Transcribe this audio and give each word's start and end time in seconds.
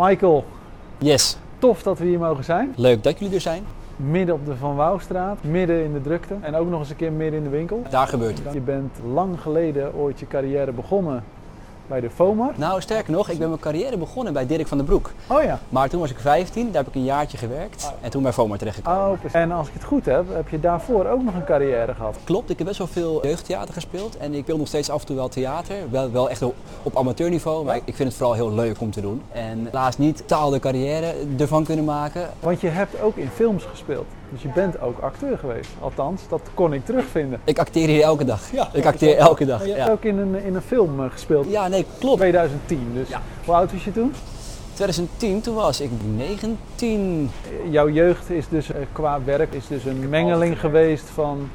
Michael, 0.00 0.44
Yes, 0.98 1.36
tof 1.58 1.82
dat 1.82 1.98
we 1.98 2.04
hier 2.04 2.18
mogen 2.18 2.44
zijn. 2.44 2.72
leuk 2.76 3.02
dat 3.02 3.18
jullie 3.18 3.34
er 3.34 3.40
zijn. 3.40 3.62
Midden 3.96 4.34
op 4.34 4.46
de 4.46 4.56
Van 4.56 4.76
Wouwstraat, 4.76 5.38
midden 5.42 5.84
in 5.84 5.92
de 5.92 6.00
drukte 6.00 6.34
en 6.40 6.54
ook 6.54 6.68
nog 6.68 6.80
eens 6.80 6.90
een 6.90 6.96
keer 6.96 7.12
midden 7.12 7.38
in 7.38 7.44
de 7.44 7.50
winkel. 7.50 7.82
Daar 7.90 8.06
gebeurt 8.06 8.44
het. 8.44 8.52
Je 8.52 8.60
bent 8.60 8.98
lang 9.12 9.40
geleden 9.40 9.94
ooit 9.94 10.20
je 10.20 10.26
carrière 10.26 10.72
begonnen 10.72 11.24
bij 11.90 12.00
de 12.00 12.10
FOMAR. 12.10 12.52
Nou, 12.56 12.80
sterker 12.80 13.12
nog, 13.12 13.28
ik 13.28 13.38
ben 13.38 13.48
mijn 13.48 13.60
carrière 13.60 13.96
begonnen 13.96 14.32
bij 14.32 14.46
Dirk 14.46 14.66
van 14.66 14.78
den 14.78 14.86
Broek. 14.86 15.12
Oh 15.26 15.42
ja. 15.42 15.58
Maar 15.68 15.88
toen 15.88 16.00
was 16.00 16.10
ik 16.10 16.18
15, 16.18 16.64
daar 16.64 16.82
heb 16.82 16.86
ik 16.86 16.94
een 16.94 17.04
jaartje 17.04 17.38
gewerkt 17.38 17.92
en 18.00 18.10
toen 18.10 18.22
bij 18.22 18.32
FOMA 18.32 18.56
terechtgekomen. 18.56 19.10
Oh, 19.10 19.18
precies. 19.18 19.32
en 19.32 19.52
als 19.52 19.68
ik 19.68 19.74
het 19.74 19.84
goed 19.84 20.04
heb, 20.04 20.24
heb 20.34 20.48
je 20.48 20.60
daarvoor 20.60 21.06
ook 21.06 21.22
nog 21.22 21.34
een 21.34 21.44
carrière 21.44 21.94
gehad. 21.94 22.16
Klopt, 22.24 22.50
ik 22.50 22.58
heb 22.58 22.66
best 22.66 22.78
wel 22.78 22.86
veel 22.86 23.26
jeugdtheater 23.26 23.74
gespeeld 23.74 24.16
en 24.16 24.34
ik 24.34 24.42
speel 24.42 24.56
nog 24.56 24.66
steeds 24.66 24.90
af 24.90 25.00
en 25.00 25.06
toe 25.06 25.16
wel 25.16 25.28
theater. 25.28 25.76
Wel, 25.90 26.10
wel 26.10 26.30
echt 26.30 26.42
op, 26.42 26.54
op 26.82 26.96
amateurniveau, 26.96 27.64
maar 27.64 27.76
ik 27.76 27.94
vind 27.94 28.08
het 28.08 28.16
vooral 28.16 28.34
heel 28.34 28.52
leuk 28.52 28.80
om 28.80 28.90
te 28.90 29.00
doen. 29.00 29.22
En 29.32 29.64
helaas 29.64 29.98
niet 29.98 30.22
taal 30.26 30.50
de 30.50 30.58
carrière 30.58 31.14
ervan 31.38 31.64
kunnen 31.64 31.84
maken. 31.84 32.30
Want 32.40 32.60
je 32.60 32.68
hebt 32.68 33.00
ook 33.00 33.16
in 33.16 33.28
films 33.28 33.64
gespeeld. 33.64 34.06
Dus 34.32 34.42
je 34.42 34.48
bent 34.54 34.80
ook 34.80 34.98
acteur 34.98 35.38
geweest. 35.38 35.70
Althans, 35.80 36.22
dat 36.28 36.40
kon 36.54 36.72
ik 36.72 36.84
terugvinden. 36.84 37.40
Ik 37.44 37.58
acteer 37.58 37.86
hier 37.88 38.02
elke 38.02 38.24
dag. 38.24 38.52
Ja, 38.52 38.68
ik 38.72 38.86
acteer 38.86 39.16
elke 39.16 39.44
dag. 39.44 39.58
Maar 39.58 39.68
je 39.68 39.74
hebt 39.74 39.90
ook 39.90 40.04
in 40.04 40.18
een, 40.18 40.44
in 40.44 40.54
een 40.54 40.62
film 40.62 41.04
eh, 41.04 41.10
gespeeld. 41.10 41.46
ja, 41.50 41.68
nee, 41.68 41.86
klopt. 41.98 42.18
2010. 42.18 42.90
Dus 42.94 43.08
Ja. 43.08 43.20
hoe 43.44 43.54
oud 43.54 43.72
was 43.72 43.84
je 43.84 43.92
toen? 43.92 44.12
2010, 44.74 45.40
toen 45.40 45.54
was 45.54 45.80
ik 45.80 45.90
19. 46.16 47.30
Jouw 47.70 47.88
jeugd 47.90 48.30
is 48.30 48.48
dus 48.48 48.70
eh, 48.72 48.80
qua 48.92 49.18
werk 49.24 49.52
is 49.54 49.66
dus 49.66 49.84
een 49.84 50.08
mengeling 50.08 50.60
geweest 50.60 51.04
van 51.08 51.48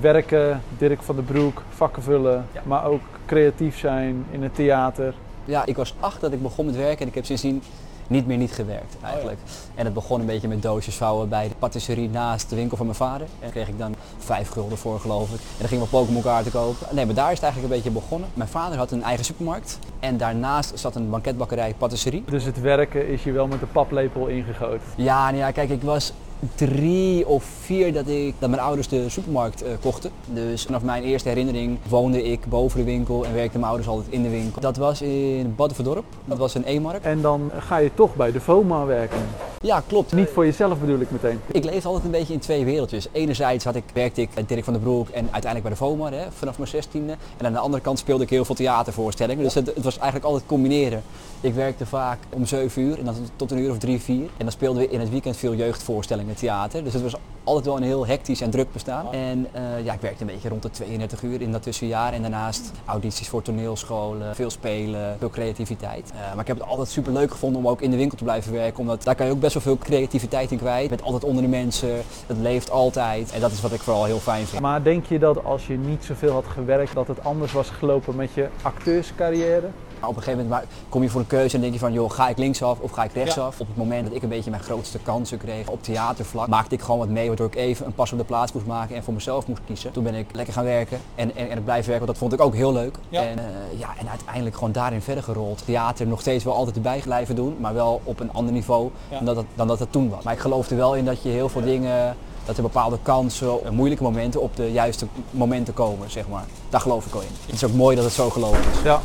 werken, 0.00 0.62
Dirk 0.78 1.02
van 1.02 1.14
den 1.14 1.24
Broek, 1.24 1.62
vakken 1.74 2.02
vullen, 2.02 2.46
Ja. 2.52 2.60
maar 2.64 2.84
ook 2.86 3.00
creatief 3.26 3.78
zijn 3.78 4.24
in 4.30 4.42
het 4.42 4.54
theater. 4.54 5.14
Ja, 5.44 5.66
ik 5.66 5.76
was 5.76 5.94
acht 6.00 6.20
dat 6.20 6.32
ik 6.32 6.42
begon 6.42 6.66
met 6.66 6.76
werken 6.76 7.00
en 7.00 7.06
ik 7.08 7.14
heb 7.14 7.24
sindsdien 7.24 7.62
niet 8.10 8.26
meer 8.26 8.36
niet 8.36 8.52
gewerkt 8.52 8.96
eigenlijk. 9.02 9.38
En 9.74 9.84
het 9.84 9.94
begon 9.94 10.20
een 10.20 10.26
beetje 10.26 10.48
met 10.48 10.62
doosjes 10.62 10.94
vouwen 10.94 11.28
bij 11.28 11.48
de 11.48 11.54
patisserie 11.58 12.08
naast 12.08 12.50
de 12.50 12.56
winkel 12.56 12.76
van 12.76 12.86
mijn 12.86 12.98
vader. 12.98 13.26
En 13.26 13.40
daar 13.40 13.50
kreeg 13.50 13.68
ik 13.68 13.78
dan 13.78 13.94
vijf 14.18 14.48
gulden 14.48 14.78
voor 14.78 15.00
geloof 15.00 15.28
ik. 15.28 15.40
En 15.40 15.56
dan 15.58 15.68
gingen 15.68 15.84
we 15.84 15.90
Pokémon 15.90 16.22
kaarten 16.22 16.52
kopen. 16.52 16.86
Nee, 16.90 17.06
maar 17.06 17.14
daar 17.14 17.32
is 17.32 17.34
het 17.34 17.42
eigenlijk 17.42 17.74
een 17.74 17.82
beetje 17.82 18.00
begonnen. 18.00 18.28
Mijn 18.34 18.48
vader 18.48 18.78
had 18.78 18.90
een 18.90 19.02
eigen 19.02 19.24
supermarkt 19.24 19.78
en 20.00 20.16
daarnaast 20.16 20.78
zat 20.78 20.94
een 20.94 21.10
banketbakkerij 21.10 21.74
patisserie. 21.78 22.24
Dus 22.30 22.44
het 22.44 22.60
werken 22.60 23.08
is 23.08 23.24
je 23.24 23.32
wel 23.32 23.46
met 23.46 23.60
de 23.60 23.66
paplepel 23.66 24.26
ingegoten. 24.26 24.86
Ja, 24.96 25.24
nou 25.24 25.36
ja, 25.36 25.50
kijk, 25.50 25.70
ik 25.70 25.82
was 25.82 26.12
drie 26.54 27.26
of 27.26 27.44
vier 27.44 27.92
dat, 27.92 28.08
ik, 28.08 28.34
dat 28.38 28.50
mijn 28.50 28.62
ouders 28.62 28.88
de 28.88 29.08
supermarkt 29.08 29.62
eh, 29.62 29.72
kochten. 29.80 30.10
Dus 30.26 30.62
vanaf 30.62 30.82
mijn 30.82 31.02
eerste 31.02 31.28
herinnering 31.28 31.78
woonde 31.88 32.22
ik 32.22 32.46
boven 32.46 32.78
de 32.78 32.84
winkel 32.84 33.24
en 33.24 33.34
werkten 33.34 33.60
mijn 33.60 33.72
ouders 33.72 33.90
altijd 33.90 34.12
in 34.12 34.22
de 34.22 34.28
winkel. 34.28 34.60
Dat 34.60 34.76
was 34.76 35.02
in 35.02 35.54
Baddenverdorp. 35.56 36.04
Dat 36.24 36.38
was 36.38 36.54
een 36.54 36.66
E-markt. 36.66 37.04
En 37.04 37.20
dan 37.20 37.50
ga 37.58 37.76
je 37.76 37.90
toch 37.94 38.14
bij 38.14 38.32
de 38.32 38.40
FOMA 38.40 38.84
werken. 38.84 39.20
Ja, 39.62 39.82
klopt. 39.86 40.12
Niet 40.12 40.28
voor 40.28 40.44
jezelf 40.44 40.80
bedoel 40.80 41.00
ik 41.00 41.10
meteen. 41.10 41.40
Ik 41.46 41.64
leefde 41.64 41.88
altijd 41.88 42.04
een 42.04 42.10
beetje 42.10 42.32
in 42.32 42.38
twee 42.38 42.64
wereldjes. 42.64 43.08
Enerzijds 43.12 43.64
had 43.64 43.74
ik, 43.74 43.84
werkte 43.92 44.20
ik 44.20 44.30
bij 44.34 44.44
Dirk 44.46 44.64
van 44.64 44.72
den 44.72 44.82
Broek 44.82 45.08
en 45.08 45.28
uiteindelijk 45.30 45.62
bij 45.62 45.70
de 45.70 45.76
VOMA 45.76 46.12
hè, 46.12 46.32
vanaf 46.32 46.58
mijn 46.58 46.70
zestiende. 46.70 47.16
En 47.36 47.46
aan 47.46 47.52
de 47.52 47.58
andere 47.58 47.82
kant 47.82 47.98
speelde 47.98 48.22
ik 48.22 48.30
heel 48.30 48.44
veel 48.44 48.54
theatervoorstellingen. 48.54 49.44
Dus 49.44 49.54
het, 49.54 49.66
het 49.66 49.84
was 49.84 49.94
eigenlijk 49.94 50.24
altijd 50.24 50.46
combineren. 50.46 51.02
Ik 51.40 51.54
werkte 51.54 51.86
vaak 51.86 52.18
om 52.30 52.46
7 52.46 52.82
uur 52.82 52.98
en 52.98 53.04
dan 53.04 53.14
tot 53.36 53.50
een 53.50 53.58
uur 53.58 53.70
of 53.70 53.78
drie, 53.78 54.00
vier. 54.00 54.22
En 54.22 54.44
dan 54.44 54.52
speelden 54.52 54.82
we 54.82 54.88
in 54.88 55.00
het 55.00 55.10
weekend 55.10 55.36
veel 55.36 55.54
jeugdvoorstellingen 55.54 56.29
theater. 56.34 56.84
Dus 56.84 56.92
het 56.92 57.02
was 57.02 57.14
altijd 57.44 57.66
wel 57.66 57.76
een 57.76 57.82
heel 57.82 58.06
hectisch 58.06 58.40
en 58.40 58.50
druk 58.50 58.72
bestaan. 58.72 59.12
En 59.12 59.46
eh, 59.52 59.84
ja, 59.84 59.92
ik 59.92 60.00
werkte 60.00 60.20
een 60.20 60.26
beetje 60.26 60.48
rond 60.48 60.62
de 60.62 60.70
32 60.70 61.22
uur 61.22 61.40
in 61.40 61.52
dat 61.52 61.62
tussenjaar. 61.62 62.12
En 62.12 62.22
daarnaast 62.22 62.72
audities 62.84 63.28
voor 63.28 63.42
toneelscholen, 63.42 64.34
veel 64.34 64.50
spelen, 64.50 65.16
veel 65.18 65.30
creativiteit. 65.30 66.10
Eh, 66.10 66.18
maar 66.30 66.40
ik 66.40 66.46
heb 66.46 66.58
het 66.58 66.68
altijd 66.68 66.88
super 66.88 67.12
leuk 67.12 67.30
gevonden 67.30 67.60
om 67.62 67.68
ook 67.68 67.80
in 67.80 67.90
de 67.90 67.96
winkel 67.96 68.18
te 68.18 68.24
blijven 68.24 68.52
werken. 68.52 68.80
Omdat 68.80 69.02
daar 69.02 69.14
kan 69.14 69.26
je 69.26 69.32
ook 69.32 69.40
best 69.40 69.54
wel 69.54 69.62
veel 69.62 69.78
creativiteit 69.78 70.50
in 70.50 70.58
kwijt. 70.58 70.82
Je 70.82 70.88
bent 70.88 71.02
altijd 71.02 71.24
onder 71.24 71.42
de 71.42 71.48
mensen, 71.48 72.02
het 72.26 72.38
leeft 72.38 72.70
altijd. 72.70 73.32
En 73.32 73.40
dat 73.40 73.50
is 73.50 73.60
wat 73.60 73.72
ik 73.72 73.80
vooral 73.80 74.04
heel 74.04 74.18
fijn 74.18 74.46
vind. 74.46 74.62
Maar 74.62 74.82
denk 74.82 75.06
je 75.06 75.18
dat 75.18 75.44
als 75.44 75.66
je 75.66 75.78
niet 75.78 76.04
zoveel 76.04 76.32
had 76.32 76.46
gewerkt, 76.46 76.94
dat 76.94 77.08
het 77.08 77.24
anders 77.24 77.52
was 77.52 77.70
gelopen 77.70 78.16
met 78.16 78.32
je 78.34 78.48
acteurscarrière? 78.62 79.70
Op 80.08 80.16
een 80.16 80.22
gegeven 80.22 80.44
moment 80.48 80.64
kom 80.88 81.02
je 81.02 81.08
voor 81.08 81.20
een 81.20 81.26
keuze 81.26 81.54
en 81.54 81.60
denk 81.60 81.72
je 81.72 81.78
van, 81.78 81.92
joh, 81.92 82.10
ga 82.10 82.28
ik 82.28 82.38
linksaf 82.38 82.78
of 82.78 82.90
ga 82.90 83.04
ik 83.04 83.12
rechtsaf? 83.12 83.60
Op 83.60 83.66
het 83.66 83.76
moment 83.76 84.06
dat 84.06 84.16
ik 84.16 84.22
een 84.22 84.28
beetje 84.28 84.50
mijn 84.50 84.62
grootste 84.62 84.98
kansen 84.98 85.38
kreeg 85.38 85.68
op 85.68 85.82
theatervlak, 85.82 86.48
maakte 86.48 86.74
ik 86.74 86.80
gewoon 86.80 86.98
wat 86.98 87.08
mee, 87.08 87.26
waardoor 87.26 87.46
ik 87.46 87.54
even 87.54 87.86
een 87.86 87.94
pas 87.94 88.12
op 88.12 88.18
de 88.18 88.24
plaats 88.24 88.52
moest 88.52 88.66
maken 88.66 88.96
en 88.96 89.02
voor 89.02 89.14
mezelf 89.14 89.46
moest 89.46 89.60
kiezen. 89.66 89.92
Toen 89.92 90.04
ben 90.04 90.14
ik 90.14 90.26
lekker 90.32 90.54
gaan 90.54 90.64
werken 90.64 91.00
en, 91.14 91.36
en, 91.36 91.48
en 91.48 91.54
het 91.54 91.64
blijven 91.64 91.90
werken, 91.90 92.06
want 92.06 92.18
dat 92.18 92.28
vond 92.28 92.32
ik 92.32 92.40
ook 92.40 92.54
heel 92.54 92.72
leuk. 92.72 92.96
Ja. 93.08 93.22
En, 93.22 93.38
eh, 93.38 93.44
ja, 93.78 93.88
en 93.98 94.08
uiteindelijk 94.08 94.54
gewoon 94.54 94.72
daarin 94.72 95.02
verder 95.02 95.24
gerold. 95.24 95.62
Theater 95.64 96.06
nog 96.06 96.20
steeds 96.20 96.44
wel 96.44 96.54
altijd 96.54 96.76
erbij 96.76 97.00
blijven 97.04 97.34
doen, 97.34 97.56
maar 97.60 97.74
wel 97.74 98.00
op 98.04 98.20
een 98.20 98.32
ander 98.32 98.52
niveau 98.52 98.90
dan, 99.08 99.24
dat 99.24 99.36
het, 99.36 99.46
dan 99.54 99.66
dat 99.66 99.78
het 99.78 99.92
toen 99.92 100.10
was. 100.10 100.24
Maar 100.24 100.32
ik 100.32 100.40
geloof 100.40 100.70
er 100.70 100.76
wel 100.76 100.94
in 100.94 101.04
dat 101.04 101.22
je 101.22 101.28
heel 101.28 101.48
veel 101.48 101.62
dingen 101.62 102.16
dat 102.44 102.56
er 102.56 102.62
bepaalde 102.62 102.98
kansen, 103.02 103.64
en 103.64 103.74
moeilijke 103.74 104.02
momenten 104.02 104.40
op 104.40 104.56
de 104.56 104.72
juiste 104.72 105.06
momenten 105.30 105.74
komen, 105.74 106.10
zeg 106.10 106.28
maar. 106.28 106.44
Daar 106.68 106.80
geloof 106.80 107.06
ik 107.06 107.12
wel 107.12 107.20
in. 107.20 107.28
Het 107.46 107.54
is 107.54 107.64
ook 107.64 107.72
mooi 107.72 107.96
dat 107.96 108.04
het 108.04 108.14
zo 108.14 108.30
gelopen 108.30 108.58
is. 108.58 108.82
Ja. 108.84 109.00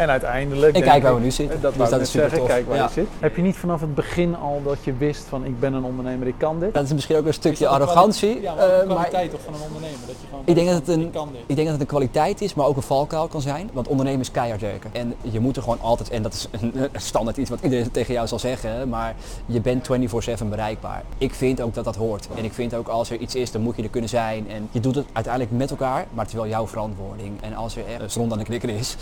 En 0.00 0.10
uiteindelijk. 0.10 0.74
En 0.76 0.82
kijk 0.82 1.02
waar 1.02 1.12
ik- 1.12 1.18
we 1.18 1.24
nu 1.24 1.30
zitten. 1.30 1.60
Dat, 1.60 1.74
Dus 1.76 1.88
dat 1.90 2.00
is 2.00 2.10
super 2.10 2.20
zeggen, 2.28 2.38
tof. 2.38 2.48
kijk 2.48 2.66
waar 2.68 2.76
Ja. 2.76 2.84
je 2.84 2.90
zit. 2.92 3.06
Heb 3.18 3.36
je 3.36 3.42
niet 3.42 3.56
vanaf 3.56 3.80
het 3.80 3.94
begin 3.94 4.36
al 4.36 4.60
dat 4.64 4.76
je 4.84 4.92
wist 4.96 5.24
van 5.28 5.44
ik 5.44 5.60
ben 5.60 5.72
een 5.72 5.84
ondernemer, 5.84 6.26
ik 6.26 6.34
kan 6.38 6.60
dit? 6.60 6.74
Dat 6.74 6.84
is 6.84 6.92
misschien 6.92 7.16
ook 7.16 7.26
een 7.26 7.34
stukje 7.34 7.68
arrogantie. 7.68 8.40
Ja, 8.40 8.54
maar 8.54 8.64
ook 8.64 8.70
eh, 8.70 8.78
een 8.78 8.86
kwaliteit 8.88 9.30
toch 9.30 9.40
van 9.44 9.54
een 9.54 9.60
ondernemer. 9.66 9.98
Dat 10.06 10.16
je 10.20 10.26
gewoon 10.28 10.42
ik 10.46 10.54
denk 10.54 10.66
dat 10.68 10.76
het 10.76 10.88
een, 10.88 11.00
ik 11.00 11.12
kan 11.12 11.28
dit. 11.32 11.40
ik 11.46 11.54
denk 11.56 11.68
dat 11.68 11.72
het 11.72 11.80
een 11.80 11.86
kwaliteit 11.96 12.40
is, 12.40 12.54
maar 12.54 12.66
ook 12.66 12.76
een 12.76 12.82
valkuil 12.82 13.28
kan 13.28 13.40
zijn. 13.40 13.70
Want 13.72 13.88
ondernemen 13.88 14.20
is 14.20 14.30
keihard 14.30 14.60
werken. 14.60 14.90
En 14.92 15.14
je 15.20 15.40
moet 15.40 15.56
er 15.56 15.62
gewoon 15.62 15.80
altijd, 15.80 16.10
en 16.10 16.22
dat 16.22 16.32
is 16.32 16.48
een, 16.50 16.72
een 16.74 16.88
standaard 17.00 17.36
iets 17.36 17.50
wat 17.50 17.58
iedereen 17.62 17.90
tegen 17.90 18.14
jou 18.14 18.26
zal 18.26 18.38
zeggen, 18.38 18.88
maar 18.88 19.14
je 19.46 19.60
bent 19.60 19.88
24-7 20.42 20.48
bereikbaar. 20.48 21.02
Ik 21.18 21.34
vind 21.34 21.60
ook 21.60 21.74
dat 21.74 21.84
dat 21.84 21.96
hoort. 21.96 22.28
En 22.36 22.44
ik 22.44 22.52
vind 22.52 22.74
ook 22.74 22.88
als 22.88 23.10
er 23.10 23.16
iets 23.18 23.34
is, 23.34 23.50
dan 23.50 23.62
moet 23.62 23.76
je 23.76 23.82
er 23.82 23.88
kunnen 23.88 24.10
zijn. 24.10 24.50
En 24.50 24.68
je 24.70 24.80
doet 24.80 24.94
het 24.94 25.06
uiteindelijk 25.12 25.52
met 25.56 25.70
elkaar, 25.70 26.06
maar 26.12 26.24
het 26.24 26.32
is 26.34 26.40
wel 26.40 26.48
jouw 26.48 26.66
verantwoording. 26.66 27.32
En 27.40 27.54
als 27.54 27.76
er 27.76 27.82
echt 28.00 28.12
zon 28.12 28.32
aan 28.32 28.38
de 28.38 28.44
knikker 28.44 28.68
is, 28.68 28.96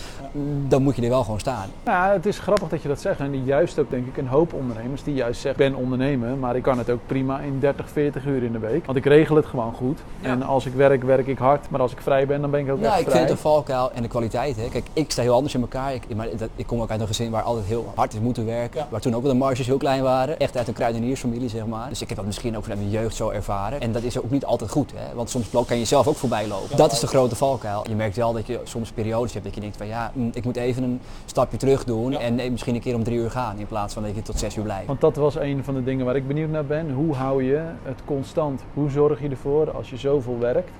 dan 0.68 0.82
moet 0.82 0.87
je 0.96 1.02
er 1.02 1.08
wel 1.08 1.22
gewoon 1.24 1.40
staan. 1.40 1.68
Nou, 1.84 2.12
het 2.12 2.26
is 2.26 2.38
grappig 2.38 2.68
dat 2.68 2.82
je 2.82 2.88
dat 2.88 3.00
zegt. 3.00 3.20
En 3.20 3.44
juist 3.44 3.78
ook 3.78 3.90
denk 3.90 4.06
ik 4.06 4.16
een 4.16 4.26
hoop 4.26 4.52
ondernemers 4.52 5.02
die 5.02 5.14
juist 5.14 5.40
zeggen 5.40 5.64
ik 5.64 5.70
ben 5.70 5.80
ondernemer, 5.80 6.36
maar 6.36 6.56
ik 6.56 6.62
kan 6.62 6.78
het 6.78 6.90
ook 6.90 7.00
prima 7.06 7.40
in 7.40 7.60
30, 7.60 7.88
40 7.90 8.24
uur 8.26 8.42
in 8.42 8.52
de 8.52 8.58
week. 8.58 8.86
Want 8.86 8.98
ik 8.98 9.04
regel 9.04 9.36
het 9.36 9.46
gewoon 9.46 9.74
goed. 9.74 9.98
En 10.20 10.42
als 10.42 10.66
ik 10.66 10.72
werk, 10.72 11.02
werk 11.02 11.26
ik 11.26 11.38
hard. 11.38 11.70
Maar 11.70 11.80
als 11.80 11.92
ik 11.92 12.00
vrij 12.00 12.26
ben, 12.26 12.40
dan 12.40 12.50
ben 12.50 12.60
ik 12.60 12.70
ook 12.72 12.80
Ja, 12.80 12.90
echt 12.90 13.00
ik 13.00 13.02
vrij. 13.02 13.16
vind 13.16 13.28
het 13.28 13.38
een 13.38 13.50
valkuil 13.50 13.92
en 13.92 14.02
de 14.02 14.08
kwaliteit. 14.08 14.56
Hè. 14.56 14.68
Kijk, 14.68 14.86
ik 14.92 15.10
sta 15.10 15.22
heel 15.22 15.34
anders 15.34 15.54
in 15.54 15.60
elkaar. 15.60 15.94
Ik, 15.94 16.02
maar 16.16 16.28
dat, 16.36 16.48
ik 16.56 16.66
kom 16.66 16.80
ook 16.80 16.90
uit 16.90 17.00
een 17.00 17.06
gezin 17.06 17.30
waar 17.30 17.42
altijd 17.42 17.66
heel 17.66 17.92
hard 17.94 18.14
is 18.14 18.20
moeten 18.20 18.46
werken. 18.46 18.80
Ja. 18.80 18.86
Waar 18.90 19.00
toen 19.00 19.14
ook 19.14 19.22
wel 19.22 19.32
de 19.32 19.38
marges 19.38 19.66
heel 19.66 19.76
klein 19.76 20.02
waren. 20.02 20.38
Echt 20.38 20.56
uit 20.56 20.68
een 20.68 20.74
kruideniersfamilie, 20.74 21.48
zeg 21.48 21.66
maar. 21.66 21.88
Dus 21.88 22.02
ik 22.02 22.08
heb 22.08 22.16
dat 22.16 22.26
misschien 22.26 22.56
ook 22.56 22.62
vanuit 22.62 22.80
mijn 22.80 22.92
jeugd 22.92 23.14
zo 23.16 23.30
ervaren. 23.30 23.80
En 23.80 23.92
dat 23.92 24.02
is 24.02 24.18
ook 24.18 24.30
niet 24.30 24.44
altijd 24.44 24.70
goed. 24.70 24.92
Hè. 24.94 25.14
Want 25.14 25.30
soms 25.30 25.48
kan 25.66 25.78
je 25.78 25.84
zelf 25.84 26.06
ook 26.06 26.16
voorbij 26.16 26.48
lopen. 26.48 26.76
dat 26.76 26.92
is 26.92 27.00
de 27.00 27.06
grote 27.06 27.36
valkuil. 27.36 27.84
Je 27.88 27.94
merkt 27.94 28.16
wel 28.16 28.32
dat 28.32 28.46
je 28.46 28.60
soms 28.64 28.90
periodes 28.90 29.32
hebt 29.32 29.44
dat 29.44 29.54
je 29.54 29.60
denkt 29.60 29.76
van 29.76 29.86
ja, 29.86 30.10
mm, 30.14 30.30
ik 30.34 30.44
moet 30.44 30.56
even 30.56 30.77
een 30.82 31.00
stapje 31.24 31.56
terug 31.56 31.84
doen. 31.84 32.12
Ja. 32.12 32.18
En 32.18 32.34
nee, 32.34 32.50
misschien 32.50 32.74
een 32.74 32.80
keer 32.80 32.94
om 32.94 33.02
drie 33.04 33.18
uur 33.18 33.30
gaan. 33.30 33.58
In 33.58 33.66
plaats 33.66 33.94
van 33.94 34.02
dat 34.02 34.14
je 34.14 34.22
tot 34.22 34.38
zes 34.38 34.56
uur 34.56 34.62
blijft. 34.64 34.86
Want 34.86 35.00
dat 35.00 35.16
was 35.16 35.36
een 35.36 35.64
van 35.64 35.74
de 35.74 35.84
dingen 35.84 36.04
waar 36.06 36.16
ik 36.16 36.26
benieuwd 36.26 36.50
naar 36.50 36.64
ben. 36.66 36.90
Hoe 36.92 37.14
hou 37.14 37.44
je 37.44 37.62
het 37.82 38.00
constant? 38.04 38.62
Hoe 38.74 38.90
zorg 38.90 39.20
je 39.22 39.28
ervoor 39.28 39.70
als 39.70 39.90
je 39.90 39.96
zoveel 39.96 40.38
werkt 40.38 40.70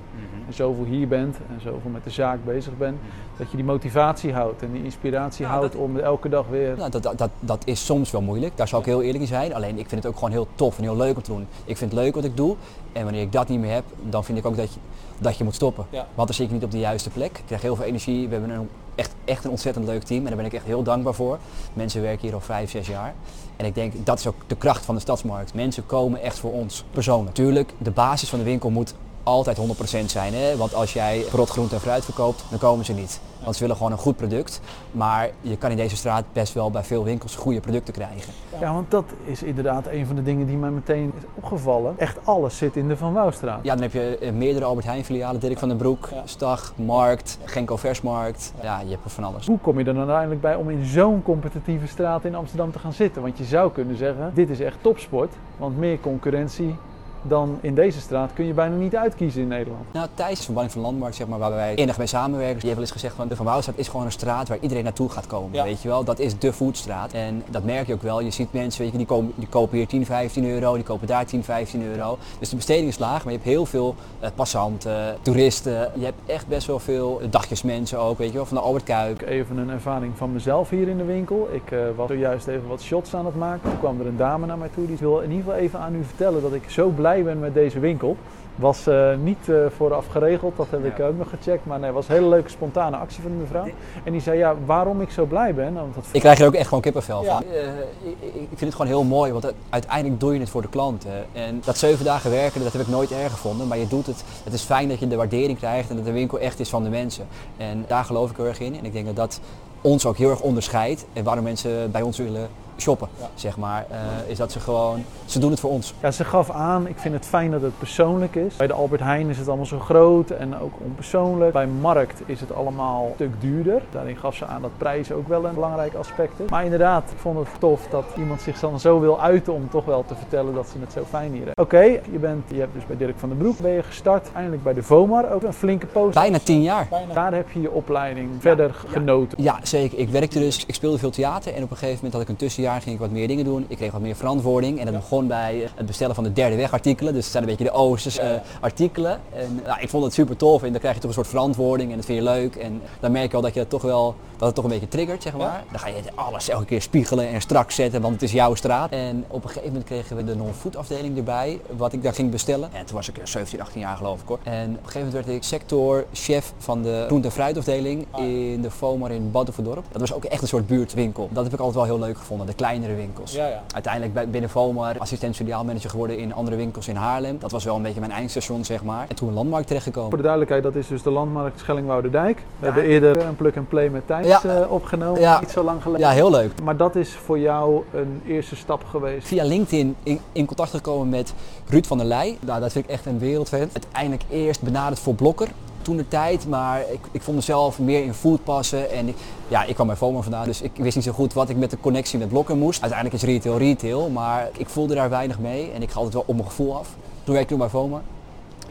en 0.47 0.55
zoveel 0.55 0.85
hier 0.85 1.09
bent 1.09 1.37
en 1.37 1.61
zoveel 1.61 1.91
met 1.91 2.05
de 2.05 2.11
zaak 2.11 2.39
bezig 2.45 2.77
bent, 2.79 2.97
dat 3.37 3.51
je 3.51 3.57
die 3.57 3.65
motivatie 3.67 4.33
houdt 4.33 4.63
en 4.63 4.73
die 4.73 4.85
inspiratie 4.85 5.47
houdt 5.47 5.73
dat- 5.73 5.81
om 5.83 5.99
elke 5.99 6.29
dag 6.29 6.45
weer. 6.51 6.77
Nou, 6.77 6.91
dat, 6.91 7.03
dat, 7.03 7.19
dat, 7.19 7.31
dat 7.41 7.63
is 7.67 7.85
soms 7.85 8.11
wel 8.11 8.21
moeilijk, 8.23 8.57
daar 8.57 8.69
zal 8.69 8.81
ik 8.81 8.87
heel 8.87 9.03
eerlijk 9.03 9.21
in 9.21 9.27
zijn. 9.27 9.55
Alleen 9.55 9.79
ik 9.79 9.89
vind 9.89 10.03
het 10.03 10.07
ook 10.07 10.15
gewoon 10.19 10.31
heel 10.31 10.49
tof 10.55 10.77
en 10.77 10.83
heel 10.83 10.97
leuk 10.97 11.17
om 11.17 11.23
te 11.23 11.31
doen. 11.31 11.47
Ik 11.65 11.77
vind 11.77 11.91
het 11.93 12.01
leuk 12.01 12.15
wat 12.15 12.25
ik 12.25 12.37
doe 12.37 12.57
en 12.93 13.03
wanneer 13.05 13.23
ik 13.23 13.33
dat 13.33 13.49
niet 13.49 13.61
meer 13.61 13.73
heb, 13.73 13.85
dan 14.03 14.25
vind 14.25 14.39
ik 14.39 14.47
ook 14.47 14.57
dat 14.57 14.73
je, 14.75 14.81
dat 15.19 15.37
je 15.39 15.45
moet 15.45 15.55
stoppen. 15.55 15.87
Ja. 15.91 16.07
Want 16.15 16.29
dan 16.29 16.37
zit 16.37 16.47
ik 16.47 16.53
niet 16.53 16.65
op 16.65 16.71
de 16.71 16.79
juiste 16.79 17.11
plek. 17.11 17.39
Ik 17.39 17.43
krijg 17.47 17.63
heel 17.63 17.77
veel 17.77 17.85
energie, 17.85 18.29
we 18.29 18.35
hebben 18.35 18.51
een, 18.51 18.69
echt, 18.99 19.15
echt 19.25 19.45
een 19.45 19.51
ontzettend 19.51 19.87
leuk 19.87 20.03
team 20.03 20.21
en 20.21 20.27
daar 20.27 20.37
ben 20.37 20.47
ik 20.47 20.53
echt 20.53 20.65
heel 20.65 20.83
dankbaar 20.83 21.15
voor. 21.15 21.39
Mensen 21.73 22.03
werken 22.03 22.21
hier 22.21 22.35
al 22.35 22.41
vijf, 22.41 22.71
zes 22.71 22.87
jaar. 22.87 23.15
En 23.57 23.65
ik 23.65 23.75
denk, 23.75 24.07
dat 24.07 24.19
is 24.19 24.27
ook 24.27 24.35
de 24.47 24.57
kracht 24.57 24.85
van 24.85 24.95
de 24.95 25.01
stadsmarkt. 25.01 25.55
Mensen 25.55 25.87
komen 25.87 26.23
echt 26.23 26.39
voor 26.39 26.53
ons, 26.53 26.85
persoonlijk. 26.91 27.35
Tuurlijk, 27.35 27.73
de 27.79 27.91
basis 27.91 28.29
van 28.29 28.39
de 28.39 28.45
winkel 28.45 28.71
moet 28.71 28.95
altijd 29.23 29.59
100% 30.03 30.05
zijn. 30.07 30.35
Hè? 30.35 30.57
Want 30.57 30.75
als 30.75 30.93
jij 30.93 31.25
rot 31.33 31.51
groente 31.51 31.75
en 31.75 31.81
fruit 31.81 32.05
verkoopt, 32.05 32.45
dan 32.51 32.59
komen 32.59 32.85
ze 32.85 32.93
niet. 32.93 33.21
Want 33.49 33.61
ze 33.61 33.67
willen 33.67 33.77
gewoon 33.83 33.93
een 33.93 34.05
goed 34.05 34.17
product. 34.17 34.61
Maar 34.93 35.31
je 35.41 35.57
kan 35.57 35.71
in 35.71 35.77
deze 35.77 35.97
straat 35.97 36.25
best 36.33 36.55
wel 36.55 36.71
bij 36.71 36.85
veel 36.85 37.05
winkels 37.05 37.37
goede 37.37 37.61
producten 37.61 37.95
krijgen. 37.95 38.33
Ja, 38.61 38.73
want 38.73 38.91
dat 38.91 39.05
is 39.25 39.43
inderdaad 39.43 39.87
een 39.87 40.07
van 40.07 40.17
de 40.17 40.23
dingen 40.23 40.47
die 40.47 40.57
mij 40.57 40.71
meteen 40.71 41.13
is 41.17 41.23
opgevallen. 41.35 41.95
Echt 41.99 42.19
alles 42.25 42.57
zit 42.57 42.77
in 42.77 42.89
de 42.89 42.97
Van 42.97 43.13
Wouwstraat. 43.13 43.59
Ja, 43.63 43.75
dan 43.75 43.83
heb 43.83 43.93
je 43.93 44.19
eh, 44.19 44.33
meerdere 44.33 44.65
Albert 44.65 44.87
Heijn 44.87 45.05
filialen. 45.05 45.41
Dirk 45.41 45.59
van 45.59 45.69
den 45.69 45.77
Broek. 45.77 46.09
Stag, 46.25 46.73
Markt, 46.77 47.39
Genko 47.45 47.77
Versmarkt. 47.77 48.53
Ja, 48.63 48.81
je 48.81 48.91
hebt 48.91 49.05
er 49.05 49.11
van 49.11 49.25
alles. 49.25 49.47
Hoe 49.47 49.59
kom 49.59 49.79
je 49.79 49.85
er 49.85 49.93
dan 49.93 50.03
uiteindelijk 50.03 50.41
bij 50.41 50.55
om 50.55 50.71
in 50.71 50.85
zo'n 50.85 51.23
competitieve 51.23 51.87
straat 51.87 52.25
in 52.25 52.35
Amsterdam 52.35 52.73
te 52.73 52.79
gaan 52.79 52.93
zitten? 52.93 53.23
Want 53.23 53.39
je 53.39 53.45
zou 53.45 53.73
kunnen 53.73 53.97
zeggen, 53.97 54.31
dit 54.35 54.51
is 54.51 54.61
echt 54.61 54.77
topsport, 54.81 55.33
want 55.57 55.79
meer 55.79 56.01
concurrentie, 56.01 56.77
dan 57.23 57.59
in 57.61 57.75
deze 57.75 58.01
straat 58.01 58.33
kun 58.33 58.45
je 58.45 58.53
bijna 58.53 58.77
niet 58.77 58.97
uitkiezen 58.97 59.43
in 59.43 59.49
Nederland. 59.49 59.85
Nou, 59.93 60.09
Thijs 60.15 60.39
is 60.39 60.45
van 60.45 60.83
Landmarkt, 60.83 61.17
zeg 61.17 61.27
maar, 61.27 61.39
waar 61.39 61.51
wij 61.51 61.75
enig 61.75 61.99
mee 61.99 62.07
samenwerken. 62.07 62.59
Die 62.59 62.65
heeft 62.65 62.75
wel 62.75 62.85
eens 62.85 62.93
gezegd 62.93 63.15
van 63.15 63.29
de 63.29 63.37
Van 63.37 63.45
Wouwstraat 63.45 63.79
is 63.79 63.89
gewoon 63.89 64.07
een 64.07 64.13
straat 64.13 64.49
waar 64.49 64.59
iedereen 64.61 64.85
naartoe 64.85 65.09
gaat 65.09 65.27
komen. 65.27 65.55
Ja. 65.55 65.65
Weet 65.65 65.83
je 65.83 65.89
wel, 65.89 66.05
dat 66.05 66.19
is 66.19 66.39
de 66.39 66.53
foodstraat. 66.53 67.13
En 67.13 67.43
dat 67.51 67.65
merk 67.65 67.87
je 67.87 67.95
ook 67.95 68.03
wel. 68.03 68.21
Je 68.21 68.31
ziet 68.31 68.53
mensen, 68.53 68.83
weet 68.83 68.91
je, 68.91 68.97
die, 68.97 69.07
komen, 69.07 69.33
die 69.35 69.49
kopen 69.49 69.77
hier 69.77 69.87
10, 69.87 70.07
15 70.07 70.45
euro, 70.45 70.75
die 70.75 70.85
kopen 70.85 71.07
daar 71.07 71.27
10, 71.27 71.45
15 71.45 71.83
euro. 71.83 72.19
Dus 72.39 72.49
de 72.49 72.57
besteding 72.57 72.89
is 72.89 72.99
laag, 72.99 73.25
maar 73.25 73.33
je 73.33 73.39
hebt 73.39 73.51
heel 73.51 73.67
veel 73.67 73.95
eh, 74.21 74.31
passanten, 74.35 75.17
toeristen. 75.23 75.91
Je 75.95 76.05
hebt 76.05 76.19
echt 76.27 76.47
best 76.47 76.67
wel 76.67 76.79
veel 76.79 77.21
dagjesmensen 77.31 77.99
ook, 77.99 78.19
weet 78.19 78.29
je 78.29 78.37
wel, 78.37 78.47
van 78.47 78.57
de 78.57 78.63
Albert 78.63 78.85
Kuip. 78.85 79.21
Even 79.21 79.57
een 79.57 79.71
ervaring 79.71 80.17
van 80.17 80.33
mezelf 80.33 80.71
hier 80.71 80.89
in 80.89 80.97
de 80.97 81.05
winkel. 81.05 81.49
Ik 81.53 81.71
eh, 81.71 81.79
was 81.97 82.09
zojuist 82.09 82.47
even 82.47 82.69
wat 82.69 82.81
shots 82.81 83.15
aan 83.15 83.27
het 83.27 83.37
maken. 83.37 83.71
Toen 83.71 83.79
kwam 83.79 84.01
er 84.01 84.07
een 84.07 84.17
dame 84.17 84.47
naar 84.47 84.59
mij 84.59 84.71
toe 84.75 84.87
die 84.87 84.97
wil 85.01 85.19
in 85.19 85.31
ieder 85.31 85.45
geval 85.45 85.59
even 85.59 85.79
aan 85.79 85.95
u 85.95 86.05
vertellen 86.05 86.43
dat 86.43 86.53
ik 86.53 86.71
zo 86.71 86.89
blij 86.89 87.08
ben 87.17 87.39
met 87.41 87.55
deze 87.55 87.81
winkel. 87.81 88.17
Was 88.57 88.87
eh, 88.87 89.09
niet 89.23 89.49
eh, 89.49 89.57
vooraf 89.77 90.07
geregeld, 90.07 90.57
dat 90.57 90.67
heb 90.71 90.85
ik 90.85 91.01
ook 91.01 91.17
nog 91.19 91.29
gecheckt. 91.31 91.67
Maar 91.67 91.77
nee, 91.79 91.87
het 91.87 91.95
was 91.95 92.09
een 92.09 92.15
hele 92.15 92.29
leuke 92.29 92.49
spontane 92.49 92.97
actie 92.97 93.23
van 93.23 93.31
de 93.31 93.37
mevrouw. 93.37 93.67
En 94.05 94.13
die 94.13 94.21
zei 94.21 94.39
ja, 94.39 94.55
waarom 94.67 95.01
ik 95.01 95.11
zo 95.11 95.25
blij 95.25 95.55
ben. 95.55 95.75
Want 95.75 95.95
dat 95.95 96.05
Ik 96.13 96.21
krijg 96.21 96.39
er 96.41 96.47
ook 96.47 96.55
echt 96.55 96.67
gewoon 96.69 96.83
kippenvel 96.83 97.23
Ja. 97.23 97.33
van. 97.35 97.43
Eh, 97.53 97.61
ik, 98.03 98.35
ik 98.35 98.47
vind 98.49 98.61
het 98.61 98.73
gewoon 98.73 98.87
heel 98.87 99.05
mooi, 99.05 99.33
want 99.33 99.53
uiteindelijk 99.71 100.21
doe 100.21 100.35
je 100.35 100.41
het 100.41 100.51
voor 100.51 100.63
de 100.63 100.69
klanten. 100.69 101.11
En 101.33 101.63
dat 101.65 101.79
zeven 101.79 102.05
dagen 102.05 102.31
werken, 102.31 102.63
dat 102.63 102.73
heb 102.73 102.83
ik 102.83 102.89
nooit 102.89 103.11
erg 103.13 103.33
gevonden. 103.33 103.69
Maar 103.69 103.79
je 103.79 103.89
doet 103.89 104.07
het. 104.07 104.25
Het 104.45 104.53
is 104.53 104.63
fijn 104.63 104.89
dat 104.89 104.99
je 104.99 105.09
de 105.09 105.17
waardering 105.17 105.59
krijgt 105.59 105.91
en 105.91 105.97
dat 105.97 106.05
de 106.05 106.13
winkel 106.13 106.39
echt 106.39 106.61
is 106.61 106.69
van 106.69 106.83
de 106.83 106.91
mensen. 106.91 107.27
En 107.57 107.85
daar 107.87 108.05
geloof 108.05 108.31
ik 108.31 108.37
heel 108.37 108.47
erg 108.47 108.61
in. 108.61 108.79
En 108.79 108.85
ik 108.85 108.93
denk 108.93 109.07
dat 109.07 109.17
dat 109.17 109.41
ons 109.81 110.07
ook 110.07 110.17
heel 110.17 110.31
erg 110.31 110.41
onderscheidt. 110.41 111.07
En 111.13 111.25
waarom 111.25 111.45
mensen 111.45 111.91
bij 111.91 112.03
ons 112.03 112.19
willen 112.19 112.49
shoppen, 112.81 113.09
Ja. 113.21 113.27
zeg 113.35 113.57
maar. 113.57 113.87
eh, 113.91 113.97
is 114.27 114.37
dat 114.39 114.53
ze 114.53 114.61
gewoon, 114.61 115.05
ze 115.25 115.39
doen 115.39 115.51
het 115.51 115.61
voor 115.61 115.71
ons. 115.71 115.95
Ja, 116.03 116.11
ze 116.11 116.25
gaf 116.25 116.51
aan, 116.51 116.87
ik 116.87 116.99
vind 116.99 117.15
het 117.15 117.27
fijn 117.27 117.51
dat 117.51 117.63
het 117.63 117.79
persoonlijk 117.79 118.35
is. 118.35 118.57
Bij 118.57 118.67
de 118.67 118.73
Albert 118.73 119.01
Heijn 119.01 119.29
is 119.29 119.39
het 119.39 119.47
allemaal 119.49 119.67
zo 119.67 119.79
groot 119.79 120.31
en 120.31 120.59
ook 120.61 120.73
onpersoonlijk. 120.85 121.53
Bij 121.53 121.67
Markt 121.67 122.21
is 122.27 122.41
het 122.41 122.55
allemaal 122.55 123.05
een 123.07 123.13
stuk 123.15 123.41
duurder. 123.41 123.83
Daarin 123.93 124.17
gaf 124.17 124.35
ze 124.35 124.47
aan 124.47 124.63
dat 124.63 124.71
prijs 124.77 125.13
ook 125.13 125.29
wel 125.29 125.45
een 125.45 125.55
belangrijk 125.55 125.95
aspect 125.95 126.41
is. 126.41 126.51
Maar 126.51 126.65
inderdaad, 126.65 127.03
ik 127.13 127.19
vond 127.19 127.39
het 127.39 127.49
tof 127.59 127.87
dat 127.91 128.05
iemand 128.19 128.41
zich 128.41 128.61
dan 128.61 128.81
zo 128.81 129.01
wil 129.01 129.21
uiten 129.21 129.53
om 129.53 129.71
toch 129.71 129.85
wel 129.85 130.05
te 130.07 130.15
vertellen 130.15 130.55
dat 130.55 130.69
ze 130.69 130.79
het 130.81 130.93
zo 130.93 131.05
fijn 131.09 131.33
hier 131.33 131.47
hebben. 131.47 131.65
Oké, 131.65 131.81
je, 131.83 132.19
bent, 132.21 132.43
je 132.49 132.59
hebt 132.61 132.75
dus 132.75 132.87
bij 132.87 132.97
Dirk 132.97 133.19
van 133.19 133.29
den 133.29 133.39
Broek 133.39 133.59
ben 133.59 133.71
je 133.73 133.83
gestart. 133.83 134.29
Eindelijk 134.35 134.63
bij 134.63 134.75
de 134.75 134.83
VOMAR, 134.83 135.33
ook 135.33 135.43
een 135.43 135.53
flinke 135.53 135.87
post. 135.87 136.15
Bijna 136.15 136.39
tien 136.39 136.63
jaar. 136.63 136.87
Bijna. 136.91 137.15
Daar 137.15 137.35
heb 137.35 137.51
je 137.51 137.61
je 137.61 137.71
opleiding 137.71 138.31
verder 138.39 138.75
genoten. 138.87 139.43
Ja, 139.43 139.59
zeker. 139.63 139.99
Ik 139.99 140.09
werkte 140.09 140.39
dus, 140.39 140.67
ik 140.67 140.75
speelde 140.75 140.99
veel 140.99 141.11
theater 141.11 141.55
en 141.55 141.63
op 141.63 141.71
een 141.71 141.77
gegeven 141.77 141.95
moment 141.97 142.13
had 142.13 142.23
ik 142.23 142.29
een 142.29 142.37
tussenjaar, 142.37 142.68
ging 142.77 142.95
ik 142.95 143.01
wat 143.01 143.11
meer 143.11 143.29
dingen 143.29 143.45
doen. 143.45 143.65
Ik 143.69 143.77
kreeg 143.77 143.93
wat 143.93 144.01
meer 144.01 144.17
verantwoording 144.17 144.79
en 144.79 144.85
dat 144.85 144.95
begon 144.95 145.27
bij 145.27 145.63
eh, 145.63 145.71
het 145.75 145.87
bestellen 145.87 146.15
van 146.15 146.25
de 146.25 146.33
derde 146.33 146.57
weg 146.57 146.73
artikelen. 146.73 147.13
Dus 147.13 147.23
het 147.23 147.33
zijn 147.33 147.43
een 147.43 147.49
beetje 147.49 147.65
de 147.65 147.71
Oosters 147.71 148.19
eh, 148.19 148.29
artikelen. 148.61 149.21
En 149.33 149.61
nou, 149.65 149.81
ik 149.81 149.89
vond 149.89 150.05
het 150.05 150.13
super 150.13 150.37
tof 150.37 150.63
en 150.63 150.71
dan 150.71 150.81
krijg 150.81 150.95
je 150.95 151.01
toch 151.01 151.11
een 151.11 151.17
soort 151.17 151.29
verantwoording 151.29 151.91
en 151.91 151.97
dat 151.97 152.07
vind 152.07 152.19
je 152.19 152.25
leuk. 152.25 152.57
En 152.57 152.83
dan 153.01 153.13
merk 153.13 153.31
je 153.31 153.37
al 153.37 153.43
dat 153.43 153.55
je 153.55 153.61
het 153.61 153.71
toch 153.71 153.83
wel, 153.83 154.15
dat 154.37 154.47
het 154.47 154.55
toch 154.55 154.65
een 154.65 154.71
beetje 154.71 154.89
triggert, 154.89 155.23
zeg 155.23 155.37
maar. 155.37 155.65
Dan 155.71 155.81
ga 155.81 155.89
je 155.89 155.95
alles 156.15 156.49
elke 156.49 156.65
keer 156.65 156.83
spiegelen 156.83 157.29
en 157.29 157.41
strak 157.41 157.71
zetten, 157.71 158.01
want 158.01 158.15
het 158.15 158.23
is 158.23 158.33
jouw 158.33 158.55
straat. 158.55 158.91
En 158.91 159.25
op 159.29 159.43
een 159.43 159.49
gegeven 159.49 159.69
moment 159.69 159.85
kregen 159.85 160.17
we 160.17 160.25
de 160.25 160.37
non-food 160.37 160.77
afdeling 160.77 161.17
erbij, 161.17 161.61
wat 161.77 161.93
ik 161.93 162.03
daar 162.03 162.15
ging 162.15 162.31
bestellen. 162.31 162.69
En 162.73 162.87
toen 162.87 162.97
was 162.97 163.09
ik 163.09 163.19
eh, 163.19 163.27
17, 163.27 163.61
18 163.61 163.81
jaar 163.81 163.97
geloof 163.97 164.21
ik 164.21 164.29
hoor. 164.29 164.39
En 164.43 164.71
op 164.71 164.77
een 164.77 164.77
gegeven 164.85 165.07
moment 165.07 165.25
werd 165.27 165.37
ik 165.37 165.43
sectorchef 165.43 166.53
van 166.59 166.83
de 166.83 167.05
groente- 167.07 167.27
en 167.29 167.35
fruitafdeling 167.35 168.07
in 168.17 168.63
de 168.63 168.71
FOMAR 168.71 169.11
in 169.11 169.31
Badhoevedorp. 169.31 169.85
Dat 169.93 170.01
was 170.01 170.13
ook 170.13 170.25
echt 170.25 170.43
een 170.43 170.49
soort 170.49 170.67
buurtwinkel. 170.67 171.29
Dat 171.33 171.45
heb 171.45 171.53
ik 171.53 171.59
altijd 171.59 171.77
wel 171.77 171.97
heel 171.97 172.07
leuk 172.07 172.19
gevonden, 172.19 172.47
de 172.47 172.55
kleinere 172.59 172.95
winkels. 172.95 173.33
Ja, 173.33 173.47
ja. 173.47 173.63
Uiteindelijk 173.75 174.15
bij- 174.15 174.29
binnen 174.29 174.51
FOMAR 174.51 174.99
assistent 174.99 175.37
filiaalmanager 175.37 175.91
geworden 175.91 176.19
in 176.19 176.35
andere 176.35 176.57
winkels 176.57 176.89
in 176.89 176.97
Haarlem. 176.97 177.39
Dat 177.39 177.51
was 177.51 177.65
wel 177.65 177.77
een 177.77 177.83
beetje 177.83 178.01
mijn 178.01 178.13
eindstation 178.13 178.65
zeg 178.65 178.83
maar. 178.85 179.05
En 179.09 179.15
toen 179.17 179.29
een 179.29 179.35
landmarkt 179.35 179.67
terechtgekomen. 179.67 180.09
Voor 180.09 180.19
de 180.19 180.25
duidelijkheid, 180.25 180.63
dat 180.65 180.75
is 180.75 180.87
dus 180.89 181.03
de 181.03 181.11
landmarkt 181.11 181.59
Schellingwouderdijk. 181.61 182.43
We 182.59 182.65
hebben 182.65 182.85
eerder 182.85 183.25
een 183.27 183.37
plug-and-play 183.37 183.89
met 183.89 184.07
Thijs 184.07 184.27
Ja. 184.27 184.43
eh, 184.43 184.73
opgenomen, 184.73 185.21
Ja. 185.21 185.41
niet 185.41 185.51
zo 185.51 185.63
lang 185.63 185.83
geleden. 185.83 186.07
Ja, 186.07 186.13
heel 186.13 186.31
leuk. 186.31 186.53
Maar 186.63 186.77
dat 186.77 186.97
is 186.97 187.11
voor 187.13 187.39
jou 187.39 187.83
een 187.95 188.23
eerste 188.27 188.57
stap 188.57 188.85
geweest. 188.85 189.27
Via 189.27 189.45
LinkedIn 189.45 189.97
in, 190.03 190.21
in 190.33 190.47
contact 190.47 190.71
gekomen 190.71 191.09
met 191.09 191.35
Ruud 191.69 191.87
van 191.87 191.99
der 191.99 192.07
Leij. 192.07 192.39
Nou, 192.41 192.61
dat 192.61 192.73
vind 192.73 192.85
ik 192.85 192.91
echt 192.91 193.07
een 193.07 193.19
wereldfan. 193.19 193.59
Uiteindelijk 193.73 194.23
eerst 194.31 194.63
benaderd 194.63 194.99
voor 194.99 195.15
Blokker. 195.15 195.49
Toen 195.89 195.97
de 195.97 196.09
tijd, 196.09 196.47
maar 196.47 196.81
ik, 196.81 197.01
ik 197.11 197.23
vond 197.23 197.37
mezelf 197.37 197.79
meer 197.79 198.05
in 198.05 198.15
food 198.15 198.45
passen. 198.45 198.91
En 198.91 199.09
ik, 199.09 199.17
ja, 199.49 199.65
ik 199.65 199.75
kwam 199.75 199.87
bij 199.87 199.97
FOMO 199.97 200.21
vandaan, 200.21 200.45
dus 200.45 200.61
ik 200.61 200.71
wist 200.77 200.97
niet 200.97 201.05
zo 201.05 201.13
goed 201.13 201.33
wat 201.33 201.49
ik 201.49 201.57
met 201.57 201.71
de 201.71 201.81
connectie 201.81 202.19
met 202.19 202.29
Blokker 202.29 202.57
moest. 202.57 202.81
Uiteindelijk 202.81 203.23
is 203.23 203.29
retail 203.29 203.59
retail, 203.59 204.09
maar 204.11 204.49
ik 204.57 204.69
voelde 204.69 204.95
daar 204.95 205.11
weinig 205.11 205.39
mee. 205.39 205.71
En 205.71 205.83
ik 205.83 205.91
ga 205.91 205.97
altijd 205.97 206.15
wel 206.15 206.25
op 206.27 206.35
mijn 206.35 206.49
gevoel 206.49 206.77
af. 206.77 206.89
Toen 207.25 207.35
werkte 207.35 207.55
ik 207.55 207.61
nog 207.61 207.71
bij 207.71 207.81
FOMO. 207.81 208.01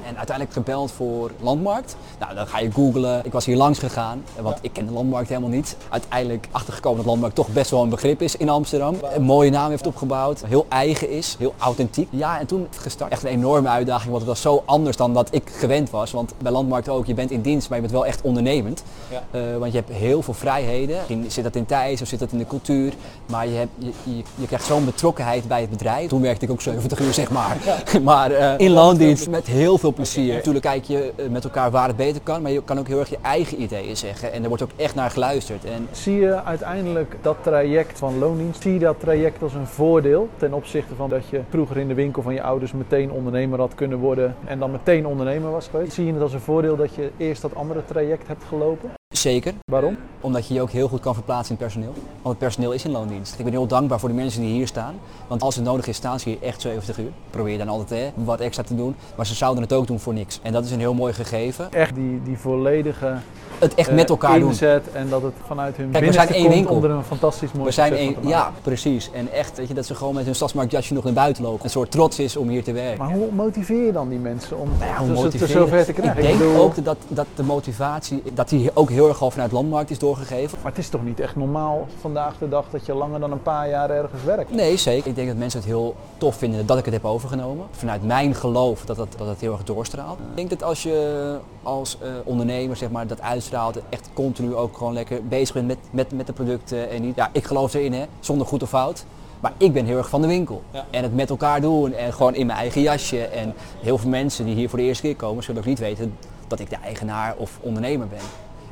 En 0.05 0.17
uiteindelijk 0.17 0.55
gebeld 0.55 0.91
voor 0.91 1.31
Landmarkt. 1.39 1.95
Nou, 2.19 2.35
dan 2.35 2.47
ga 2.47 2.59
je 2.59 2.71
googlen. 2.71 3.25
Ik 3.25 3.31
was 3.31 3.45
hier 3.45 3.55
langs 3.55 3.79
gegaan, 3.79 4.23
want 4.41 4.57
ik 4.61 4.73
ken 4.73 4.85
de 4.85 4.91
Landmarkt 4.91 5.29
helemaal 5.29 5.49
niet. 5.49 5.77
Uiteindelijk 5.89 6.47
achtergekomen 6.51 6.97
dat 6.97 7.05
Landmarkt 7.05 7.35
toch 7.35 7.47
best 7.47 7.71
wel 7.71 7.83
een 7.83 7.89
begrip 7.89 8.21
is 8.21 8.35
in 8.35 8.49
Amsterdam. 8.49 8.95
Een 9.13 9.21
mooie 9.23 9.49
naam 9.49 9.69
heeft 9.69 9.87
opgebouwd, 9.87 10.43
heel 10.45 10.65
eigen 10.69 11.09
is, 11.09 11.35
heel 11.39 11.53
authentiek. 11.57 12.07
Ja, 12.09 12.39
en 12.39 12.45
toen 12.45 12.67
gestart. 12.81 13.11
Echt 13.11 13.23
een 13.23 13.29
enorme 13.29 13.67
uitdaging, 13.67 14.09
want 14.09 14.21
het 14.21 14.31
was 14.31 14.41
zo 14.41 14.63
anders 14.65 14.97
dan 14.97 15.13
dat 15.13 15.27
ik 15.31 15.51
gewend 15.53 15.89
was. 15.89 16.11
Want 16.11 16.33
bij 16.37 16.51
Landmarkt 16.51 16.89
ook, 16.89 17.05
je 17.05 17.13
bent 17.13 17.31
in 17.31 17.41
dienst, 17.41 17.69
maar 17.69 17.77
je 17.77 17.83
bent 17.83 17.95
wel 17.95 18.05
echt 18.05 18.21
ondernemend. 18.21 18.83
Ja. 19.09 19.23
Eh, 19.31 19.57
want 19.57 19.71
je 19.71 19.77
hebt 19.77 19.91
heel 19.91 20.21
veel 20.21 20.33
vrijheden. 20.33 20.95
Misschien 20.97 21.31
zit 21.31 21.43
dat 21.43 21.55
in 21.55 21.65
tijd 21.65 22.01
of 22.01 22.07
zit 22.07 22.19
dat 22.19 22.31
in 22.31 22.37
de 22.37 22.47
cultuur. 22.47 22.93
Maar 23.25 23.47
je, 23.47 23.55
hebt, 23.55 23.71
je, 23.77 23.91
je, 24.03 24.23
je 24.35 24.45
krijgt 24.47 24.65
zo'n 24.65 24.85
betrokkenheid 24.85 25.47
bij 25.47 25.61
het 25.61 25.69
bedrijf. 25.69 26.09
Toen 26.09 26.21
werkte 26.21 26.45
ik 26.45 26.51
ook 26.51 26.61
70 26.61 26.99
uur, 26.99 27.13
zeg 27.13 27.31
maar. 27.31 27.57
maar 28.03 28.31
eh, 28.31 28.53
in 28.57 28.71
loondienst 28.71 29.29
met 29.29 29.47
heel 29.47 29.77
veel 29.77 29.86
plezier. 29.91 30.33
Natuurlijk 30.33 30.65
kijk 30.65 30.83
je 30.83 31.13
eh, 31.15 31.27
met 31.29 31.43
elkaar 31.43 31.71
waar 31.71 31.87
het 31.87 31.95
beter 31.95 32.21
kan. 32.21 32.41
Maar 32.41 32.51
je 32.51 32.63
kan 32.63 32.79
ook 32.79 32.87
heel 32.87 32.99
erg 32.99 33.09
je 33.09 33.17
eigen 33.21 33.61
ideeën 33.61 33.97
zeggen. 33.97 34.31
En 34.31 34.41
er 34.41 34.47
wordt 34.47 34.63
ook 34.63 34.71
echt 34.75 34.95
naar 34.95 35.09
geluisterd. 35.09 35.65
En 35.65 35.87
Zie 35.91 36.19
je 36.19 36.43
uiteindelijk 36.43 37.15
dat 37.21 37.37
traject 37.41 37.97
van 37.97 38.17
loondienst, 38.17 38.61
zie 38.61 38.73
je 38.73 38.79
dat 38.79 38.99
traject 38.99 39.41
als 39.41 39.53
een 39.53 39.67
voordeel 39.67 40.29
ten 40.37 40.53
opzichte 40.53 40.95
van 40.95 41.09
dat 41.09 41.27
je 41.29 41.41
vroeger 41.49 41.77
in 41.77 41.87
de 41.87 41.93
winkel 41.93 42.21
van 42.21 42.33
je 42.33 42.41
ouders 42.41 42.71
meteen 42.71 43.11
ondernemer 43.11 43.59
had 43.59 43.75
kunnen 43.75 43.97
worden 43.97 44.35
en 44.45 44.59
dan 44.59 44.71
meteen 44.71 45.05
ondernemer 45.05 45.51
was 45.51 45.67
geweest? 45.67 45.93
Zie 45.93 46.05
je 46.05 46.13
het 46.13 46.21
als 46.21 46.33
een 46.33 46.39
voordeel 46.39 46.75
dat 46.75 46.95
je 46.95 47.11
eerst 47.17 47.41
dat 47.41 47.55
andere 47.55 47.85
traject 47.85 48.27
hebt 48.27 48.43
gelopen? 48.43 48.96
Zeker, 49.13 49.53
Waarom? 49.71 49.97
Omdat 50.21 50.47
je 50.47 50.53
je 50.53 50.61
ook 50.61 50.69
heel 50.69 50.87
goed 50.87 50.99
kan 50.99 51.13
verplaatsen 51.13 51.51
in 51.51 51.57
personeel. 51.61 51.93
Want 52.21 52.35
het 52.35 52.37
personeel 52.37 52.71
is 52.71 52.85
in 52.85 52.91
loondienst. 52.91 53.35
Ik 53.37 53.43
ben 53.43 53.53
heel 53.53 53.67
dankbaar 53.67 53.99
voor 53.99 54.09
de 54.09 54.15
mensen 54.15 54.41
die 54.41 54.51
hier 54.53 54.67
staan. 54.67 54.95
Want 55.27 55.41
als 55.41 55.55
het 55.55 55.63
nodig 55.65 55.87
is, 55.87 55.95
staan 55.95 56.19
ze 56.19 56.29
hier 56.29 56.37
echt 56.41 56.61
70 56.61 56.97
uur. 56.99 57.11
Probeer 57.29 57.57
dan 57.57 57.67
altijd 57.69 57.89
hè, 58.15 58.23
wat 58.23 58.39
extra 58.39 58.63
te 58.63 58.75
doen. 58.75 58.95
Maar 59.15 59.25
ze 59.25 59.33
zouden 59.35 59.63
het 59.63 59.73
ook 59.73 59.87
doen 59.87 59.99
voor 59.99 60.13
niks. 60.13 60.39
En 60.43 60.51
dat 60.53 60.65
is 60.65 60.71
een 60.71 60.79
heel 60.79 60.93
mooi 60.93 61.13
gegeven. 61.13 61.71
Echt 61.73 61.95
die, 61.95 62.21
die 62.23 62.37
volledige 62.37 63.15
Het 63.59 63.75
echt 63.75 63.89
eh, 63.89 63.95
met 63.95 64.09
elkaar 64.09 64.39
doen. 64.39 64.49
inzet 64.49 64.91
en 64.91 65.09
dat 65.09 65.21
het 65.21 65.33
vanuit 65.45 65.77
hun 65.77 65.91
Kijk, 65.91 66.05
we 66.05 66.11
zijn 66.11 66.27
één 66.29 66.49
winkel. 66.49 66.75
om 66.75 66.83
er 66.83 66.89
een 66.89 67.03
fantastisch 67.03 67.51
mooi 67.51 67.65
We 67.65 67.71
zijn 67.71 67.95
te 67.95 68.03
maken. 68.15 68.27
ja, 68.27 68.51
precies. 68.61 69.11
En 69.11 69.31
echt, 69.31 69.57
weet 69.57 69.67
je, 69.67 69.73
dat 69.73 69.85
ze 69.85 69.95
gewoon 69.95 70.13
met 70.13 70.25
hun 70.25 70.35
stadsmarktjasje 70.35 70.93
nog 70.93 71.03
naar 71.03 71.13
buiten 71.13 71.43
lopen. 71.43 71.63
Een 71.63 71.69
soort 71.69 71.91
trots 71.91 72.19
is 72.19 72.37
om 72.37 72.49
hier 72.49 72.63
te 72.63 72.71
werken. 72.71 72.97
Maar 73.05 73.13
hoe 73.13 73.31
motiveer 73.31 73.85
je 73.85 73.91
dan 73.91 74.09
die 74.09 74.19
mensen 74.19 74.57
om 74.59 74.69
Nou 74.79 74.91
ja, 74.91 74.97
hoe 74.97 75.07
het 75.09 75.15
motiveren? 75.23 75.49
zover 75.53 75.85
te 75.85 75.93
krijgen? 75.93 76.17
Ik 76.17 76.27
denk 76.27 76.37
bedoel, 76.37 76.61
ook 76.63 76.83
dat, 76.83 76.97
dat 77.07 77.25
de 77.35 77.43
motivatie, 77.43 78.23
dat 78.33 78.49
die 78.49 78.71
ook 78.73 78.89
heel 78.89 79.06
al 79.15 79.31
vanuit 79.31 79.51
landmarkt 79.51 79.89
is 79.89 79.99
doorgegeven. 79.99 80.57
Maar 80.61 80.71
het 80.71 80.79
is 80.79 80.89
toch 80.89 81.03
niet 81.03 81.19
echt 81.19 81.35
normaal 81.35 81.87
vandaag 81.99 82.37
de 82.37 82.49
dag 82.49 82.65
dat 82.71 82.85
je 82.85 82.93
langer 82.93 83.19
dan 83.19 83.31
een 83.31 83.41
paar 83.41 83.69
jaar 83.69 83.89
ergens 83.89 84.23
werkt? 84.23 84.51
Nee, 84.51 84.77
zeker. 84.77 85.07
Ik 85.07 85.15
denk 85.15 85.27
dat 85.27 85.37
mensen 85.37 85.59
het 85.59 85.67
heel 85.67 85.95
tof 86.17 86.35
vinden 86.35 86.65
dat 86.65 86.77
ik 86.77 86.85
het 86.85 86.93
heb 86.93 87.05
overgenomen. 87.05 87.65
Vanuit 87.71 88.03
mijn 88.03 88.35
geloof 88.35 88.85
dat 88.85 88.97
het, 88.97 89.15
dat 89.17 89.27
het 89.27 89.41
heel 89.41 89.51
erg 89.51 89.63
doorstraalt. 89.63 90.19
Ik 90.19 90.35
denk 90.35 90.49
dat 90.49 90.63
als 90.63 90.83
je 90.83 91.37
als 91.63 91.97
eh, 92.01 92.09
ondernemer 92.23 92.75
zeg 92.75 92.89
maar, 92.89 93.07
dat 93.07 93.21
uitstraalt, 93.21 93.79
echt 93.89 94.09
continu 94.13 94.55
ook 94.55 94.77
gewoon 94.77 94.93
lekker 94.93 95.27
bezig 95.27 95.53
bent 95.53 95.67
met, 95.67 95.77
met, 95.91 96.11
met 96.11 96.27
de 96.27 96.33
producten. 96.33 96.89
En 96.89 97.01
niet, 97.01 97.15
ja, 97.15 97.29
ik 97.31 97.45
geloof 97.45 97.73
erin, 97.73 97.93
hè, 97.93 98.05
zonder 98.19 98.47
goed 98.47 98.63
of 98.63 98.69
fout. 98.69 99.05
Maar 99.39 99.53
ik 99.57 99.73
ben 99.73 99.85
heel 99.85 99.97
erg 99.97 100.09
van 100.09 100.21
de 100.21 100.27
winkel. 100.27 100.63
Ja. 100.71 100.85
En 100.89 101.03
het 101.03 101.15
met 101.15 101.29
elkaar 101.29 101.61
doen 101.61 101.93
en 101.93 102.13
gewoon 102.13 102.35
in 102.35 102.45
mijn 102.45 102.59
eigen 102.59 102.81
jasje. 102.81 103.23
En 103.23 103.53
heel 103.79 103.97
veel 103.97 104.09
mensen 104.09 104.45
die 104.45 104.55
hier 104.55 104.69
voor 104.69 104.79
de 104.79 104.85
eerste 104.85 105.03
keer 105.03 105.15
komen, 105.15 105.43
zullen 105.43 105.61
ook 105.61 105.67
niet 105.67 105.79
weten 105.79 106.17
dat 106.47 106.59
ik 106.59 106.69
de 106.69 106.77
eigenaar 106.83 107.35
of 107.37 107.59
ondernemer 107.61 108.07
ben. 108.07 108.19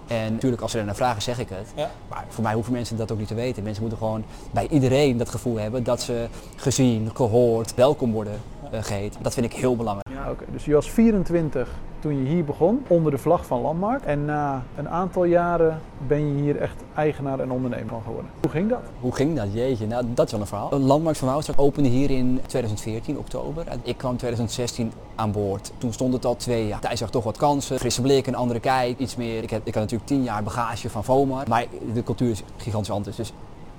En 0.07 0.33
natuurlijk, 0.33 0.62
als 0.62 0.71
ze 0.71 0.79
er 0.79 0.85
naar 0.85 0.95
vragen, 0.95 1.21
zeg 1.21 1.39
ik 1.39 1.50
het. 1.50 1.71
Ja. 1.75 1.91
Maar 2.09 2.25
voor 2.27 2.43
mij 2.43 2.53
hoeven 2.53 2.74
mensen 2.74 2.97
dat 2.97 3.12
ook 3.12 3.17
niet 3.17 3.27
te 3.27 3.33
weten. 3.33 3.63
Mensen 3.63 3.81
moeten 3.81 4.00
gewoon 4.00 4.24
bij 4.51 4.67
iedereen 4.67 5.17
dat 5.17 5.29
gevoel 5.29 5.57
hebben 5.57 5.83
dat 5.83 6.01
ze 6.01 6.27
gezien, 6.55 7.09
gehoord, 7.13 7.75
welkom 7.75 8.12
worden 8.12 8.41
uh, 8.74 8.83
geheten. 8.83 9.24
Dat 9.24 9.33
vind 9.33 9.45
ik 9.45 9.53
heel 9.53 9.75
belangrijk. 9.75 10.17
Ja, 10.17 10.31
oké. 10.31 10.43
Dus 10.51 10.65
je 10.65 10.74
was 10.74 10.91
24 10.91 11.69
toen 12.05 12.24
je 12.24 12.29
hier 12.29 12.45
begon, 12.45 12.85
onder 12.88 13.12
de 13.12 13.17
vlag 13.17 13.45
van 13.45 13.62
Landmarkt. 13.62 14.05
En 14.05 14.25
na 14.25 14.63
een 14.75 14.89
aantal 14.89 15.24
jaren 15.24 15.81
ben 16.07 16.27
je 16.27 16.41
hier 16.41 16.57
echt 16.57 16.83
eigenaar 16.95 17.39
en 17.39 17.51
ondernemer 17.51 17.89
van 17.89 18.01
geworden. 18.01 18.31
Hoe 18.41 18.51
ging 18.51 18.69
dat? 18.69 18.79
Hoe 19.00 19.15
ging 19.15 19.35
dat? 19.35 19.53
Jeetje, 19.53 19.88
nou 19.88 20.05
dat 20.13 20.25
is 20.25 20.31
wel 20.31 20.41
een 20.41 20.47
verhaal. 20.47 20.69
De 20.69 20.79
Landmarkt 20.79 21.19
van 21.19 21.27
Wouwstad 21.27 21.57
opende 21.57 21.89
hier 21.89 22.09
in 22.12 22.39
2014, 22.45 23.17
oktober. 23.17 23.65
Ik 23.83 23.97
kwam 23.97 24.17
2016 24.17 24.91
aan 25.15 25.31
boord. 25.31 25.71
Toen 25.77 25.93
stond 25.93 26.13
het 26.13 26.25
al 26.25 26.35
twee 26.35 26.67
jaar. 26.67 26.79
Thijs 26.79 27.00
zag 27.00 27.09
toch 27.09 27.24
wat 27.24 27.38
kansen, 27.38 27.79
frisse 27.79 28.01
blik, 28.01 28.27
een 28.27 28.35
andere 28.35 28.59
kijk, 28.59 29.00
iets 29.00 29.15
meer. 29.15 29.43
Ik, 29.43 29.50
heb, 29.50 29.62
ik 29.63 29.74
had 29.74 29.83
natuurlijk 29.83 30.09
tien 30.09 30.24
jaar 30.24 30.43
bagage 30.43 30.89
van 30.89 31.03
FOMAR, 31.03 31.45
maar 31.50 31.65
de 31.93 32.03
cultuur 32.03 32.29
is 32.29 32.43
gigantisch 32.57 32.91
anders. 32.91 33.15
Dus 33.15 33.33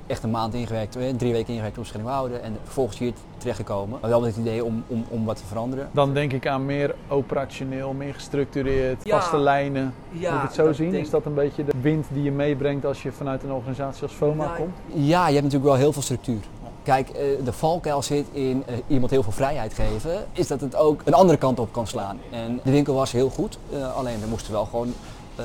echt 0.07 0.23
een 0.23 0.31
maand 0.31 0.55
ingewerkt, 0.55 0.97
eh, 0.97 1.03
drie 1.17 1.33
weken 1.33 1.53
ingewerkt 1.53 1.79
op 1.79 1.87
Schellingwoude 1.87 2.37
en 2.37 2.57
vervolgens 2.65 2.99
hier 2.99 3.13
terechtgekomen. 3.39 3.99
Maar 4.01 4.11
wel 4.11 4.21
met 4.21 4.29
het 4.37 4.39
idee 4.39 4.65
om, 4.65 4.85
om, 4.87 5.05
om 5.09 5.25
wat 5.25 5.37
te 5.37 5.45
veranderen. 5.47 5.89
Dan 5.93 6.15
denk 6.15 6.33
ik 6.33 6.47
aan 6.47 6.65
meer 6.67 6.95
operationeel, 7.09 7.93
meer 7.93 8.15
gestructureerd, 8.15 9.05
Ja. 9.05 9.19
vaste 9.21 9.37
lijnen. 9.37 9.95
Ja, 10.11 10.31
Moet 10.33 10.41
ik 10.43 10.47
het 10.47 10.55
zo 10.57 10.73
zien? 10.73 10.91
denk- 10.91 11.05
Is 11.05 11.11
dat 11.11 11.25
een 11.27 11.35
beetje 11.35 11.65
de 11.65 11.73
wind 11.81 12.07
die 12.13 12.23
je 12.23 12.33
meebrengt 12.33 12.85
als 12.85 13.03
je 13.03 13.13
vanuit 13.13 13.43
een 13.43 13.53
organisatie 13.53 14.03
als 14.03 14.13
FOMA 14.13 14.45
Ja, 14.45 14.51
komt? 14.57 14.75
Ja, 14.87 15.27
je 15.27 15.33
hebt 15.33 15.45
natuurlijk 15.45 15.71
wel 15.71 15.75
heel 15.81 15.93
veel 15.93 16.03
structuur. 16.03 16.41
Kijk, 16.83 17.09
eh, 17.09 17.23
de 17.45 17.53
valkuil 17.53 18.03
zit 18.03 18.27
in 18.33 18.63
eh, 18.67 18.75
iemand 18.87 19.11
heel 19.11 19.23
veel 19.23 19.33
vrijheid 19.33 19.75
geven, 19.75 20.27
is 20.33 20.47
dat 20.47 20.61
het 20.61 20.77
ook 20.77 21.01
een 21.05 21.15
andere 21.15 21.39
kant 21.39 21.59
op 21.59 21.73
kan 21.73 21.87
slaan. 21.87 22.19
En 22.31 22.61
de 22.65 22.71
winkel 22.71 22.95
was 22.95 23.13
heel 23.13 23.29
goed, 23.29 23.59
eh, 23.73 23.97
alleen 23.97 24.23
er 24.23 24.29
moest 24.29 24.49
wel 24.49 24.65
gewoon 24.65 24.93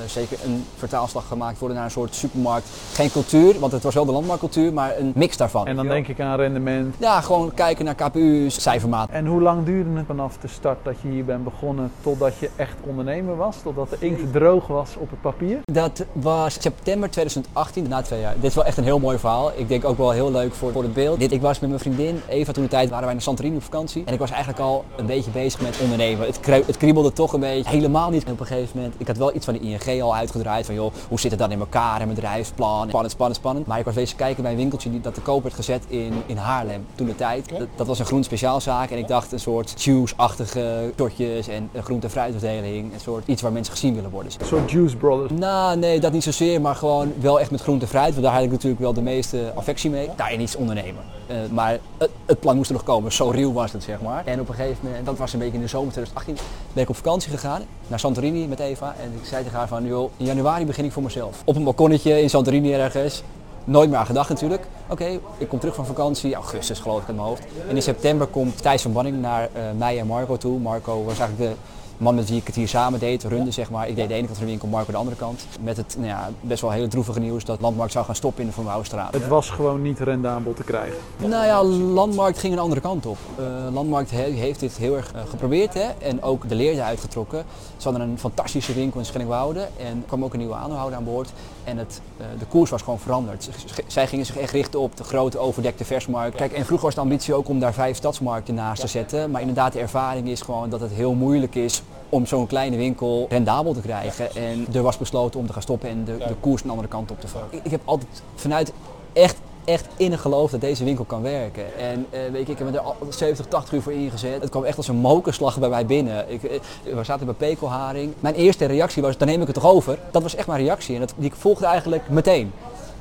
zeker 0.08 0.38
een 0.44 0.66
vertaalslag 0.78 1.28
gemaakt 1.28 1.60
worden 1.60 1.78
naar 1.78 1.86
een 1.86 1.92
soort 1.92 2.16
supermarkt. 2.16 2.70
Geen 2.94 3.12
cultuur, 3.12 3.60
want 3.60 3.72
het 3.72 3.84
was 3.84 3.94
wel 3.94 4.06
de 4.06 4.12
landmarktcultuur, 4.12 4.74
maar 4.74 4.98
een 4.98 5.12
mix 5.16 5.38
daarvan. 5.38 5.68
En 5.68 5.76
dan 5.76 5.88
denk 5.88 6.08
ik 6.08 6.20
aan 6.20 6.38
rendement. 6.38 6.96
Ja, 7.00 7.22
gewoon 7.22 7.54
kijken 7.54 7.86
naar 7.86 7.96
KPU's, 7.96 8.62
cijfermaat. 8.62 9.10
En 9.10 9.26
hoe 9.26 9.42
lang 9.42 9.66
duurde 9.66 9.90
het 9.98 10.06
vanaf 10.06 10.38
de 10.38 10.48
start 10.48 10.78
dat 10.84 10.96
je 11.02 11.08
hier 11.08 11.26
bent 11.26 11.44
begonnen 11.44 11.92
totdat 12.02 12.38
je 12.38 12.50
echt 12.56 12.76
ondernemer 12.88 13.36
was? 13.36 13.58
Totdat 13.64 13.90
de 13.90 13.96
inkt 14.00 14.34
droog 14.34 14.68
was 14.68 14.96
op 14.98 15.10
het 15.10 15.22
papier? 15.22 15.60
Dat 15.64 16.06
was 16.12 16.58
september 16.62 17.10
2018, 17.10 17.88
na 17.88 18.02
twee 18.02 18.20
jaar. 18.20 18.34
Dit 18.34 18.44
is 18.44 18.56
wel 18.56 18.66
echt 18.66 18.78
een 18.78 18.84
heel 18.84 19.00
mooi 19.00 19.18
verhaal. 19.18 19.52
Ik 19.56 19.68
denk 19.68 19.86
ook 19.86 19.98
wel 19.98 20.12
heel 20.12 20.32
leuk 20.32 20.54
voor, 20.54 20.72
voor 20.72 20.84
het 20.84 20.94
beeld. 20.94 21.20
Dit, 21.20 21.32
ik 21.32 21.42
was 21.42 21.60
met 21.60 21.70
mijn 21.70 21.82
vriendin, 21.82 22.22
Eva, 22.30 22.52
toen 22.52 22.64
de 22.64 22.70
tijd 22.70 22.90
waren 22.90 23.06
wij 23.06 23.14
naar 23.14 23.22
Santorini 23.22 23.56
op 23.56 23.64
vakantie. 23.64 24.04
En 24.06 24.14
ik 24.14 24.20
was 24.20 24.30
eigenlijk 24.30 24.60
al 24.62 24.86
een 24.98 25.06
beetje 25.06 25.32
bezig 25.32 25.62
met 25.62 25.80
ondernemen. 25.82 26.26
Het, 26.26 26.40
het 26.46 26.78
kriebelde 26.78 27.14
toch 27.14 27.34
een 27.34 27.40
beetje. 27.40 27.70
Helemaal 27.70 28.10
niet. 28.10 28.24
En 28.24 28.32
op 28.32 28.40
een 28.40 28.46
gegeven 28.46 28.72
moment, 28.78 28.96
ik 28.98 29.08
had 29.08 29.18
wel 29.18 29.36
iets 29.36 29.46
van 29.46 29.54
de 29.54 29.60
ING 29.60 29.81
al 29.88 30.16
uitgedraaid. 30.16 30.66
Van 30.66 30.76
joh, 30.76 30.94
hoe 31.08 31.20
zit 31.20 31.32
het 31.32 31.40
dan 31.40 31.52
in 31.52 31.60
elkaar? 31.60 32.02
Een 32.02 32.08
bedrijfsplan. 32.08 32.88
Spannend, 32.88 33.14
spannend, 33.14 33.40
spannend. 33.40 33.68
Maar 33.68 33.80
ik 33.80 33.86
was 33.86 33.94
bezig 33.94 34.16
kijken 34.16 34.44
bij 34.44 34.52
een 34.52 34.58
winkeltje 34.58 34.92
die, 34.92 35.02
dat 35.02 35.14
te 35.14 35.22
koop 35.22 35.44
werd 35.44 35.56
gezet 35.56 35.84
in, 35.88 36.14
in 36.26 36.38
Haarlem. 36.38 36.86
Toen 36.96 37.08
de 37.08 37.16
tijd. 37.16 37.50
Dat, 37.50 37.68
dat 37.76 37.88
was 37.88 38.00
een 38.00 38.06
groen 38.06 38.24
speciaalzaak. 38.24 38.90
En 38.90 38.98
ik 38.98 39.08
dacht 39.08 39.32
een 39.32 39.40
soort 39.40 39.84
juice-achtige 39.84 40.94
shortjes 40.98 41.48
en 41.48 41.70
groente- 41.84 42.06
en 42.06 42.12
fruitafdeling. 42.12 42.94
Een 42.94 43.00
soort 43.00 43.28
iets 43.28 43.42
waar 43.42 43.52
mensen 43.52 43.74
gezien 43.74 43.96
willen 43.96 44.10
worden. 44.10 44.32
Een 44.40 44.46
soort 44.46 44.72
Juice 44.72 44.98
Brothers. 44.98 45.32
Nou, 45.32 45.78
nee, 45.78 46.00
dat 46.00 46.12
niet 46.12 46.24
zozeer, 46.24 46.62
maar 46.62 46.76
gewoon 46.76 47.14
wel 47.20 47.40
echt 47.40 47.52
met 47.52 47.62
groente 47.62 47.86
en 47.86 47.92
fruit. 47.92 48.12
Want 48.12 48.24
daar 48.24 48.34
had 48.34 48.44
ik 48.44 48.52
natuurlijk 48.52 48.82
wel 48.82 48.94
de 48.94 49.02
meeste 49.02 49.52
affectie 49.56 49.90
mee. 49.90 50.10
Daarin 50.16 50.42
iets 50.42 50.56
ondernemen. 50.56 51.04
Eh, 51.28 51.38
maar 51.52 51.80
het, 51.98 52.10
het 52.26 52.40
plan 52.40 52.56
moest 52.56 52.70
er 52.70 52.76
nog 52.76 52.84
komen, 52.84 53.12
zo 53.12 53.30
real 53.30 53.54
was 53.54 53.72
het 53.72 53.84
zeg 53.84 54.02
maar. 54.02 54.26
En 54.26 54.40
op 54.40 54.50
een 54.50 54.56
gegeven 54.56 54.78
moment, 54.84 55.06
dat 55.06 55.18
was 55.18 55.34
een 55.34 55.40
beetje 55.40 55.56
in 55.56 55.62
de 55.62 55.68
zomer 55.68 55.92
2018, 55.92 56.46
ben 56.74 56.84
ik 56.84 56.90
op 56.90 56.96
vakantie 56.96 57.32
gegaan 57.32 57.62
naar 57.88 58.00
Santorini 58.00 58.48
met 58.48 58.60
Eva. 58.60 58.96
En 59.02 59.12
ik 59.22 59.26
zei 59.26 59.44
tegen 59.44 59.58
haar 59.58 59.68
van, 59.72 59.86
joh, 59.86 60.12
in 60.18 60.26
januari 60.26 60.66
begin 60.66 60.86
ik 60.86 60.92
voor 60.92 61.04
mezelf. 61.04 61.42
Op 61.46 61.56
een 61.56 61.64
balkonnetje 61.64 62.22
in 62.22 62.30
Santorini 62.30 62.74
ergens. 62.74 63.24
Nooit 63.64 63.90
meer 63.90 64.00
aan 64.00 64.06
gedacht 64.06 64.30
natuurlijk. 64.30 64.68
Oké, 64.90 65.20
ik 65.38 65.48
kom 65.48 65.60
terug 65.60 65.76
van 65.76 65.86
vakantie, 65.86 66.36
augustus 66.36 66.80
geloof 66.80 67.02
ik 67.02 67.08
in 67.08 67.16
mijn 67.16 67.28
hoofd. 67.28 67.44
En 67.70 67.76
in 67.76 67.82
september 67.82 68.28
komt 68.28 68.62
Thijs 68.62 68.82
van 68.82 68.94
Banning 68.94 69.22
naar 69.22 69.50
eh, 69.54 69.62
mij 69.78 70.00
en 70.00 70.08
Marco 70.08 70.38
toe. 70.38 70.60
Marco 70.60 71.04
was 71.04 71.20
eigenlijk 71.20 71.52
de 71.52 71.58
man 72.02 72.16
met 72.16 72.30
wie 72.30 72.38
ik 72.40 72.48
het 72.48 72.56
hier 72.56 72.68
samen 72.68 73.00
deed, 73.00 73.24
runde 73.24 73.52
zeg 73.52 73.70
maar. 73.72 73.88
Ik 73.88 73.96
deed 73.96 74.08
de 74.08 74.14
ene 74.14 74.26
kant 74.26 74.38
van 74.38 74.46
de 74.46 74.52
winkel, 74.52 74.68
Marco 74.68 74.92
de 74.92 74.98
andere 74.98 75.16
kant. 75.16 75.46
Met 75.62 75.78
het 75.78 75.96
nou 75.98 76.08
ja, 76.08 76.30
best 76.42 76.62
wel 76.62 76.72
hele 76.72 76.88
droevige 76.88 77.20
nieuws 77.20 77.46
dat 77.46 77.62
Landmarkt 77.62 77.92
zou 77.92 78.06
gaan 78.06 78.16
stoppen 78.16 78.42
in 78.42 78.48
de 78.48 78.54
Van 78.54 78.64
Wouwstraat. 78.64 79.14
Het 79.14 79.28
was 79.28 79.50
gewoon 79.50 79.82
niet 79.82 80.00
rendabel 80.00 80.54
te 80.54 80.64
krijgen. 80.64 80.98
Nou 81.18 81.46
ja, 81.46 81.64
Landmarkt 81.94 82.38
ging 82.38 82.54
een 82.54 82.60
andere 82.60 82.82
kant 82.82 83.06
op. 83.06 83.18
Eh, 83.38 83.46
Landmarkt 83.74 84.12
he- 84.12 84.18
heeft 84.30 84.60
dit 84.60 84.78
heel 84.78 84.96
erg 84.96 85.12
eh, 85.14 85.22
geprobeerd 85.30 85.74
hè, 85.74 85.88
en 86.00 86.24
ook 86.24 86.50
de 86.50 86.56
leer 86.56 86.74
eruit 86.74 87.00
getrokken. 87.00 87.44
Ze 87.78 87.90
hadden 87.90 88.10
een 88.10 88.20
fantastische 88.20 88.74
winkel 88.74 89.00
in 89.00 89.06
Schellingwoude 89.06 89.60
en 89.60 89.88
er 89.98 90.04
kwam 90.08 90.24
ook 90.24 90.34
een 90.34 90.40
nieuwe 90.40 90.56
aandeelhouder 90.56 90.98
aan 90.98 91.04
boord. 91.04 91.30
En 91.64 91.78
het, 91.78 92.02
eh, 92.18 92.26
de 92.40 92.46
koers 92.46 92.70
was 92.70 92.82
gewoon 92.82 93.00
veranderd. 93.00 93.50
Zij 93.88 94.08
gingen 94.08 94.26
zich 94.26 94.38
echt 94.38 94.52
richten 94.52 94.80
op 94.80 94.98
de 94.98 95.04
grote 95.04 95.38
overdekte 95.38 95.86
versmarkt. 95.86 96.36
Kijk, 96.36 96.52
en 96.52 96.66
vroeger 96.66 96.86
was 96.86 96.96
de 96.96 97.02
ambitie 97.02 97.34
ook 97.34 97.48
om 97.48 97.60
daar 97.60 97.74
vijf 97.74 97.98
stadsmarkten 97.98 98.54
naast 98.54 98.82
te 98.82 98.88
zetten. 98.88 99.32
Maar 99.32 99.42
inderdaad, 99.42 99.74
de 99.74 99.80
ervaring 99.80 100.28
is 100.28 100.42
gewoon 100.42 100.70
dat 100.70 100.80
het 100.80 100.92
heel 100.92 101.14
moeilijk 101.14 101.56
is 101.56 101.84
om 102.10 102.26
zo'n 102.26 102.48
kleine 102.48 102.78
winkel 102.78 103.26
rendabel 103.30 103.74
te 103.74 103.82
krijgen. 103.82 104.36
En 104.36 104.68
er 104.74 104.82
was 104.82 104.98
besloten 104.98 105.40
om 105.40 105.48
te 105.48 105.54
gaan 105.54 105.62
stoppen 105.62 105.90
en 105.90 106.04
de, 106.06 106.18
de 106.18 106.36
koers 106.40 106.64
een 106.64 106.70
andere 106.70 106.88
kant 106.88 107.12
op 107.12 107.22
te 107.22 107.28
vallen. 107.28 107.48
Ik, 107.50 107.64
ik 107.64 107.72
heb 107.72 107.82
altijd 107.86 108.24
vanuit 108.36 108.74
echt, 109.14 109.38
echt 109.66 109.88
innig 109.98 110.22
geloof 110.22 110.52
dat 110.52 110.62
deze 110.62 110.84
winkel 110.84 111.06
kan 111.06 111.22
werken. 111.22 111.78
En 111.78 112.06
eh, 112.10 112.20
weet 112.32 112.46
je, 112.46 112.52
ik 112.52 112.58
heb 112.58 112.72
me 112.72 112.78
er 112.78 112.84
al 112.84 112.96
70, 113.10 113.46
80 113.46 113.74
uur 113.74 113.82
voor 113.82 113.94
ingezet. 113.94 114.42
Het 114.42 114.50
kwam 114.50 114.64
echt 114.64 114.78
als 114.78 114.88
een 114.88 114.96
mokerslag 114.96 115.60
bij 115.60 115.70
mij 115.70 115.86
binnen. 115.86 116.32
Ik, 116.32 116.44
eh, 116.44 116.60
we 116.84 117.04
zaten 117.04 117.26
bij 117.26 117.36
Pekelharing. 117.36 118.14
Mijn 118.20 118.36
eerste 118.36 118.66
reactie 118.66 119.02
was, 119.02 119.18
dan 119.18 119.28
neem 119.28 119.42
ik 119.42 119.48
het 119.48 119.56
toch 119.56 119.72
over? 119.72 120.00
Dat 120.12 120.22
was 120.22 120.36
echt 120.36 120.48
mijn 120.48 120.64
reactie 120.64 120.96
en 120.96 121.02
dat, 121.02 121.14
die 121.18 121.32
volgde 121.36 121.66
eigenlijk 121.66 122.10
meteen. 122.10 122.52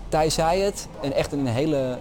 Thijs 0.08 0.34
zei 0.34 0.60
het 0.60 0.88
en 1.00 1.12
echt 1.12 1.32
in 1.32 1.38
een 1.38 1.46
hele 1.46 1.98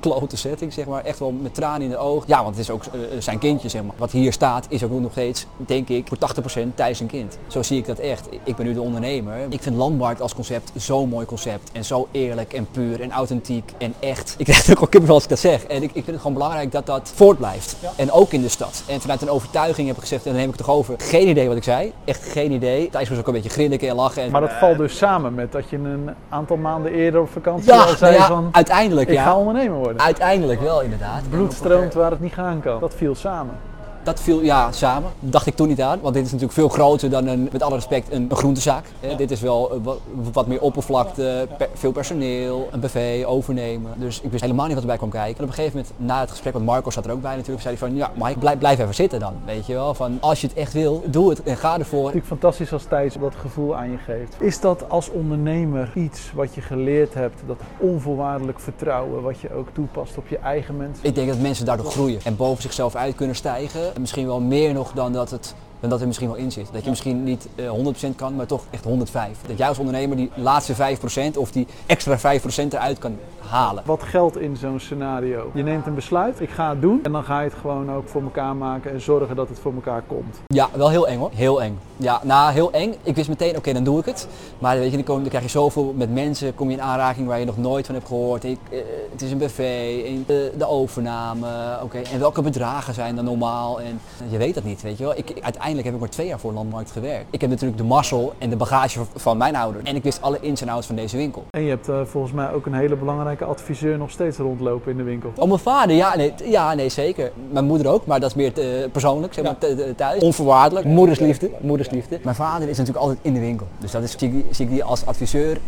klote 0.00 0.36
setting, 0.36 0.72
zeg 0.72 0.86
maar. 0.86 1.04
Echt 1.04 1.18
wel 1.18 1.30
met 1.30 1.54
tranen 1.54 1.82
in 1.82 1.88
de 1.88 1.96
ogen. 1.96 2.28
Ja, 2.28 2.42
want 2.42 2.56
het 2.56 2.64
is 2.64 2.70
ook 2.70 2.84
eh, 2.84 3.00
zijn 3.18 3.38
kindje, 3.38 3.68
zeg 3.68 3.82
maar. 3.82 3.94
Wat 3.96 4.10
hier 4.10 4.32
staat 4.32 4.66
is 4.68 4.84
ook 4.84 5.00
nog 5.00 5.12
steeds, 5.12 5.46
denk 5.56 5.88
ik, 5.88 6.08
voor 6.08 6.18
80% 6.18 6.74
Thijs 6.74 7.00
een 7.00 7.06
kind. 7.06 7.38
Zo 7.46 7.62
zie 7.62 7.78
ik 7.78 7.86
dat 7.86 7.98
echt. 7.98 8.28
Ik 8.44 8.56
ben 8.56 8.66
nu 8.66 8.72
de 8.72 8.80
ondernemer. 8.80 9.36
Ik 9.48 9.62
vind 9.62 9.76
landmarkt 9.76 10.20
als 10.20 10.34
concept 10.34 10.72
zo'n 10.74 11.08
mooi 11.08 11.26
concept. 11.26 11.70
En 11.72 11.84
zo 11.84 12.08
eerlijk 12.10 12.52
en 12.52 12.66
puur 12.70 13.00
en 13.00 13.10
authentiek 13.10 13.72
en 13.78 13.94
echt. 13.98 14.34
Ik 14.38 14.44
krijg 14.44 14.64
er 14.64 14.70
ook 14.70 14.78
wel 14.78 14.88
kippenvel 14.88 15.14
als 15.14 15.22
ik 15.22 15.28
dat 15.28 15.38
zeg. 15.38 15.64
En 15.64 15.76
ik, 15.76 15.82
ik 15.82 15.92
vind 15.92 16.06
het 16.06 16.16
gewoon 16.16 16.32
belangrijk 16.32 16.72
dat 16.72 16.86
dat 16.86 17.12
voortblijft. 17.14 17.76
En 17.96 18.12
ook 18.12 18.32
in 18.32 18.42
de 18.42 18.48
stad. 18.48 18.82
En 18.86 19.00
vanuit 19.00 19.22
een 19.22 19.30
overtuiging 19.30 19.86
heb 19.86 19.96
ik 19.96 20.02
gezegd, 20.02 20.24
en 20.24 20.30
dan 20.30 20.40
neem 20.40 20.50
ik 20.50 20.56
het 20.56 20.66
toch 20.66 20.76
over. 20.76 20.94
Geen 20.98 21.28
idee 21.28 21.48
wat 21.48 21.56
ik 21.56 21.62
zei. 21.62 21.92
Echt 22.04 22.22
geen 22.22 22.52
idee. 22.52 22.88
Thijs 22.90 23.08
was 23.08 23.18
ook 23.18 23.26
een 23.26 23.32
beetje 23.32 23.50
grinniken 23.50 23.88
en 23.88 23.94
lachen. 23.94 24.22
En, 24.22 24.30
Maar 24.30 24.40
dat 24.40 24.52
valt 24.52 24.78
dus 24.78 24.96
samen 24.96 25.34
met 25.34 25.52
dat 25.52 25.70
je 25.70 25.76
een 25.76 26.10
aantal 26.28 26.56
maanden 26.56 26.92
eerder 26.92 27.20
op 27.20 27.30
vakantie 27.30 27.72
ja, 27.72 27.82
al 27.82 27.96
zei 27.96 28.18
nou 28.18 28.22
ja, 28.22 28.26
van 28.26 28.48
uiteindelijk 28.52 29.08
ik 29.08 29.14
ja. 29.14 29.24
ga 29.24 29.36
ondernemer 29.36 29.76
worden. 29.76 29.89
Uiteindelijk 29.96 30.60
wel, 30.60 30.80
inderdaad. 30.80 31.30
Bloed 31.30 31.52
stroomt 31.52 31.94
waar 31.94 32.10
het 32.10 32.20
niet 32.20 32.32
gaan 32.34 32.60
kan. 32.60 32.80
Dat 32.80 32.94
viel 32.94 33.14
samen. 33.14 33.54
Dat 34.02 34.20
viel 34.20 34.40
ja, 34.42 34.72
samen. 34.72 35.10
Dacht 35.20 35.46
ik 35.46 35.54
toen 35.56 35.68
niet 35.68 35.80
aan. 35.82 35.98
Want 36.00 36.14
dit 36.14 36.24
is 36.24 36.32
natuurlijk 36.32 36.58
veel 36.58 36.68
groter 36.68 37.10
dan 37.10 37.26
een, 37.26 37.48
met 37.52 37.62
alle 37.62 37.74
respect, 37.74 38.12
een, 38.12 38.26
een 38.30 38.36
groentezaak. 38.36 38.84
Dit 39.16 39.30
is 39.30 39.40
wel 39.40 39.70
eh, 39.70 39.76
wat, 39.82 39.98
wat 40.32 40.46
meer 40.46 40.60
oppervlakte, 40.60 41.48
per- 41.58 41.68
veel 41.74 41.92
personeel, 41.92 42.68
een 42.70 42.80
BV, 42.80 43.24
overnemen. 43.26 43.92
Dus 43.96 44.20
ik 44.20 44.30
wist 44.30 44.42
helemaal 44.42 44.64
niet 44.64 44.74
wat 44.74 44.82
erbij 44.82 44.98
kwam 44.98 45.10
kijken. 45.10 45.36
En 45.36 45.42
op 45.42 45.48
een 45.48 45.54
gegeven 45.54 45.78
moment, 45.78 45.94
na 45.96 46.20
het 46.20 46.30
gesprek, 46.30 46.52
want 46.52 46.64
Marco 46.64 46.90
zat 46.90 47.04
er 47.04 47.12
ook 47.12 47.22
bij 47.22 47.34
natuurlijk, 47.36 47.62
zei 47.62 47.76
hij 47.78 47.88
van, 47.88 47.96
ja, 47.96 48.10
Mike, 48.14 48.38
blijf, 48.38 48.58
blijf 48.58 48.78
even 48.78 48.94
zitten 48.94 49.20
dan. 49.20 49.32
Weet 49.46 49.66
je 49.66 49.72
wel, 49.72 49.94
van 49.94 50.18
als 50.20 50.40
je 50.40 50.46
het 50.46 50.56
echt 50.56 50.72
wil, 50.72 51.02
doe 51.06 51.30
het 51.30 51.42
en 51.42 51.56
ga 51.56 51.78
ervoor. 51.78 51.98
natuurlijk 52.00 52.26
fantastisch 52.26 52.72
als 52.72 52.84
Thijs 52.88 53.14
dat 53.20 53.34
gevoel 53.34 53.76
aan 53.76 53.90
je 53.90 53.98
geeft. 53.98 54.34
Is 54.38 54.60
dat 54.60 54.84
als 54.88 55.10
ondernemer 55.10 55.90
iets 55.94 56.32
wat 56.34 56.54
je 56.54 56.60
geleerd 56.60 57.14
hebt, 57.14 57.40
dat 57.46 57.56
onvoorwaardelijk 57.78 58.60
vertrouwen, 58.60 59.22
wat 59.22 59.40
je 59.40 59.54
ook 59.54 59.68
toepast 59.72 60.16
op 60.16 60.28
je 60.28 60.38
eigen 60.38 60.76
mensen? 60.76 61.04
Ik 61.04 61.14
denk 61.14 61.28
dat 61.28 61.38
mensen 61.38 61.64
daardoor 61.66 61.90
groeien 61.90 62.20
en 62.24 62.36
boven 62.36 62.62
zichzelf 62.62 62.94
uit 62.94 63.14
kunnen 63.14 63.36
stijgen. 63.36 63.89
En 63.94 64.00
misschien 64.00 64.26
wel 64.26 64.40
meer 64.40 64.72
nog 64.72 64.92
dan 64.92 65.12
dat 65.12 65.30
het 65.30 65.54
dan 65.80 65.90
dat 65.90 66.00
er 66.00 66.06
misschien 66.06 66.28
wel 66.28 66.36
in 66.36 66.52
zit. 66.52 66.68
Dat 66.72 66.84
je 66.84 66.90
misschien 66.90 67.24
niet 67.24 67.48
eh, 67.54 67.70
100% 68.10 68.14
kan, 68.16 68.36
maar 68.36 68.46
toch 68.46 68.62
echt 68.70 68.84
105. 68.84 69.38
Dat 69.46 69.58
jij 69.58 69.68
als 69.68 69.78
ondernemer 69.78 70.16
die 70.16 70.30
laatste 70.34 70.74
5% 70.74 71.36
of 71.36 71.50
die 71.52 71.66
extra 71.86 72.18
5% 72.18 72.22
eruit 72.70 72.98
kan 72.98 73.16
halen. 73.48 73.82
Wat 73.86 74.02
geldt 74.02 74.38
in 74.38 74.56
zo'n 74.56 74.80
scenario? 74.80 75.50
Je 75.54 75.62
neemt 75.62 75.86
een 75.86 75.94
besluit, 75.94 76.40
ik 76.40 76.50
ga 76.50 76.70
het 76.70 76.80
doen 76.82 77.00
en 77.02 77.12
dan 77.12 77.24
ga 77.24 77.40
je 77.40 77.48
het 77.48 77.58
gewoon 77.60 77.92
ook 77.92 78.08
voor 78.08 78.22
elkaar 78.22 78.56
maken 78.56 78.92
en 78.92 79.00
zorgen 79.00 79.36
dat 79.36 79.48
het 79.48 79.58
voor 79.58 79.74
elkaar 79.74 80.02
komt. 80.06 80.40
Ja, 80.46 80.68
wel 80.72 80.88
heel 80.90 81.08
eng 81.08 81.18
hoor. 81.18 81.30
Heel 81.34 81.62
eng. 81.62 81.78
Ja, 81.96 82.20
nou 82.24 82.52
heel 82.52 82.72
eng. 82.72 82.94
Ik 83.02 83.14
wist 83.16 83.28
meteen, 83.28 83.56
oké, 83.56 83.72
dan 83.72 83.84
doe 83.84 83.98
ik 83.98 84.04
het. 84.04 84.28
Maar 84.58 84.78
weet 84.78 84.90
je, 84.90 84.96
dan, 84.96 85.04
kom, 85.04 85.20
dan 85.20 85.28
krijg 85.28 85.44
je 85.44 85.50
zoveel 85.50 85.92
met 85.96 86.12
mensen, 86.12 86.54
kom 86.54 86.68
je 86.70 86.76
in 86.76 86.82
aanraking 86.82 87.26
waar 87.26 87.38
je 87.38 87.44
nog 87.44 87.56
nooit 87.56 87.86
van 87.86 87.94
hebt 87.94 88.06
gehoord. 88.06 88.44
Ik, 88.44 88.58
eh, 88.70 88.78
het 89.12 89.22
is 89.22 89.30
een 89.30 89.38
buffet, 89.38 90.04
en, 90.06 90.24
eh, 90.26 90.36
de 90.58 90.66
overname, 90.66 91.78
oké. 91.82 91.98
En 91.98 92.18
welke 92.18 92.42
bedragen 92.42 92.94
zijn 92.94 93.16
dan 93.16 93.24
normaal? 93.24 93.80
En 93.80 94.00
je 94.28 94.38
weet 94.38 94.54
dat 94.54 94.64
niet, 94.64 94.82
weet 94.82 94.98
je 94.98 95.04
wel. 95.04 95.16
Ik, 95.18 95.30
ik- 95.30 95.42
uiteindelijk 95.74 95.84
heb 95.86 95.94
ik 95.94 96.00
maar 96.00 96.10
twee 96.10 96.26
jaar 96.26 96.38
voor 96.38 96.52
Landmarkt 96.52 96.90
gewerkt. 96.90 97.26
Ik 97.30 97.40
heb 97.40 97.50
natuurlijk 97.50 97.78
de 97.78 97.84
mazzel 97.84 98.32
en 98.38 98.50
de 98.50 98.56
bagage 98.56 99.00
van- 99.16 99.36
mijn 99.36 99.56
ouders. 99.56 99.84
En 99.88 99.96
ik 99.96 100.02
wist 100.02 100.22
alle 100.22 100.38
ins 100.40 100.60
en 100.60 100.68
outs 100.68 100.86
van 100.86 100.96
deze 100.96 101.16
winkel. 101.16 101.44
En 101.50 101.62
je 101.62 101.68
hebt 101.68 101.88
eh, 101.88 102.00
volgens 102.04 102.32
mij 102.32 102.52
ook 102.52 102.66
een 102.66 102.72
hele 102.74 102.96
belangrijke 102.96 103.44
adviseur 103.44 103.98
nog 103.98 104.10
steeds 104.10 104.38
rondlopen 104.38 104.90
in 104.90 104.96
de 104.96 105.02
winkel. 105.02 105.32
Oh, 105.36 105.48
mijn 105.48 105.58
vader, 105.60 105.96
ja 105.96 106.16
nee, 106.16 106.32
ja, 106.44 106.74
nee, 106.74 106.88
zeker. 106.88 107.32
Mijn 107.50 107.64
moeder 107.64 107.92
ook, 107.92 108.06
maar 108.06 108.20
dat 108.20 108.30
is 108.30 108.36
meer 108.36 108.58
eh, 108.82 108.90
persoonlijk, 108.90 109.34
zeg 109.34 109.44
maar, 109.44 109.56
thuis. 109.96 110.22
Onvoorwaardelijk. 110.22 110.86
Moedersliefde, 110.86 111.50
moedersliefde. 111.60 112.18
Mijn 112.22 112.36
vader 112.36 112.68
is 112.68 112.78
natuurlijk 112.78 113.04
altijd 113.06 113.18
in 113.22 113.34
de 113.34 113.40
winkel. 113.40 113.66
Dus 113.78 113.90
dat 113.90 114.02
is, 114.02 114.14
zie, 114.18 114.28
ik, 114.28 114.34
die- 114.34 114.46
zie 114.50 114.64
ik 114.64 114.70
die 114.70 114.84
als 114.84 115.06
adviseur, 115.06 115.58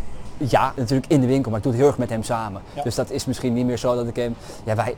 ja, 0.49 0.73
natuurlijk 0.75 1.11
in 1.11 1.21
de 1.21 1.27
winkel, 1.27 1.49
maar 1.49 1.57
ik 1.59 1.63
doe 1.65 1.71
het 1.73 1.81
heel 1.81 1.89
erg 1.91 1.99
met 1.99 2.09
hem 2.09 2.23
samen. 2.23 2.61
Dus 2.83 2.95
dat 2.95 3.09
is 3.11 3.25
misschien 3.25 3.53
niet 3.53 3.65
meer 3.65 3.77
zo 3.77 3.95
dat 3.95 4.07
ik 4.07 4.15
hem, 4.15 4.35
ja, 4.63 4.75
wij, 4.75 4.95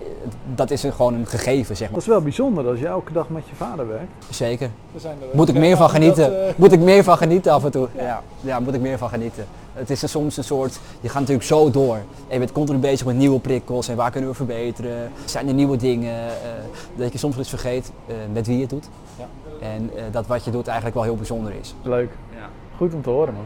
dat 0.55 0.71
is 0.71 0.83
een, 0.83 0.93
gewoon 0.93 1.13
een 1.13 1.25
gegeven, 1.27 1.75
zeg 1.77 1.85
maar. 1.87 1.93
Dat 1.99 2.07
is 2.07 2.13
wel 2.13 2.21
bijzonder 2.21 2.67
als 2.67 2.79
je 2.79 2.87
elke 2.87 3.13
dag 3.13 3.29
met 3.29 3.43
je 3.49 3.55
vader 3.55 3.87
werkt. 3.87 4.11
Zeker. 4.29 4.69
Er 4.93 4.99
zijn 4.99 5.17
er 5.21 5.27
Moet 5.37 5.49
ik 5.49 5.55
meer 5.55 5.77
van 5.77 5.85
dat, 5.85 5.95
genieten. 5.95 6.47
eh, 6.47 6.53
Moet 6.55 6.71
ik 6.71 6.79
meer 6.79 7.03
van 7.03 7.17
genieten 7.17 7.51
af 7.51 7.63
en 7.63 7.71
toe. 7.71 7.87
Ja, 7.97 8.21
ja 8.41 8.59
moet 8.59 8.73
ik 8.73 8.81
meer 8.81 8.97
van 8.97 9.09
genieten. 9.09 9.45
Het 9.73 9.89
is 9.89 10.03
er 10.03 10.09
soms 10.09 10.37
een 10.37 10.43
soort, 10.43 10.79
je 11.01 11.09
gaat 11.09 11.19
natuurlijk 11.19 11.47
zo 11.47 11.71
door. 11.71 11.95
En 11.95 12.03
je 12.33 12.39
bent 12.39 12.51
continu 12.51 12.77
bezig 12.79 13.05
met 13.05 13.15
nieuwe 13.15 13.39
prikkels 13.39 13.87
en 13.87 13.95
waar 13.95 14.11
kunnen 14.11 14.29
we 14.29 14.35
verbeteren. 14.35 15.11
Zijn 15.25 15.47
er 15.47 15.53
nieuwe 15.53 15.77
dingen? 15.77 16.13
eh, 16.15 16.33
dat 16.95 17.11
je 17.11 17.17
soms 17.17 17.35
wel 17.35 17.43
eens 17.43 17.49
vergeet 17.53 17.91
eh, 18.07 18.15
met 18.33 18.47
wie 18.47 18.55
je 18.55 18.61
het 18.61 18.69
doet. 18.69 18.89
Ja. 19.17 19.25
En 19.67 19.89
eh, 19.95 20.03
dat 20.11 20.27
wat 20.27 20.45
je 20.45 20.51
doet 20.51 20.65
eigenlijk 20.65 20.95
wel 20.95 21.03
heel 21.05 21.15
bijzonder 21.15 21.53
is. 21.61 21.75
Leuk. 21.81 22.09
Ja. 22.35 22.47
Goed 22.77 22.93
om 22.93 23.01
te 23.01 23.09
horen 23.09 23.33
man. 23.33 23.43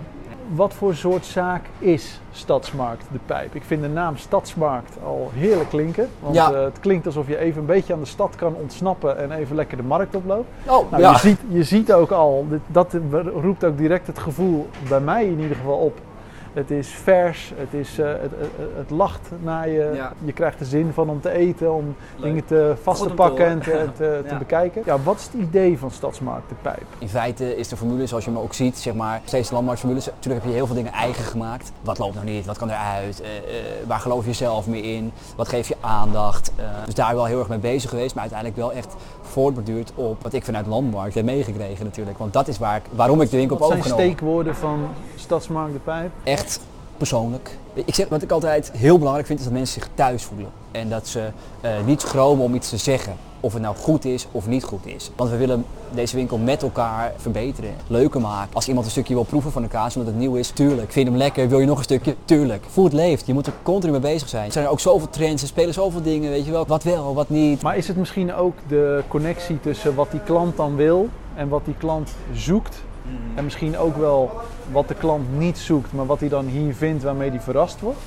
Wat 0.55 0.73
voor 0.73 0.95
soort 0.95 1.25
zaak 1.25 1.65
is 1.79 2.21
Stadsmarkt 2.31 3.05
de 3.11 3.19
Pijp? 3.25 3.55
Ik 3.55 3.63
vind 3.63 3.81
de 3.81 3.87
naam 3.89 4.17
Stadsmarkt 4.17 4.97
al 5.05 5.31
heerlijk 5.33 5.69
klinken. 5.69 6.09
Want 6.19 6.35
Ja. 6.35 6.51
eh, 6.51 6.63
het 6.63 6.79
klinkt 6.79 7.05
alsof 7.05 7.27
je 7.27 7.37
even 7.37 7.59
een 7.61 7.65
beetje 7.67 7.93
aan 7.93 7.99
de 7.99 8.05
stad 8.05 8.35
kan 8.35 8.55
ontsnappen 8.55 9.17
en 9.17 9.31
even 9.31 9.55
lekker 9.55 9.77
de 9.77 9.83
markt 9.83 10.15
oploopt. 10.15 10.47
Oh, 10.67 10.91
Nou, 10.91 11.03
ja. 11.03 11.11
je, 11.11 11.17
ziet, 11.17 11.39
je 11.49 11.63
ziet 11.63 11.93
ook 11.93 12.11
al, 12.11 12.45
dat 12.67 12.95
roept 13.41 13.63
ook 13.63 13.77
direct 13.77 14.07
het 14.07 14.19
gevoel 14.19 14.67
bij 14.89 14.99
mij 14.99 15.25
in 15.25 15.39
ieder 15.39 15.55
geval 15.55 15.77
op. 15.77 15.97
Het 16.53 16.71
is 16.71 16.87
vers, 16.87 17.51
het, 17.55 17.73
is, 17.73 17.99
eh, 17.99 18.07
het, 18.07 18.21
het, 18.21 18.49
het 18.77 18.89
lacht 18.89 19.29
naar 19.43 19.69
je. 19.69 19.91
Ja. 19.95 20.13
Je 20.23 20.33
krijgt 20.33 20.59
er 20.59 20.65
zin 20.65 20.91
van 20.93 21.09
om 21.09 21.21
te 21.21 21.29
eten, 21.31 21.73
om 21.73 21.95
Leuk. 22.15 22.25
dingen 22.25 22.45
te 22.45 22.75
vast 22.81 23.03
te 23.03 23.09
pakken 23.09 23.45
en 23.45 23.59
te, 23.59 23.87
te, 23.97 24.19
te 24.23 24.29
Ja. 24.29 24.37
bekijken. 24.37 24.81
Ja, 24.85 24.97
wat 25.03 25.15
is 25.19 25.23
het 25.23 25.33
idee 25.33 25.77
van 25.79 25.91
Stadsmarkt 25.91 26.49
de 26.49 26.55
Pijp? 26.61 26.83
In 26.97 27.09
feite 27.09 27.55
is 27.57 27.67
de 27.67 27.77
formule, 27.77 28.07
zoals 28.07 28.25
je 28.25 28.31
hem 28.31 28.39
ook 28.39 28.53
ziet, 28.53 28.77
zeg 28.77 28.93
maar, 28.93 29.21
steeds 29.25 29.47
de 29.47 29.53
landmarktformules. 29.53 30.05
Natuurlijk 30.05 30.43
heb 30.43 30.51
je 30.51 30.57
heel 30.57 30.65
veel 30.67 30.75
dingen 30.75 30.91
eigen 30.93 31.23
gemaakt. 31.23 31.71
Wat 31.81 31.97
loopt 31.97 32.15
nog 32.15 32.23
niet? 32.23 32.45
Wat 32.45 32.57
kan 32.57 32.69
eruit? 32.69 33.21
Eh, 33.21 33.27
eh, 33.37 33.43
waar 33.87 33.99
geloof 33.99 34.25
je 34.25 34.33
zelf 34.33 34.67
meer 34.67 34.83
in? 34.83 35.11
Wat 35.35 35.47
geef 35.47 35.67
je 35.67 35.75
aandacht? 35.81 36.51
Eh, 36.55 36.65
dus 36.85 36.93
daar 36.93 37.15
wel 37.15 37.25
heel 37.25 37.39
erg 37.39 37.49
mee 37.49 37.57
bezig 37.57 37.89
geweest, 37.89 38.13
maar 38.13 38.21
uiteindelijk 38.23 38.59
wel 38.59 38.73
echt 38.73 38.95
voortborduurd 39.21 39.91
op 39.95 40.23
wat 40.23 40.33
ik 40.33 40.43
vanuit 40.43 40.63
de 40.65 40.69
landmarkt 40.71 41.13
heb 41.15 41.25
meegekregen 41.25 41.85
natuurlijk. 41.85 42.17
Want 42.17 42.33
dat 42.33 42.47
is 42.47 42.57
waar 42.57 42.75
ik, 42.75 42.83
waarom 42.91 43.21
ik 43.21 43.29
de 43.29 43.37
winkel 43.37 43.57
Wat 43.57 43.69
heb 43.69 43.81
zijn 43.81 43.93
overgenomen. 43.93 44.17
steekwoorden 44.17 44.55
van 44.55 44.87
Stadsmarkt 45.15 45.73
de 45.73 45.79
Pijp? 45.79 46.11
Echt 46.23 46.38
persoonlijk. 46.97 47.57
Ik 47.73 47.95
zeg, 47.95 48.07
wat 48.07 48.21
ik 48.21 48.31
altijd 48.31 48.71
heel 48.71 48.97
belangrijk 48.97 49.27
vind, 49.27 49.39
is 49.39 49.45
dat 49.45 49.53
mensen 49.53 49.81
zich 49.81 49.89
thuis 49.93 50.23
voelen. 50.23 50.49
En 50.71 50.89
dat 50.89 51.07
ze 51.07 51.29
eh, 51.61 51.71
niet 51.85 52.01
schromen 52.01 52.43
om 52.43 52.55
iets 52.55 52.69
te 52.69 52.77
zeggen. 52.77 53.13
Of 53.41 53.53
het 53.53 53.61
nou 53.61 53.75
goed 53.75 54.05
is 54.05 54.27
of 54.31 54.47
niet 54.47 54.63
goed 54.63 54.85
is. 54.85 55.11
Want 55.15 55.29
we 55.29 55.37
willen 55.37 55.65
deze 55.91 56.15
winkel 56.15 56.37
met 56.37 56.63
elkaar 56.63 57.13
verbeteren, 57.17 57.73
leuker 57.87 58.21
maken. 58.21 58.55
Als 58.55 58.67
iemand 58.67 58.85
een 58.85 58.91
stukje 58.91 59.13
wil 59.13 59.23
proeven 59.23 59.51
van 59.51 59.61
de 59.61 59.67
kaas 59.67 59.95
omdat 59.95 60.11
het 60.11 60.21
nieuw 60.21 60.35
is, 60.35 60.49
tuurlijk. 60.49 60.91
Vind 60.91 61.05
je 61.05 61.11
hem 61.11 61.21
lekker, 61.21 61.49
wil 61.49 61.59
je 61.59 61.65
nog 61.65 61.77
een 61.77 61.83
stukje? 61.83 62.15
Tuurlijk. 62.25 62.65
Voel 62.69 62.83
het 62.83 62.93
leeft, 62.93 63.25
je 63.25 63.33
moet 63.33 63.47
er 63.47 63.53
continu 63.63 63.91
mee 63.91 64.01
bezig 64.01 64.29
zijn. 64.29 64.45
Er 64.45 64.51
zijn 64.51 64.67
ook 64.67 64.79
zoveel 64.79 65.09
trends, 65.09 65.41
er 65.41 65.47
spelen 65.47 65.73
zoveel 65.73 66.01
dingen, 66.01 66.29
weet 66.29 66.45
je 66.45 66.51
wel. 66.51 66.65
Wat 66.65 66.83
wel, 66.83 67.13
wat 67.13 67.29
niet. 67.29 67.61
Maar 67.61 67.77
is 67.77 67.87
het 67.87 67.97
misschien 67.97 68.33
ook 68.33 68.53
de 68.67 69.03
connectie 69.07 69.59
tussen 69.59 69.95
wat 69.95 70.11
die 70.11 70.23
klant 70.23 70.57
dan 70.57 70.75
wil 70.75 71.09
en 71.35 71.49
wat 71.49 71.65
die 71.65 71.75
klant 71.77 72.09
zoekt? 72.33 72.81
En 73.35 73.43
misschien 73.43 73.77
ook 73.77 73.97
wel 73.97 74.31
wat 74.71 74.87
de 74.87 74.93
klant 74.95 75.37
niet 75.37 75.57
zoekt, 75.57 75.93
maar 75.93 76.05
wat 76.05 76.19
hij 76.19 76.29
dan 76.29 76.45
hier 76.45 76.75
vindt 76.75 77.03
waarmee 77.03 77.29
hij 77.29 77.39
verrast 77.41 77.79
wordt? 77.81 77.99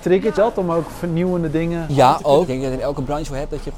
Triggert 0.00 0.36
dat 0.36 0.58
om 0.58 0.70
ook 0.70 0.90
vernieuwende 0.98 1.50
dingen 1.50 1.86
Ja, 1.88 2.14
te 2.16 2.24
ook. 2.24 2.40
Ik 2.40 2.46
denk 2.46 2.62
dat 2.62 2.72
in 2.72 2.80
elke 2.80 3.02
branche 3.02 3.30
wel 3.30 3.38
hebt 3.38 3.50
dat 3.50 3.64
je 3.64 3.70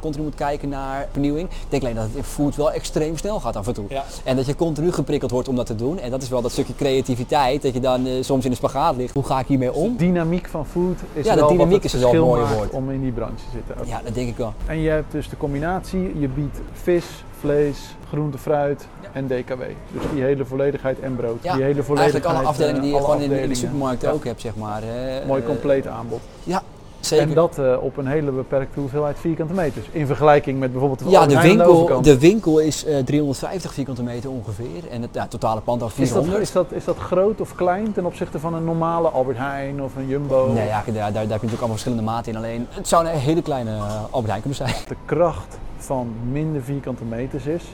continu 0.00 0.24
moet 0.24 0.34
kijken 0.34 0.68
naar 0.68 1.08
vernieuwing. 1.12 1.48
Ik 1.48 1.56
denk 1.68 1.82
alleen 1.82 1.94
dat 1.94 2.04
het 2.04 2.14
in 2.14 2.22
food 2.22 2.56
wel 2.56 2.72
extreem 2.72 3.16
snel 3.16 3.40
gaat 3.40 3.56
af 3.56 3.66
en 3.66 3.72
toe. 3.74 3.84
Ja. 3.88 4.04
En 4.24 4.36
dat 4.36 4.46
je 4.46 4.54
continu 4.56 4.92
geprikkeld 4.92 5.30
wordt 5.30 5.48
om 5.48 5.56
dat 5.56 5.66
te 5.66 5.74
doen. 5.74 5.98
En 5.98 6.10
dat 6.10 6.22
is 6.22 6.28
wel 6.28 6.42
dat 6.42 6.50
stukje 6.50 6.74
creativiteit, 6.74 7.62
dat 7.62 7.74
je 7.74 7.80
dan 7.80 8.06
eh, 8.06 8.12
soms 8.22 8.44
in 8.44 8.50
de 8.50 8.56
spagaat 8.56 8.96
ligt. 8.96 9.14
Hoe 9.14 9.24
ga 9.24 9.40
ik 9.40 9.46
hiermee 9.46 9.72
om? 9.72 9.96
Dynamiek 9.96 10.48
van 10.48 10.66
food 10.66 10.98
is 11.12 11.24
Ja, 11.24 11.34
de 11.34 11.40
wel 11.40 11.48
dynamiek 11.48 11.72
wat 11.76 11.84
is 11.84 11.92
het 11.92 12.02
dus 12.02 12.10
wel 12.10 12.34
een 12.34 12.40
maakt 12.40 12.54
woord. 12.54 12.70
om 12.70 12.90
in 12.90 13.02
die 13.02 13.12
branche 13.12 13.34
te 13.34 13.42
zitten. 13.52 13.76
Ook. 13.78 13.84
Ja, 13.86 14.00
dat 14.04 14.14
denk 14.14 14.28
ik 14.28 14.36
wel. 14.36 14.52
En 14.66 14.80
je 14.80 14.88
hebt 14.90 15.12
dus 15.12 15.28
de 15.28 15.36
combinatie, 15.36 16.18
je 16.18 16.28
biedt 16.28 16.60
vis, 16.72 17.04
vlees, 17.40 17.96
groente, 18.08 18.38
fruit 18.38 18.86
en 19.12 19.26
DKW. 19.26 19.60
Dus 19.92 20.02
die 20.14 20.22
hele 20.22 20.44
volledigheid 20.44 21.00
en 21.00 21.16
brood. 21.16 21.42
Ja, 21.42 21.54
die 21.54 21.62
hele 21.62 21.82
volledigheid, 21.82 21.98
Eigenlijk 21.98 22.26
alle 22.26 22.48
afdelingen 22.48 22.80
die 22.82 22.90
je 22.90 22.96
eh, 22.96 23.04
gewoon 23.04 23.20
in, 23.20 23.28
de- 23.28 23.34
in 23.34 23.40
de 23.40 23.48
afdelingen. 23.48 23.56
supermarkt 23.56 24.02
Ja. 24.02 24.10
ook 24.10 24.24
hebt, 24.24 24.40
zeg 24.40 24.56
maar. 24.56 24.80
hè. 24.84 25.26
Mooi 25.26 25.40
Eh, 25.42 25.46
compleet 25.48 25.86
aanbod. 25.86 26.20
Ja, 26.44 26.62
zeker. 27.00 27.28
En 27.28 27.34
dat 27.34 27.58
eh, 27.58 27.76
op 27.82 27.96
een 27.96 28.06
hele 28.06 28.30
beperkte 28.30 28.80
hoeveelheid 28.80 29.18
vierkante 29.18 29.54
meters. 29.54 29.86
In 29.92 30.06
vergelijking 30.06 30.58
met 30.58 30.70
bijvoorbeeld 30.70 30.98
de 31.02 31.08
ja, 31.10 31.26
de 31.26 31.40
winkel, 31.40 32.02
de 32.02 32.18
winkel 32.18 32.58
is 32.58 32.84
eh, 32.84 32.98
350 33.04 33.72
vierkante 33.74 34.02
meter 34.02 34.30
ongeveer. 34.30 34.88
En 34.90 35.02
het 35.02 35.10
ja, 35.12 35.26
totale 35.26 35.60
pand 35.60 35.82
al 35.82 35.88
Is 35.88 35.94
dat, 35.94 36.06
400. 36.08 36.42
is, 36.42 36.52
dat, 36.52 36.66
is 36.72 36.84
dat 36.84 36.96
groot 36.96 37.40
of 37.40 37.54
klein 37.54 37.92
ten 37.92 38.04
opzichte 38.04 38.38
van 38.38 38.54
een 38.54 38.64
normale 38.64 39.08
Albert 39.08 39.38
Heijn 39.38 39.82
of 39.82 39.96
een 39.96 40.06
Jumbo? 40.06 40.50
Nee, 40.52 40.66
ja, 40.66 40.82
daar, 40.86 40.94
daar, 40.94 40.94
daar 40.94 41.12
heb 41.12 41.22
je 41.22 41.26
natuurlijk 41.28 41.50
allemaal 41.52 41.68
verschillende 41.68 42.04
maten 42.04 42.32
in. 42.32 42.38
Alleen, 42.38 42.66
het 42.70 42.88
zou 42.88 43.06
een 43.06 43.10
hele 43.14 43.42
kleine 43.42 43.70
eh, 43.70 44.02
Albert 44.10 44.26
Heijn 44.28 44.40
kunnen 44.40 44.58
zijn. 44.58 44.74
De 44.88 44.96
kracht 45.04 45.58
van 45.82 46.14
minder 46.30 46.62
vierkante 46.62 47.04
meters 47.04 47.46
is 47.46 47.64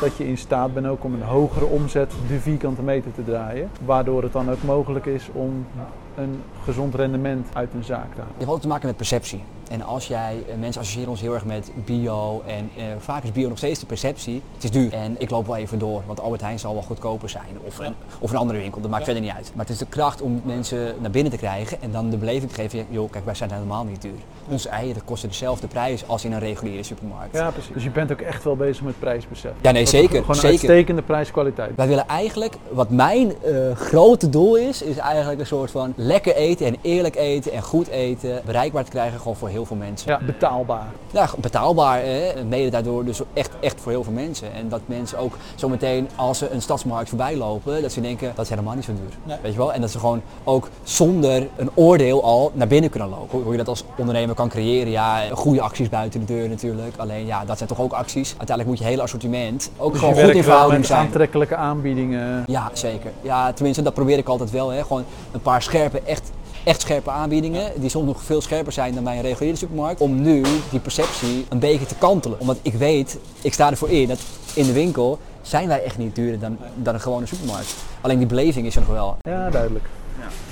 dat 0.00 0.16
je 0.16 0.26
in 0.26 0.38
staat 0.38 0.74
bent 0.74 0.86
ook 0.86 1.04
om 1.04 1.14
een 1.14 1.22
hogere 1.22 1.64
omzet 1.64 2.12
de 2.28 2.40
vierkante 2.40 2.82
meter 2.82 3.12
te 3.12 3.24
draaien. 3.24 3.70
Waardoor 3.84 4.22
het 4.22 4.32
dan 4.32 4.50
ook 4.50 4.62
mogelijk 4.62 5.06
is 5.06 5.28
om 5.32 5.66
een 6.14 6.42
gezond 6.64 6.94
rendement 6.94 7.48
uit 7.52 7.68
een 7.74 7.84
zaak 7.84 8.14
te 8.14 8.20
halen. 8.20 8.26
Je 8.26 8.38
hebt 8.38 8.46
altijd 8.46 8.62
te 8.62 8.68
maken 8.68 8.86
met 8.86 8.96
perceptie. 8.96 9.42
En 9.70 9.82
als 9.82 10.06
jij, 10.06 10.44
eh, 10.48 10.56
mensen 10.58 10.80
associëren 10.80 11.10
ons 11.10 11.20
heel 11.20 11.34
erg 11.34 11.44
met 11.44 11.70
bio 11.84 12.42
en 12.46 12.70
eh, 12.76 12.84
vaak 12.98 13.22
is 13.22 13.32
bio 13.32 13.48
nog 13.48 13.58
steeds 13.58 13.80
de 13.80 13.86
perceptie. 13.86 14.42
Het 14.54 14.64
is 14.64 14.70
duur 14.70 14.92
en 14.92 15.14
ik 15.18 15.30
loop 15.30 15.46
wel 15.46 15.56
even 15.56 15.78
door, 15.78 16.02
want 16.06 16.20
Albert 16.20 16.40
Heijn 16.42 16.58
zal 16.58 16.72
wel 16.72 16.82
goedkoper 16.82 17.28
zijn. 17.28 17.58
Of 17.64 17.78
een, 17.78 17.94
of 18.18 18.30
een 18.30 18.36
andere 18.36 18.58
winkel, 18.58 18.80
dat 18.80 18.90
maakt 18.90 19.04
verder 19.04 19.22
niet 19.22 19.32
uit. 19.32 19.50
Maar 19.54 19.64
het 19.64 19.74
is 19.74 19.80
de 19.80 19.86
kracht 19.86 20.20
om 20.20 20.40
mensen 20.44 20.94
naar 21.00 21.10
binnen 21.10 21.32
te 21.32 21.38
krijgen 21.38 21.82
en 21.82 21.90
dan 21.90 22.10
de 22.10 22.16
beleving 22.16 22.52
te 22.52 22.60
geven, 22.60 22.86
joh 22.88 23.10
kijk 23.10 23.24
wij 23.24 23.34
zijn 23.34 23.50
helemaal 23.52 23.84
niet 23.84 24.02
duur. 24.02 24.18
Onze 24.48 24.68
eieren 24.68 25.04
kosten 25.04 25.28
dezelfde 25.28 25.66
prijs 25.66 26.08
als 26.08 26.24
in 26.24 26.32
een 26.32 26.38
reguliere 26.38 26.82
supermarkt. 26.82 27.36
Ja, 27.36 27.50
precies. 27.50 27.72
Dus 27.72 27.82
je 27.82 27.90
bent 27.90 28.12
ook 28.12 28.20
echt 28.20 28.44
wel 28.44 28.56
bezig 28.56 28.84
met 28.84 28.98
prijsbesef. 28.98 29.52
Ja, 29.60 29.70
nee, 29.70 29.86
zeker, 29.86 30.08
Gewoon 30.08 30.28
een 30.28 30.34
zeker. 30.34 30.48
uitstekende 30.48 31.02
prijskwaliteit. 31.02 31.70
Wij 31.76 31.88
willen 31.88 32.08
eigenlijk, 32.08 32.54
wat 32.70 32.90
mijn 32.90 33.32
eh, 33.42 33.76
grote 33.76 34.28
doel 34.28 34.56
is, 34.56 34.82
is 34.82 34.96
eigenlijk 34.96 35.40
een 35.40 35.46
soort 35.46 35.70
van 35.70 35.92
lekker 35.96 36.34
eten 36.34 36.66
en 36.66 36.76
eerlijk 36.80 37.16
eten 37.16 37.52
en 37.52 37.62
goed 37.62 37.88
eten. 37.88 38.40
Bereikbaar 38.44 38.84
te 38.84 38.90
krijgen 38.90 39.18
gewoon 39.18 39.36
voor 39.36 39.48
heel 39.48 39.55
veel 39.64 39.76
mensen. 39.76 40.10
Ja, 40.10 40.20
betaalbaar. 40.26 40.86
Ja, 41.10 41.28
betaalbaar. 41.38 42.00
Hè? 42.00 42.44
Mede 42.44 42.70
daardoor 42.70 43.04
dus 43.04 43.20
echt, 43.32 43.50
echt 43.60 43.80
voor 43.80 43.92
heel 43.92 44.04
veel 44.04 44.12
mensen. 44.12 44.52
En 44.52 44.68
dat 44.68 44.80
mensen 44.86 45.18
ook 45.18 45.36
zometeen 45.54 46.08
als 46.16 46.38
ze 46.38 46.50
een 46.50 46.62
stadsmarkt 46.62 47.08
voorbij 47.08 47.36
lopen, 47.36 47.82
dat 47.82 47.92
ze 47.92 48.00
denken 48.00 48.32
dat 48.34 48.44
is 48.44 48.50
helemaal 48.50 48.74
niet 48.74 48.84
zo 48.84 48.92
duur. 48.92 49.18
Nee. 49.24 49.36
Weet 49.42 49.52
je 49.52 49.58
wel? 49.58 49.72
En 49.72 49.80
dat 49.80 49.90
ze 49.90 49.98
gewoon 49.98 50.22
ook 50.44 50.68
zonder 50.82 51.48
een 51.56 51.70
oordeel 51.74 52.22
al 52.22 52.50
naar 52.54 52.66
binnen 52.66 52.90
kunnen 52.90 53.08
lopen. 53.08 53.42
Hoe, 53.42 53.50
je 53.52 53.58
dat 53.58 53.68
als 53.68 53.84
ondernemer 53.96 54.34
kan 54.34 54.48
creëren, 54.48 54.90
ja, 54.90 55.22
goede 55.32 55.60
acties 55.60 55.88
buiten 55.88 56.20
de 56.20 56.26
deur 56.26 56.48
natuurlijk. 56.48 56.96
Alleen 56.96 57.26
ja, 57.26 57.44
dat 57.44 57.56
zijn 57.56 57.68
toch 57.68 57.80
ook 57.80 57.92
acties. 57.92 58.28
Uiteindelijk 58.28 58.68
moet 58.68 58.78
je 58.78 58.84
hele 58.84 59.02
assortiment 59.02 59.70
ook 59.76 59.92
Dus 59.92 60.00
gewoon 60.00 60.14
goed 60.14 60.34
in 60.34 60.42
verhouding 60.42 60.86
zijn. 60.86 61.00
aantrekkelijke 61.06 61.56
aanbiedingen. 61.56 62.44
Ja, 62.46 62.70
zeker. 62.72 63.10
Ja, 63.22 63.52
tenminste, 63.52 63.82
dat 63.82 63.94
probeer 63.94 64.18
ik 64.18 64.28
altijd 64.28 64.50
wel. 64.50 64.68
Hè. 64.68 64.82
Gewoon 64.82 65.04
een 65.32 65.40
paar 65.40 65.62
scherpe, 65.62 66.00
echt, 66.04 66.30
echt 66.66 66.80
scherpe 66.80 67.10
aanbiedingen. 67.10 67.80
Die 67.80 67.90
soms 67.90 68.06
nog 68.06 68.22
veel 68.22 68.40
scherper 68.40 68.72
zijn 68.72 68.94
dan 68.94 69.04
bij 69.04 69.16
een 69.16 69.22
reguliere 69.22 69.56
supermarkt. 69.56 70.00
Om 70.00 70.22
nu 70.22 70.42
die 70.70 70.80
perceptie 70.80 71.46
een 71.48 71.58
beetje 71.58 71.86
te 71.86 71.94
kantelen. 71.94 72.40
Omdat 72.40 72.58
ik 72.62 72.74
weet, 72.74 73.18
ik 73.42 73.52
sta 73.52 73.70
ervoor 73.70 73.90
in, 73.90 74.08
dat 74.08 74.18
in 74.54 74.66
de 74.66 74.72
winkel 74.72 75.18
zijn 75.42 75.68
wij 75.68 75.82
echt 75.82 75.98
niet 75.98 76.14
duurder 76.14 76.40
dan, 76.40 76.58
dan 76.74 76.94
een 76.94 77.00
gewone 77.00 77.26
supermarkt. 77.26 77.74
Alleen 78.00 78.18
die 78.18 78.26
beleving 78.26 78.66
is 78.66 78.74
er 78.74 78.80
nog 78.80 78.90
wel. 78.90 79.16
Ja, 79.20 79.50
duidelijk. 79.50 79.84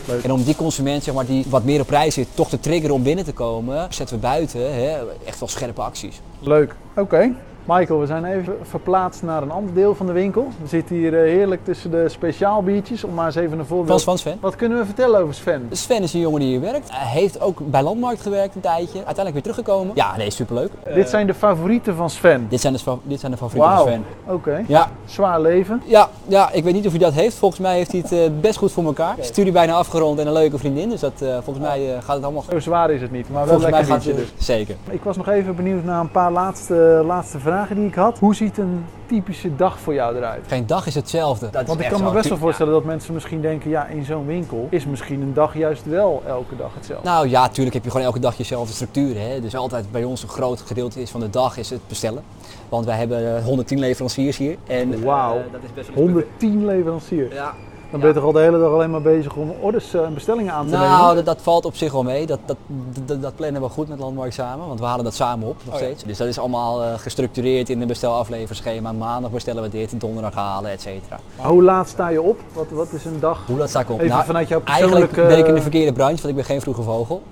Leuk. 0.06 0.24
En 0.24 0.32
om 0.32 0.42
die 0.42 0.56
consument 0.56 1.02
zeg 1.04 1.14
maar, 1.14 1.26
die 1.26 1.44
wat 1.48 1.64
meer 1.64 1.80
op 1.80 1.86
prijs 1.86 2.14
zit, 2.14 2.28
toch 2.34 2.48
te 2.48 2.60
triggeren 2.60 2.94
om 2.94 3.02
binnen 3.02 3.24
te 3.24 3.32
komen, 3.32 3.86
zetten 3.90 4.16
we 4.16 4.22
buiten 4.22 4.74
hè, 4.74 4.98
echt 5.24 5.38
wel 5.38 5.48
scherpe 5.48 5.80
acties. 5.80 6.20
Leuk. 6.40 6.74
Oké. 6.96 7.34
Michael, 7.66 8.00
we 8.00 8.06
zijn 8.06 8.24
even 8.24 8.56
verplaatst 8.62 9.22
naar 9.22 9.42
een 9.42 9.50
ander 9.50 9.74
deel 9.74 9.94
van 9.94 10.06
de 10.06 10.12
winkel. 10.12 10.48
We 10.62 10.68
zitten 10.68 10.96
hier 10.96 11.14
eh, 11.14 11.20
heerlijk 11.30 11.64
tussen 11.64 11.90
de 11.90 12.08
speciaalbiertjes, 12.08 13.04
om 13.04 13.14
maar 13.14 13.26
eens 13.26 13.34
even 13.34 13.50
een 13.58 13.66
Van, 13.66 13.76
voorbeeld. 13.76 14.02
van 14.02 14.18
Sven. 14.18 14.38
Wat 14.40 14.56
kunnen 14.56 14.78
we 14.78 14.84
vertellen 14.84 15.20
over 15.20 15.34
Sven? 15.34 15.68
Sven 15.70 16.02
is 16.02 16.12
een 16.14 16.20
jongen 16.20 16.40
die 16.40 16.48
hier 16.48 16.60
werkt. 16.60 16.88
Hij 16.92 17.20
heeft 17.20 17.40
ook 17.40 17.58
bij 17.70 17.82
Landmarkt 17.82 18.20
gewerkt 18.20 18.54
een 18.54 18.60
tijdje. 18.60 18.94
Uiteindelijk 18.94 19.32
weer 19.32 19.42
teruggekomen. 19.42 19.92
Ja, 19.94 20.16
nee, 20.16 20.30
superleuk. 20.30 20.70
Dit 20.94 21.08
zijn 21.08 21.26
de 21.26 21.34
favorieten 21.34 21.94
van 21.96 22.10
Sven. 22.10 22.46
Dit 22.48 22.60
zijn 22.60 22.72
de, 22.72 22.80
dit 23.02 23.20
zijn 23.20 23.32
de 23.32 23.38
favorieten 23.38 23.76
van 23.76 23.86
Sven. 23.86 24.04
Oké. 24.26 24.64
Ja, 24.66 24.88
Zwaar 25.04 25.40
leven. 25.40 25.82
ja, 25.84 26.08
ja, 26.26 26.50
ik 26.52 26.64
weet 26.64 26.74
niet 26.74 26.84
of 26.86 26.90
hij 26.90 27.00
dat 27.00 27.12
heeft. 27.12 27.36
Volgens 27.36 27.60
mij 27.60 27.76
heeft 27.76 27.92
hij 27.92 28.00
het 28.00 28.12
eh, 28.12 28.18
best 28.40 28.58
goed 28.58 28.72
voor 28.72 28.84
elkaar. 28.84 29.14
Studie 29.20 29.52
bijna 29.52 29.72
afgerond 29.72 30.18
en 30.18 30.26
een 30.26 30.32
leuke 30.32 30.58
vriendin. 30.58 30.88
Dus 30.88 31.00
dat, 31.00 31.12
eh, 31.22 31.28
volgens 31.42 31.66
mij 31.66 31.94
eh, 31.96 32.02
gaat 32.02 32.14
het 32.14 32.24
allemaal 32.24 32.42
goed. 32.42 32.52
Zo 32.52 32.58
zwaar 32.58 32.90
is 32.90 33.00
het 33.00 33.10
niet, 33.12 33.28
maar 33.30 33.46
wel 33.46 33.58
Volgens 33.58 33.70
mij 33.70 33.78
lekker 33.80 33.94
gaat 33.96 34.04
biertje 34.04 34.22
het 34.24 34.32
dus. 34.36 34.46
zeker. 34.46 34.76
Ik 34.90 35.02
was 35.02 35.16
nog 35.16 35.28
even 35.28 35.56
benieuwd 35.56 35.84
naar 35.84 36.00
een 36.00 36.10
paar 36.10 36.32
laatste, 36.32 37.02
laatste 37.06 37.38
vragen 37.38 37.52
die 37.74 37.86
ik 37.86 37.94
had. 37.94 38.18
Hoe 38.18 38.34
ziet 38.34 38.58
een 38.58 38.84
typische 39.06 39.56
dag 39.56 39.78
voor 39.78 39.94
jou 39.94 40.16
eruit? 40.16 40.44
Geen 40.48 40.66
dag 40.66 40.86
is 40.86 40.94
hetzelfde. 40.94 41.50
Dat 41.50 41.62
is 41.62 41.68
Want 41.68 41.80
ik 41.80 41.88
kan 41.88 42.02
me 42.02 42.10
best 42.10 42.28
wel 42.28 42.38
voorstellen 42.38 42.72
dat 42.72 42.84
mensen 42.84 43.14
misschien 43.14 43.40
denken, 43.40 43.70
ja, 43.70 43.86
in 43.86 44.04
zo'n 44.04 44.26
winkel 44.26 44.66
is 44.70 44.86
misschien 44.86 45.20
een 45.20 45.34
dag 45.34 45.56
juist 45.56 45.84
wel 45.84 46.22
elke 46.26 46.56
dag 46.56 46.74
hetzelfde. 46.74 47.08
Nou 47.08 47.28
ja, 47.28 47.40
natuurlijk 47.40 47.74
heb 47.74 47.84
je 47.84 47.90
gewoon 47.90 48.06
elke 48.06 48.18
dag 48.18 48.36
jezelfde 48.36 48.74
structuur. 48.74 49.18
Hè? 49.20 49.40
Dus 49.40 49.56
altijd 49.56 49.92
bij 49.92 50.04
ons 50.04 50.22
een 50.22 50.28
groot 50.28 50.60
gedeelte 50.60 51.00
is 51.00 51.10
van 51.10 51.20
de 51.20 51.30
dag 51.30 51.56
is 51.56 51.70
het 51.70 51.88
bestellen. 51.88 52.22
Want 52.68 52.84
wij 52.84 52.96
hebben 52.96 53.36
eh, 53.36 53.44
110 53.44 53.78
leveranciers 53.78 54.36
hier. 54.36 54.56
En, 54.66 55.04
Wauw. 55.04 55.36
eh, 55.36 55.42
dat 55.52 55.60
is 55.62 55.72
best 55.74 55.94
wel 55.94 56.04
110 56.04 56.66
leveranciers. 56.66 57.34
Ja. 57.34 57.54
Dan 57.94 58.02
ben 58.02 58.12
je 58.12 58.18
toch 58.18 58.28
al 58.28 58.32
de 58.32 58.40
hele 58.40 58.58
dag 58.58 58.72
alleen 58.72 58.90
maar 58.90 59.02
bezig 59.02 59.34
om 59.36 59.52
orders 59.60 59.94
eh, 59.94 60.04
en 60.04 60.14
bestellingen 60.14 60.52
aan 60.52 60.66
te 60.66 60.72
Nou, 60.72 61.00
nemen? 61.00 61.14
dat, 61.14 61.24
dat 61.24 61.42
valt 61.42 61.64
op 61.64 61.76
zich 61.76 61.92
wel 61.92 62.02
mee. 62.02 62.26
Dat, 62.26 62.38
dat, 62.46 62.56
dat, 63.04 63.22
dat 63.22 63.34
plannen 63.36 63.62
we 63.62 63.68
goed 63.68 63.88
met 63.88 63.98
Landmarkt 63.98 64.34
samen, 64.34 64.66
want 64.66 64.80
we 64.80 64.86
halen 64.86 65.04
dat 65.04 65.14
samen 65.14 65.48
op 65.48 65.56
nog 65.64 65.74
Oh 65.74 65.80
ja. 65.80 65.86
steeds. 65.86 66.02
Dus 66.04 66.18
dat 66.18 66.28
is 66.28 66.38
allemaal 66.38 66.82
eh, 66.82 66.92
gestructureerd 66.96 67.68
in 67.68 67.80
een 67.80 67.86
bestelafleverschema. 67.86 68.92
Maandag 68.92 69.30
bestellen 69.30 69.62
we 69.62 69.68
dit, 69.68 70.00
donderdag 70.00 70.34
halen, 70.34 70.70
et 70.70 70.80
cetera. 70.80 71.18
Maar 71.38 71.46
Hoe 71.46 71.62
laat 71.62 71.88
sta 71.88 72.08
je 72.08 72.22
op? 72.22 72.40
Wat, 72.52 72.66
wat 72.70 72.92
is 72.92 73.04
een 73.04 73.20
dag? 73.20 73.46
Hoe 73.46 73.58
dat 73.58 73.68
sta 73.68 73.80
ik 73.80 73.90
op? 73.90 73.98
Even 73.98 74.10
Nou, 74.10 74.24
vanuit 74.24 74.48
jouw 74.48 74.60
Eigenlijk 74.64 75.12
ben 75.12 75.38
ik 75.38 75.46
in 75.46 75.54
de 75.54 75.62
verkeerde 75.62 75.92
branche, 75.92 76.16
want 76.16 76.28
ik 76.28 76.34
ben 76.34 76.44
geen 76.44 76.60
vroege 76.60 76.82
vogel. 76.82 77.22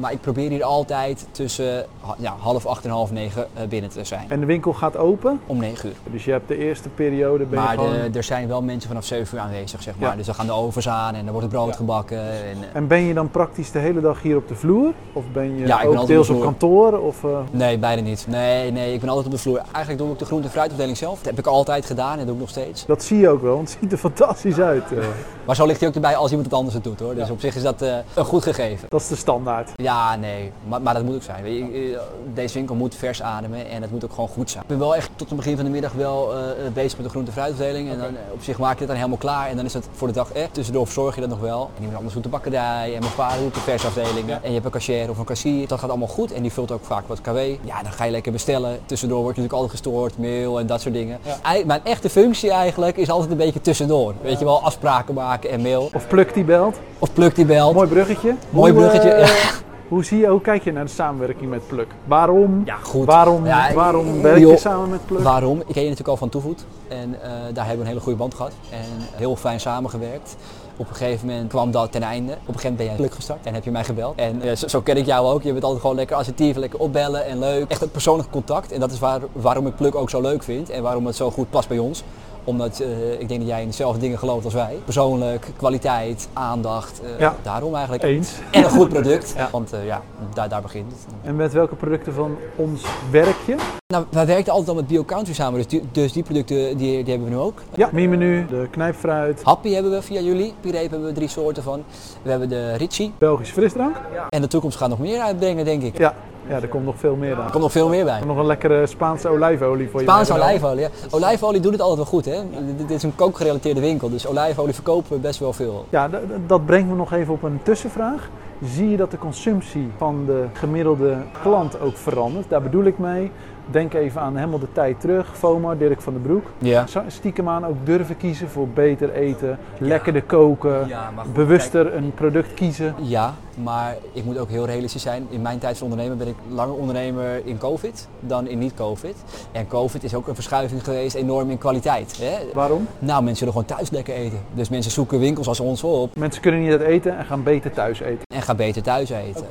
Maar 0.00 0.12
ik 0.12 0.20
probeer 0.20 0.50
hier 0.50 0.64
altijd 0.64 1.26
tussen 1.30 1.86
ja, 2.18 2.34
half 2.38 2.66
acht 2.66 2.84
en 2.84 2.90
half 2.90 3.10
negen 3.12 3.46
eh, 3.54 3.62
binnen 3.68 3.90
te 3.90 4.04
zijn. 4.04 4.24
En 4.30 4.40
de 4.40 4.46
winkel 4.46 4.72
gaat 4.72 4.96
open, 4.96 5.40
Om 5.46 5.58
negen 5.58 5.88
uur. 5.88 5.94
dus 6.12 6.24
je 6.24 6.30
hebt 6.30 6.48
de 6.48 6.56
eerste 6.58 6.88
periode 6.88 7.44
ben 7.44 7.58
je 7.58 7.64
Maar 7.64 7.74
gewoon... 7.74 7.92
de- 8.12 8.18
er 8.18 8.22
zijn 8.24 8.48
wel 8.48 8.62
mensen 8.62 8.88
vanaf 8.88 9.04
7 9.04 9.36
uur 9.36 9.42
aanwezig, 9.44 9.82
zeg 9.82 9.94
maar. 9.98 10.10
Ja. 10.10 10.16
Dus 10.16 10.26
dan 10.26 10.34
gaan 10.34 10.46
de 10.46 10.52
ovens 10.52 10.88
aan 10.88 11.14
en 11.14 11.24
er 11.26 11.32
wordt 11.32 11.46
het 11.46 11.54
brood 11.56 11.68
Ja. 11.68 11.74
gebakken. 11.76 12.18
En, 12.18 12.32
eh, 12.60 12.68
En 12.72 12.86
ben 12.86 13.00
je 13.02 13.14
dan 13.14 13.30
praktisch 13.30 13.70
de 13.70 13.78
hele 13.78 14.00
dag 14.00 14.22
hier 14.22 14.36
op 14.36 14.48
de 14.48 14.54
vloer? 14.54 14.92
Of 15.12 15.24
ben 15.32 15.56
je 15.58 15.66
Ja, 15.66 15.82
ook 15.84 16.06
deels 16.06 16.30
op 16.30 16.40
kantoor? 16.40 16.98
Of, 16.98 17.24
eh, 17.24 17.30
nee, 17.50 17.78
beide 17.78 18.02
niet. 18.02 18.26
Nee, 18.28 18.70
nee, 18.72 18.92
ik 18.94 19.00
ben 19.00 19.08
altijd 19.08 19.26
op 19.26 19.32
de 19.32 19.38
vloer. 19.38 19.60
Eigenlijk 19.72 19.98
doe 19.98 20.12
ik 20.12 20.18
de 20.18 20.24
groente- 20.24 20.46
en 20.46 20.52
fruitafdeling 20.52 20.96
zelf. 20.96 21.16
Dat 21.16 21.26
heb 21.26 21.38
ik 21.38 21.46
altijd 21.46 21.86
gedaan 21.86 22.18
en 22.18 22.24
doe 22.24 22.34
ik 22.34 22.40
nog 22.40 22.48
steeds. 22.48 22.86
dat 22.86 23.02
zie 23.02 23.18
je 23.18 23.28
ook 23.28 23.42
wel, 23.42 23.54
want 23.54 23.70
het 23.70 23.78
ziet 23.80 23.92
er 23.92 23.98
fantastisch 23.98 24.58
uit. 24.60 24.92
eh. 24.92 24.98
Maar 25.46 25.56
zo 25.56 25.66
ligt 25.66 25.80
hij 25.80 25.88
ook 25.88 25.94
erbij 25.94 26.16
als 26.16 26.28
iemand 26.30 26.46
het 26.48 26.54
anders 26.56 26.74
het 26.74 26.84
doet 26.84 27.00
hoor. 27.00 27.14
Dus 27.14 27.30
op 27.30 27.40
zich 27.40 27.56
is 27.56 27.62
dat 27.62 27.82
eh, 27.82 27.94
een 28.14 28.24
goed 28.24 28.42
gegeven. 28.42 28.86
Dat 28.88 29.00
is 29.00 29.08
de 29.08 29.16
standaard. 29.16 29.70
Ja, 29.82 30.16
nee, 30.16 30.52
maar, 30.68 30.82
maar 30.82 30.94
dat 30.94 31.02
moet 31.02 31.14
ook 31.14 31.22
zijn. 31.22 31.42
Weet 31.42 31.58
je, 31.58 31.92
eh, 31.94 32.00
deze 32.34 32.54
winkel 32.54 32.74
moet 32.74 32.94
vers 32.94 33.22
ademen 33.22 33.68
en 33.68 33.82
het 33.82 33.90
moet 33.90 34.04
ook 34.04 34.12
gewoon 34.12 34.28
goed 34.28 34.50
zijn. 34.50 34.62
Ik 34.62 34.68
ben 34.68 34.78
wel 34.78 34.96
echt 34.96 35.10
tot 35.16 35.28
het 35.28 35.36
begin 35.36 35.56
van 35.56 35.64
de 35.64 35.70
middag 35.70 35.92
wel 35.92 36.32
eh, 36.32 36.38
bezig 36.72 36.96
met 36.96 37.04
de 37.04 37.10
groente- 37.10 37.30
en 37.30 37.36
fruitafdeling. 37.36 37.90
En 37.90 37.98
dan, 37.98 38.06
eh, 38.06 38.32
op 38.32 38.42
zich 38.42 38.58
maak 38.58 38.72
je 38.72 38.78
het 38.78 38.86
dan 38.86 38.96
helemaal 38.96 39.18
klaar 39.18 39.48
en 39.48 39.56
dan 39.56 39.64
is 39.64 39.74
het 39.74 39.88
voor 39.92 40.08
de 40.08 40.14
dag 40.14 40.32
echt. 40.32 40.54
Tussendoor 40.54 40.84
verzorg 40.84 41.14
je 41.14 41.20
dat 41.20 41.30
nog 41.30 41.40
wel. 41.40 41.70
En 41.76 41.78
iemand 41.78 41.96
anders 41.96 42.14
doet 42.14 42.22
de 42.22 42.28
bakkerij 42.28 42.94
en 42.94 43.00
mijn 43.00 43.12
vader 43.12 43.38
doet 43.42 43.54
de 43.54 43.60
versafdelingen. 43.60 44.42
En 44.42 44.48
je 44.48 44.52
hebt 44.52 44.64
een 44.64 44.70
cashier 44.70 45.10
of 45.10 45.18
een 45.18 45.24
kassier. 45.24 45.68
Dat 45.68 45.78
gaat 45.78 45.90
allemaal 45.90 46.08
goed 46.08 46.32
en 46.32 46.42
die 46.42 46.52
vult 46.52 46.70
ook 46.70 46.84
vaak 46.84 47.04
wat 47.06 47.20
KW. 47.20 47.36
Ja, 47.62 47.82
dan 47.82 47.92
ga 47.92 48.04
je 48.04 48.10
lekker 48.10 48.32
bestellen. 48.32 48.78
Tussendoor 48.86 49.22
word 49.22 49.36
je 49.36 49.42
natuurlijk 49.42 49.62
altijd 49.62 49.82
gestoord, 49.82 50.18
mail 50.18 50.58
en 50.58 50.66
dat 50.66 50.80
soort 50.80 50.94
dingen. 50.94 51.18
Mijn 51.66 51.80
echte 51.84 52.10
functie 52.10 52.50
eigenlijk 52.50 52.96
is 52.96 53.10
altijd 53.10 53.30
een 53.30 53.36
beetje 53.36 53.60
tussendoor. 53.60 54.14
Weet 54.22 54.38
je 54.38 54.44
wel, 54.44 54.62
afspraken 54.62 55.14
maken 55.14 55.50
en 55.50 55.62
mail. 55.62 55.90
Of 55.94 56.06
Pluk 56.08 56.34
die 56.34 56.44
belt. 56.44 56.76
Of 56.98 57.12
pluk 57.12 57.34
die 57.34 57.44
belt. 57.44 57.74
Mooi 57.74 57.88
bruggetje. 57.88 58.34
Mooi 58.50 58.72
Hoe, 58.72 58.80
bruggetje, 58.80 59.10
eh, 59.10 59.26
ja. 59.26 59.50
Hoe 59.92 60.04
zie 60.04 60.18
je, 60.18 60.26
hoe 60.26 60.40
kijk 60.40 60.64
je 60.64 60.72
naar 60.72 60.84
de 60.84 60.90
samenwerking 60.90 61.50
met 61.50 61.66
Pluk? 61.66 61.86
Waarom, 62.04 62.62
Ja, 62.64 62.76
goed. 62.82 63.06
waarom, 63.06 63.46
Ja, 63.46 63.72
waarom 63.74 64.22
werk 64.22 64.38
je 64.38 64.46
joh. 64.46 64.56
samen 64.56 64.90
met 64.90 65.06
Pluk? 65.06 65.20
Waarom? 65.22 65.58
Ik 65.58 65.64
ken 65.66 65.74
je 65.74 65.80
natuurlijk 65.88 66.08
al 66.08 66.16
van 66.16 66.28
Toevoet 66.28 66.64
en 66.88 67.22
eh, 67.22 67.30
daar 67.30 67.66
hebben 67.66 67.76
we 67.76 67.80
een 67.80 67.86
hele 67.86 68.00
goede 68.00 68.18
band 68.18 68.34
gehad 68.34 68.52
en 68.70 68.78
heel 69.14 69.36
fijn 69.36 69.60
samengewerkt. 69.60 70.36
Op 70.76 70.88
een 70.88 70.94
gegeven 70.94 71.26
moment 71.26 71.48
kwam 71.48 71.70
dat 71.70 71.92
ten 71.92 72.02
einde. 72.02 72.32
Op 72.32 72.38
een 72.38 72.44
gegeven 72.44 72.60
moment 72.62 72.76
ben 72.76 72.86
jij 72.86 72.96
geluk 72.96 73.14
gestart 73.14 73.46
en 73.46 73.54
heb 73.54 73.64
je 73.64 73.70
mij 73.70 73.84
gebeld. 73.84 74.14
En 74.16 74.42
eh, 74.42 74.56
zo, 74.56 74.66
zo 74.68 74.80
ken 74.80 74.96
ik 74.96 75.06
jou 75.06 75.26
ook. 75.34 75.42
Je 75.42 75.52
bent 75.52 75.64
altijd 75.64 75.80
gewoon 75.80 75.96
lekker 75.96 76.16
assertief, 76.16 76.56
lekker 76.56 76.78
opbellen 76.78 77.26
en 77.26 77.38
leuk. 77.38 77.70
Echt 77.70 77.80
het 77.80 77.92
persoonlijk 77.92 78.30
contact. 78.30 78.72
En 78.72 78.80
dat 78.80 78.92
is 78.92 78.98
waar, 78.98 79.20
waarom 79.32 79.66
ik 79.66 79.76
Pluk 79.76 79.94
ook 79.94 80.10
zo 80.10 80.20
leuk 80.20 80.42
vind 80.42 80.70
en 80.70 80.82
waarom 80.82 81.06
het 81.06 81.16
zo 81.16 81.30
goed 81.30 81.50
past 81.50 81.68
bij 81.68 81.78
ons 81.78 82.02
omdat 82.44 82.80
eh, 82.80 83.20
ik 83.20 83.28
denk 83.28 83.40
dat 83.40 83.48
jij 83.48 83.60
in 83.60 83.66
dezelfde 83.66 84.00
dingen 84.00 84.18
gelooft 84.18 84.44
als 84.44 84.54
wij. 84.54 84.78
Persoonlijk, 84.84 85.46
kwaliteit, 85.56 86.28
aandacht. 86.32 87.00
eh, 87.00 87.18
Ja. 87.18 87.36
Daarom 87.42 87.74
eigenlijk. 87.74 88.02
Eens. 88.02 88.32
En 88.50 88.64
een 88.64 88.70
goed 88.70 88.88
product. 88.88 89.34
Ja. 89.36 89.48
Want 89.52 89.72
eh, 89.72 89.86
ja, 89.86 90.02
daar, 90.34 90.48
daar 90.48 90.62
begint 90.62 90.92
het. 90.92 91.14
En 91.22 91.36
met 91.36 91.52
welke 91.52 91.74
producten 91.74 92.12
van 92.12 92.36
ons 92.56 92.82
werk 93.10 93.36
je? 93.46 93.56
Nou, 93.86 94.04
wij 94.10 94.26
werken 94.26 94.50
altijd 94.52 94.68
al 94.68 94.74
met 94.74 94.86
BioCountry 94.86 95.34
samen, 95.34 95.58
dus 95.58 95.66
die, 95.68 95.82
dus 95.92 96.12
die 96.12 96.22
producten 96.22 96.56
die, 96.56 96.76
die 96.76 97.10
hebben 97.12 97.24
we 97.24 97.34
nu 97.34 97.36
ook. 97.40 97.62
Ja, 97.74 97.88
menu, 97.92 98.46
de 98.46 98.66
knijpfruit, 98.70 99.42
Happy 99.42 99.72
hebben 99.72 99.92
we 99.92 100.02
via 100.02 100.20
jullie, 100.20 100.54
Pireep 100.60 100.90
hebben 100.90 101.08
we 101.08 101.14
drie 101.14 101.28
soorten 101.28 101.62
van. 101.62 101.84
We 102.22 102.30
hebben 102.30 102.48
de 102.48 102.74
Ritchie 102.74 103.12
Belgische 103.18 103.52
frisdrank. 103.54 103.96
en 104.28 104.40
de 104.40 104.48
toekomst 104.48 104.76
gaat 104.76 104.88
nog 104.88 104.98
meer 104.98 105.20
uitbrengen, 105.20 105.64
denk 105.64 105.82
ik. 105.82 105.98
Ja, 105.98 106.14
ja, 106.48 106.60
er 106.60 106.68
komt 106.68 106.84
nog 106.84 106.98
veel 106.98 107.16
meer 107.16 107.36
aan. 107.36 107.50
komt 107.50 107.62
nog 107.62 107.72
veel 107.72 107.88
meer 107.88 108.04
bij. 108.04 108.20
Nog 108.26 108.36
een 108.36 108.46
lekkere 108.46 108.86
Spaanse 108.86 109.28
olijfolie 109.28 109.88
voor 109.90 110.00
je. 110.00 110.06
Spaanse 110.06 110.32
olijfolie. 110.34 110.80
Ja. 110.80 110.88
Olijfolie 111.10 111.60
doet 111.60 111.72
het 111.72 111.80
altijd 111.80 111.98
wel 111.98 112.06
goed, 112.08 112.24
hè? 112.24 112.40
Dit- 112.76 112.90
is 112.90 113.02
een 113.02 113.14
kookgerelateerde 113.14 113.80
winkel, 113.80 114.10
dus 114.10 114.26
olijfolie 114.26 114.74
verkopen 114.74 115.12
we 115.12 115.18
best 115.18 115.38
wel 115.38 115.52
veel. 115.52 115.86
Ja, 115.88 116.08
dat 116.46 116.66
brengt 116.66 116.88
me 116.88 116.94
nog 116.94 117.12
even 117.12 117.32
op 117.34 117.42
een 117.42 117.60
tussenvraag. 117.62 118.30
Zie 118.64 118.90
je 118.90 118.96
dat 118.96 119.10
de 119.10 119.18
consumptie 119.18 119.88
van 119.96 120.24
de 120.26 120.44
gemiddelde 120.52 121.16
klant 121.42 121.80
ook 121.80 121.96
verandert? 121.96 122.48
Daar 122.48 122.62
bedoel 122.62 122.84
ik 122.84 122.98
mee. 122.98 123.30
Denk 123.70 123.94
even 123.94 124.20
aan 124.20 124.36
helemaal 124.36 124.58
de 124.58 124.72
tijd 124.72 125.00
terug. 125.00 125.36
FOMA, 125.36 125.74
Dirk 125.74 126.00
van 126.00 126.12
den 126.12 126.22
Broek. 126.22 126.44
Ja. 126.58 126.84
Stiekem 127.06 127.48
aan 127.48 127.66
ook 127.66 127.76
durven 127.84 128.16
kiezen 128.16 128.48
voor 128.48 128.68
beter 128.68 129.12
eten, 129.12 129.58
lekkerder 129.78 130.22
koken, 130.22 130.88
Ja, 130.88 131.10
maar 131.10 131.24
goed, 131.24 131.34
bewuster 131.34 131.94
een 131.94 132.12
product 132.14 132.54
kiezen. 132.54 132.94
Ja, 133.00 133.34
maar 133.62 133.96
ik 134.12 134.24
moet 134.24 134.38
ook 134.38 134.48
heel 134.48 134.66
realistisch 134.66 135.02
zijn. 135.02 135.26
In 135.30 135.42
mijn 135.42 135.58
tijd 135.58 135.72
als 135.72 135.82
ondernemer 135.82 136.16
ben 136.16 136.28
ik 136.28 136.34
langer 136.50 136.74
ondernemer 136.74 137.46
in 137.46 137.58
COVID 137.58 138.08
dan 138.20 138.46
in 138.46 138.58
niet-COVID. 138.58 139.16
En 139.52 139.66
COVID 139.68 140.04
is 140.04 140.14
ook 140.14 140.28
een 140.28 140.34
verschuiving 140.34 140.84
geweest 140.84 141.14
enorm 141.14 141.50
in 141.50 141.58
kwaliteit. 141.58 142.18
Hè? 142.20 142.38
Waarom? 142.54 142.86
Nou, 142.98 143.22
mensen 143.22 143.46
willen 143.46 143.60
gewoon 143.60 143.78
thuis 143.78 143.90
lekker 143.90 144.14
eten. 144.14 144.38
Dus 144.54 144.68
mensen 144.68 144.92
zoeken 144.92 145.18
winkels 145.18 145.48
als 145.48 145.60
ons 145.60 145.82
op 145.84 146.16
Mensen 146.16 146.42
kunnen 146.42 146.60
niet 146.60 146.70
uit 146.70 146.80
eten 146.80 147.18
en 147.18 147.24
gaan 147.24 147.42
beter 147.42 147.70
thuis 147.70 148.00
eten. 148.00 148.20
en 148.34 148.42
gaan 148.42 148.56
beter 148.56 148.82
thuis 148.82 149.10
eten. 149.10 149.44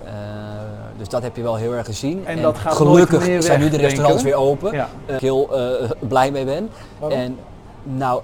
Dus 1.01 1.09
dat 1.09 1.21
heb 1.21 1.35
je 1.35 1.41
wel 1.41 1.55
heel 1.55 1.73
erg 1.73 1.85
gezien. 1.85 2.25
En 2.25 2.41
dat 2.41 2.57
gaat 2.57 2.73
gelukkig 2.73 3.19
nooit 3.19 3.27
meer 3.27 3.41
zijn 3.41 3.59
nu 3.59 3.69
de 3.69 3.77
restaurants 3.77 4.23
weer 4.23 4.35
open. 4.35 4.73
Ja. 4.73 4.89
Eh, 5.05 5.15
ik 5.15 5.21
heel 5.21 5.57
eh, 5.57 5.89
blij 5.99 6.31
mee 6.31 6.45
ben. 6.45 6.69
Waarom? 6.99 7.19
En 7.19 7.37
nou, 7.83 8.21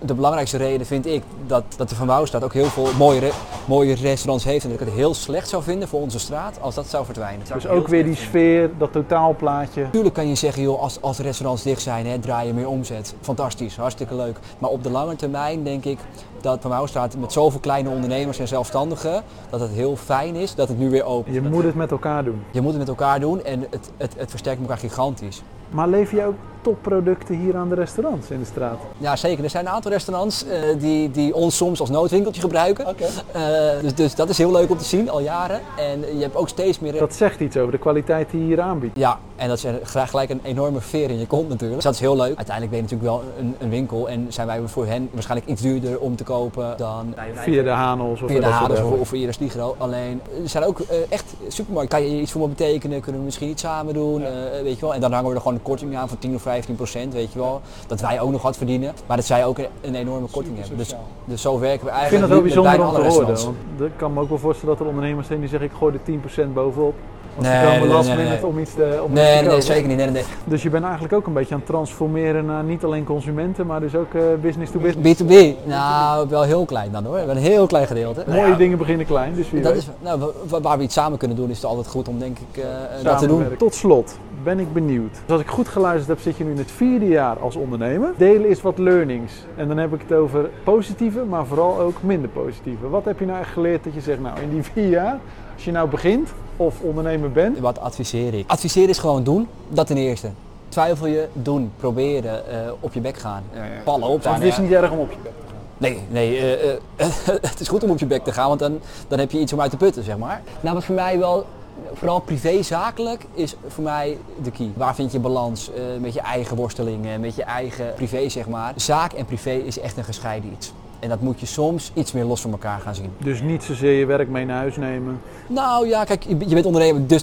de 0.00 0.14
belangrijkste 0.14 0.56
reden 0.56 0.86
vind 0.86 1.06
ik 1.06 1.22
dat, 1.46 1.64
dat 1.76 1.88
de 1.88 1.94
Van 1.94 2.06
Wouwstraat 2.06 2.44
ook 2.44 2.52
heel 2.52 2.64
veel 2.64 2.88
mooie, 2.98 3.20
re- 3.20 3.30
mooie 3.64 3.94
restaurants 3.94 4.44
heeft. 4.44 4.64
En 4.64 4.70
dat 4.70 4.80
ik 4.80 4.86
het 4.86 4.94
heel 4.94 5.14
slecht 5.14 5.48
zou 5.48 5.62
vinden 5.62 5.88
voor 5.88 6.00
onze 6.00 6.18
straat 6.18 6.60
als 6.60 6.74
dat 6.74 6.86
zou 6.86 7.04
verdwijnen. 7.04 7.46
Dus 7.54 7.66
ook 7.66 7.88
weer 7.88 8.04
die 8.04 8.14
sfeer, 8.14 8.70
dat 8.78 8.92
totaalplaatje. 8.92 9.82
Natuurlijk 9.82 10.14
kan 10.14 10.28
je 10.28 10.34
zeggen, 10.34 10.62
joh, 10.62 10.80
als, 10.80 10.98
als 11.00 11.18
restaurants 11.18 11.62
dicht 11.62 11.82
zijn, 11.82 12.06
hè, 12.06 12.18
draai 12.18 12.46
je 12.46 12.52
meer 12.54 12.68
omzet. 12.68 13.14
Fantastisch, 13.20 13.76
hartstikke 13.76 14.14
leuk. 14.14 14.38
Maar 14.58 14.70
op 14.70 14.82
de 14.82 14.90
lange 14.90 15.16
termijn 15.16 15.64
denk 15.64 15.84
ik 15.84 15.98
dat 16.40 16.58
Van 16.60 16.70
Wouwstraat 16.70 17.16
met 17.16 17.32
zoveel 17.32 17.60
kleine 17.60 17.88
ondernemers 17.88 18.38
en 18.38 18.48
zelfstandigen, 18.48 19.22
dat 19.50 19.60
het 19.60 19.70
heel 19.70 19.96
fijn 19.96 20.34
is 20.34 20.54
dat 20.54 20.68
het 20.68 20.78
nu 20.78 20.90
weer 20.90 21.04
open 21.04 21.28
is. 21.34 21.42
Je 21.42 21.48
moet 21.48 21.64
het 21.64 21.74
met 21.74 21.90
elkaar 21.90 22.24
doen. 22.24 22.42
Je 22.50 22.60
moet 22.60 22.70
het 22.70 22.78
met 22.78 22.88
elkaar 22.88 23.20
doen 23.20 23.44
en 23.44 23.60
het, 23.70 23.90
het, 23.96 24.14
het 24.16 24.30
versterkt 24.30 24.60
elkaar 24.60 24.78
gigantisch. 24.78 25.42
Maar 25.70 25.88
lever 25.88 26.16
je 26.16 26.26
ook 26.26 26.34
topproducten 26.64 27.34
hier 27.34 27.56
aan 27.56 27.68
de 27.68 27.74
restaurants 27.74 28.30
in 28.30 28.38
de 28.38 28.44
straat? 28.44 28.78
Ja, 28.98 29.16
zeker. 29.16 29.44
Er 29.44 29.50
zijn 29.50 29.66
een 29.66 29.72
aantal 29.72 29.90
restaurants 29.90 30.46
eh, 30.46 30.60
die, 30.78 31.10
die 31.10 31.34
ons 31.34 31.56
soms 31.56 31.80
als 31.80 31.90
noodwinkeltje 31.90 32.40
gebruiken. 32.40 32.86
Eh, 32.86 33.42
dus, 33.80 33.94
dus 33.94 34.14
dat 34.14 34.28
is 34.28 34.38
heel 34.38 34.52
leuk 34.52 34.70
om 34.70 34.78
te 34.78 34.84
zien, 34.84 35.10
al 35.10 35.20
jaren. 35.20 35.60
En 35.76 36.16
je 36.16 36.22
hebt 36.22 36.36
ook 36.36 36.48
steeds 36.48 36.78
meer... 36.78 36.98
Dat 36.98 37.14
zegt 37.14 37.40
iets 37.40 37.56
over 37.56 37.72
de 37.72 37.78
kwaliteit 37.78 38.30
die 38.30 38.40
je 38.40 38.46
hier 38.46 38.60
aanbiedt. 38.60 38.98
Ja, 38.98 39.18
en 39.36 39.48
dat 39.48 39.64
is 39.64 39.66
graag 39.82 40.10
gelijk 40.10 40.30
een 40.30 40.40
enorme 40.42 40.80
veer 40.80 41.10
in 41.10 41.18
je 41.18 41.26
kont 41.26 41.48
natuurlijk. 41.48 41.74
Dus 41.74 41.84
dat 41.84 41.94
is 41.94 42.00
heel 42.00 42.16
leuk. 42.16 42.36
Uiteindelijk 42.36 42.70
ben 42.70 42.76
je 42.76 42.82
natuurlijk 42.82 43.10
wel 43.10 43.22
een, 43.38 43.54
een 43.58 43.70
winkel 43.70 44.08
en 44.08 44.26
zijn 44.28 44.46
wij 44.46 44.60
voor 44.64 44.86
hen 44.86 45.08
waarschijnlijk 45.12 45.50
iets 45.50 45.62
duurder 45.62 45.98
om 45.98 46.16
te 46.16 46.24
kopen 46.24 46.76
dan 46.76 47.14
Via 47.34 47.62
de 47.62 47.70
Hanels 47.70 48.22
of 48.22 48.28
via 48.28 48.40
de 48.40 48.46
Hades 48.46 48.80
of, 48.80 49.00
of 49.00 49.08
via 49.08 49.26
de 49.26 49.32
Sligro. 49.32 49.74
Alleen, 49.78 50.20
er 50.42 50.48
zijn 50.48 50.64
ook 50.64 50.80
eh, 50.80 50.96
echt 51.08 51.34
supermarkten. 51.48 51.98
Kan 51.98 52.08
je 52.08 52.20
iets 52.20 52.32
voor 52.32 52.40
me 52.40 52.48
betekenen? 52.48 53.00
Kunnen 53.00 53.20
we 53.20 53.26
misschien 53.26 53.48
iets 53.48 53.62
samen 53.62 53.94
doen? 53.94 54.22
Weet 54.62 54.74
je 54.74 54.80
wel? 54.80 54.94
En 54.94 55.00
dan 55.00 55.12
hangen 55.12 55.28
we 55.28 55.34
er 55.34 55.40
gewoon 55.40 55.56
een 55.56 55.62
korting 55.62 55.96
aan 55.96 56.08
van 56.08 56.18
10 56.18 56.34
of 56.34 56.42
15 56.42 56.53
procent, 56.76 57.12
weet 57.12 57.32
je 57.32 57.38
wel. 57.38 57.60
Dat 57.86 58.00
wij 58.00 58.20
ook 58.20 58.30
nog 58.30 58.42
wat 58.42 58.56
verdienen, 58.56 58.94
maar 59.06 59.16
dat 59.16 59.26
zij 59.26 59.44
ook 59.46 59.58
een, 59.80 59.94
enorme 59.94 60.26
korting 60.30 60.58
hebben. 60.58 60.76
Dus, 60.76 60.94
dus 61.24 61.42
zo 61.42 61.58
werken 61.58 61.86
we 61.86 61.92
Ik 61.92 61.98
vind 61.98 62.10
eigenlijk 62.12 62.20
dat 62.20 62.30
wel 62.30 62.40
bijzonder 62.42 62.70
bijna 62.72 62.86
om 62.88 62.94
te 62.94 63.20
horen. 63.20 63.54
Want 63.76 63.90
ik 63.92 63.96
kan 63.96 64.12
me 64.12 64.20
ook 64.20 64.28
wel 64.28 64.38
voorstellen 64.38 64.74
dat 64.76 64.84
er 64.84 64.90
ondernemers 64.92 65.26
zijn 65.26 65.40
die 65.40 65.48
zeggen 65.48 65.68
ik 65.68 65.76
gooi 65.76 65.94
er 65.94 66.44
10% 66.46 66.52
bovenop. 66.52 66.94
Als 67.36 67.46
Nee, 67.46 67.78
nee, 67.80 67.88
last 67.88 68.08
nee, 68.08 68.16
nee, 68.16 68.28
nee. 68.28 68.46
om 68.46 68.58
iets 68.58 68.74
te, 68.74 69.00
om 69.04 69.10
iets 69.10 69.20
te 69.20 69.26
Nee, 69.26 69.40
nee, 69.42 69.50
nee, 69.50 69.60
zeker 69.60 69.88
niet. 69.88 69.96
Nee, 69.96 70.06
nee, 70.06 70.14
nee. 70.14 70.24
Dus 70.44 70.62
je 70.62 70.70
bent 70.70 70.84
eigenlijk 70.84 71.14
ook 71.14 71.26
een 71.26 71.32
beetje 71.32 71.54
aan 71.54 71.60
het 71.60 71.68
transformeren 71.68 72.46
naar 72.46 72.64
niet 72.64 72.84
alleen 72.84 73.04
consumenten, 73.04 73.66
maar 73.66 73.80
dus 73.80 73.94
ook 73.94 74.14
eh, 74.14 74.22
business 74.42 74.72
to 74.72 74.78
business. 74.78 75.22
B2B, 75.22 75.66
nou 75.66 76.28
wel 76.28 76.42
heel 76.42 76.64
klein 76.64 76.92
dan 76.92 77.04
hoor. 77.04 77.18
Een 77.18 77.36
heel 77.36 77.66
klein 77.66 77.86
gedeelte. 77.86 78.24
Mooie 78.28 78.56
dingen 78.56 78.78
beginnen 78.78 79.06
klein, 79.06 79.34
dus 79.34 79.50
wie 79.50 79.60
Dat 79.62 79.72
weet. 79.72 79.80
is, 79.82 79.88
nou, 80.00 80.20
wa- 80.20 80.26
wa- 80.48 80.60
waar 80.60 80.76
we 80.76 80.82
iets 80.82 80.94
samen 80.94 81.18
kunnen 81.18 81.36
doen 81.36 81.50
is 81.50 81.56
het 81.56 81.64
altijd 81.64 81.86
goed 81.86 82.08
om 82.08 82.18
denk 82.18 82.38
ik 82.38 82.62
eh, 82.62 82.68
dat 83.02 83.18
te 83.18 83.26
doen. 83.26 83.46
Tot 83.58 83.74
slot 83.74 84.16
ben 84.44 84.58
ik 84.58 84.72
benieuwd. 84.72 85.12
Dus 85.12 85.32
als 85.32 85.40
ik 85.40 85.48
goed 85.48 85.68
geluisterd 85.68 86.08
heb, 86.08 86.20
zit 86.20 86.36
je 86.36 86.44
nu 86.44 86.50
in 86.50 86.58
het 86.58 86.70
vierde 86.70 87.08
jaar 87.08 87.38
als 87.38 87.56
ondernemer. 87.56 88.12
Delen 88.16 88.48
is 88.48 88.62
wat 88.62 88.78
learnings. 88.78 89.32
En 89.56 89.68
dan 89.68 89.76
heb 89.76 89.94
ik 89.94 90.00
het 90.00 90.18
over 90.18 90.50
positieve, 90.64 91.24
maar 91.24 91.46
vooral 91.46 91.80
ook 91.80 92.02
minder 92.02 92.28
positieve. 92.28 92.88
Wat 92.88 93.04
heb 93.04 93.18
je 93.18 93.26
nou 93.26 93.40
echt 93.40 93.52
geleerd 93.52 93.84
dat 93.84 93.94
je 93.94 94.00
zegt, 94.00 94.20
nou 94.20 94.40
in 94.40 94.50
die 94.50 94.62
vier 94.62 94.88
jaar, 94.88 95.18
als 95.54 95.64
je 95.64 95.72
nou 95.72 95.88
begint 95.88 96.32
of 96.56 96.80
ondernemer 96.80 97.32
bent, 97.32 97.58
Wat 97.58 97.80
adviseer 97.80 98.34
ik? 98.34 98.44
Adviseren 98.46 98.88
is 98.88 98.98
gewoon 98.98 99.24
doen, 99.24 99.48
dat 99.68 99.86
ten 99.86 99.96
eerste. 99.96 100.30
Twijfel 100.68 101.06
je, 101.06 101.28
doen, 101.32 101.72
proberen, 101.76 102.48
eh, 102.48 102.72
op 102.80 102.92
je 102.92 103.00
bek 103.00 103.16
gaan. 103.16 103.42
Eh, 103.52 103.60
vallen 103.84 104.08
op. 104.08 104.24
het 104.24 104.42
is 104.42 104.58
niet 104.58 104.72
erg 104.72 104.90
om 104.90 104.98
op 104.98 105.10
je 105.10 105.16
bek 105.22 105.32
te 105.32 105.44
gaan. 105.48 105.54
Nee, 105.78 106.02
nee 106.10 106.38
eh, 106.38 106.72
eh, 106.72 106.78
het 107.50 107.60
is 107.60 107.68
goed 107.68 107.82
om 107.82 107.90
op 107.90 107.98
je 107.98 108.06
bek 108.06 108.24
te 108.24 108.32
gaan, 108.32 108.48
want 108.48 108.60
dan, 108.60 108.80
dan 109.08 109.18
heb 109.18 109.30
je 109.30 109.38
iets 109.38 109.52
om 109.52 109.60
uit 109.60 109.70
te 109.70 109.76
putten, 109.76 110.04
zeg 110.04 110.18
maar. 110.18 110.42
Nou, 110.60 110.74
wat 110.74 110.84
voor 110.84 110.94
mij 110.94 111.18
wel, 111.18 111.46
vooral 111.92 112.20
privé-zakelijk, 112.20 113.26
is 113.34 113.56
voor 113.66 113.84
mij 113.84 114.18
de 114.42 114.50
key. 114.50 114.72
Waar 114.76 114.94
vind 114.94 115.12
je 115.12 115.18
balans 115.18 115.70
eh, 115.72 115.82
met 116.00 116.14
je 116.14 116.20
eigen 116.20 116.56
worstelingen, 116.56 117.20
met 117.20 117.34
je 117.34 117.42
eigen 117.42 117.94
privé, 117.94 118.28
zeg 118.28 118.48
maar. 118.48 118.72
Zaak 118.76 119.12
en 119.12 119.24
privé 119.24 119.50
is 119.50 119.78
echt 119.78 119.96
een 119.96 120.04
gescheiden 120.04 120.52
iets. 120.52 120.72
En 121.04 121.10
dat 121.10 121.20
moet 121.20 121.40
je 121.40 121.46
soms 121.46 121.90
iets 121.94 122.12
meer 122.12 122.24
los 122.24 122.40
van 122.40 122.50
elkaar 122.50 122.80
gaan 122.80 122.94
zien. 122.94 123.12
Dus 123.18 123.42
niet 123.42 123.62
zozeer 123.62 123.98
je 123.98 124.06
werk 124.06 124.28
mee 124.28 124.44
naar 124.44 124.56
huis 124.56 124.76
nemen. 124.76 125.20
Nou 125.46 125.88
ja, 125.88 126.04
kijk, 126.04 126.22
je 126.22 126.36
bent 126.36 126.66
ondernemer 126.66 127.06
dus 127.06 127.22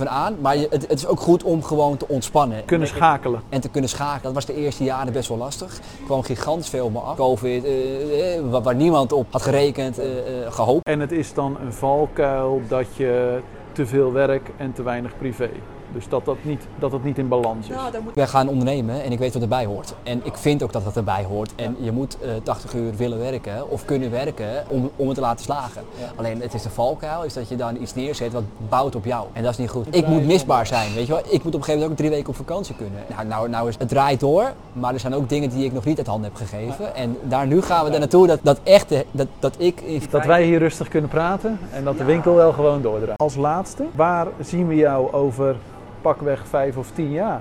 24-7 0.00 0.02
aan. 0.04 0.36
Maar 0.40 0.56
je, 0.56 0.66
het, 0.70 0.88
het 0.88 0.98
is 0.98 1.06
ook 1.06 1.20
goed 1.20 1.42
om 1.42 1.62
gewoon 1.62 1.96
te 1.96 2.08
ontspannen. 2.08 2.64
Kunnen 2.64 2.88
schakelen. 2.88 3.40
En 3.48 3.60
te 3.60 3.68
kunnen 3.68 3.90
schakelen. 3.90 4.22
Dat 4.22 4.32
was 4.32 4.46
de 4.46 4.54
eerste 4.54 4.84
jaren 4.84 5.12
best 5.12 5.28
wel 5.28 5.38
lastig. 5.38 5.76
Er 5.76 6.04
kwam 6.04 6.22
gigantisch 6.22 6.68
veel 6.68 6.84
op 6.84 6.92
me 6.92 6.98
af. 6.98 7.16
Covid, 7.16 7.64
eh, 7.64 8.60
waar, 8.62 8.74
niemand 8.74 9.12
op 9.12 9.26
had 9.30 9.42
gerekend, 9.42 9.98
eh, 9.98 10.18
eh, 10.18 10.52
gehoopt. 10.52 10.88
En 10.88 11.00
het 11.00 11.12
is 11.12 11.34
dan 11.34 11.56
een 11.64 11.72
valkuil 11.72 12.62
dat 12.68 12.86
je 12.96 13.40
te 13.80 13.86
veel 13.86 14.12
werk 14.12 14.50
en 14.56 14.72
te 14.72 14.82
weinig 14.82 15.16
privé. 15.18 15.50
Dus 15.92 16.08
dat 16.08 16.24
dat 16.24 16.36
niet, 16.42 16.66
dat 16.78 16.92
het 16.92 17.04
niet 17.04 17.18
in 17.18 17.28
balans 17.28 17.68
is. 17.68 17.76
Wij 18.14 18.26
gaan 18.26 18.48
ondernemen 18.48 19.02
en 19.02 19.12
ik 19.12 19.18
weet 19.18 19.32
wat 19.32 19.42
erbij 19.42 19.64
hoort. 19.64 19.94
En 20.02 20.20
ik 20.24 20.36
vind 20.36 20.62
ook 20.62 20.72
dat 20.72 20.84
dat 20.84 20.96
erbij 20.96 21.24
hoort. 21.24 21.52
En 21.54 21.76
je 21.78 21.92
moet 21.92 22.16
eh, 22.20 22.30
80 22.42 22.74
uur 22.74 22.94
willen 22.96 23.18
werken 23.18 23.70
of 23.70 23.84
kunnen 23.84 24.10
werken 24.10 24.64
om, 24.68 24.90
om 24.96 25.06
het 25.06 25.14
te 25.14 25.20
laten 25.20 25.44
slagen. 25.44 25.82
Alleen 26.16 26.40
het 26.40 26.54
is 26.54 26.62
de 26.62 26.70
valkuil, 26.70 27.24
is 27.24 27.34
dat 27.34 27.48
je 27.48 27.56
dan 27.56 27.82
iets 27.82 27.94
neerzet 27.94 28.32
wat 28.32 28.42
bouwt 28.68 28.94
op 28.94 29.04
jou. 29.04 29.26
En 29.32 29.42
dat 29.42 29.52
is 29.52 29.58
niet 29.58 29.70
goed. 29.70 29.94
Ik 29.94 30.06
moet 30.06 30.26
misbaar 30.26 30.66
zijn, 30.66 30.94
weet 30.94 31.06
je 31.06 31.12
wel. 31.12 31.22
Ik 31.24 31.42
moet 31.42 31.54
op 31.54 31.60
een 31.60 31.64
gegeven 31.64 31.72
moment 31.72 31.90
ook 31.90 31.96
drie 31.96 32.10
weken 32.10 32.28
op 32.28 32.36
vakantie 32.36 32.74
kunnen. 32.74 33.02
Nou, 33.08 33.26
nou, 33.26 33.48
nou 33.48 33.68
is 33.68 33.76
het 33.78 33.88
draait 33.88 34.20
door, 34.20 34.52
maar 34.72 34.94
er 34.94 35.00
zijn 35.00 35.14
ook 35.14 35.28
dingen 35.28 35.50
die 35.50 35.64
ik 35.64 35.72
nog 35.72 35.84
niet 35.84 35.98
uit 35.98 36.06
handen 36.06 36.30
heb 36.30 36.48
gegeven. 36.48 36.94
En 36.94 37.16
daar 37.22 37.46
nu 37.46 37.62
gaan 37.62 37.84
we 37.84 37.90
er 37.90 37.98
naartoe 37.98 38.26
dat, 38.26 38.38
dat 38.42 38.60
echte, 38.62 39.04
dat, 39.10 39.26
dat 39.38 39.54
ik... 39.58 40.10
Dat 40.10 40.24
wij 40.24 40.44
hier 40.44 40.58
rustig 40.58 40.88
kunnen 40.88 41.10
praten 41.10 41.58
en 41.72 41.84
dat 41.84 41.98
de 41.98 42.04
winkel 42.04 42.34
wel 42.34 42.52
gewoon 42.52 42.82
doordraait. 42.82 43.18
Als 43.18 43.36
laatste, 43.36 43.84
waar 43.94 44.26
zien 44.40 44.68
we 44.68 44.74
jou 44.74 45.12
over 45.12 45.56
pakweg 46.00 46.46
vijf 46.46 46.76
of 46.76 46.90
tien 46.94 47.10
jaar? 47.10 47.40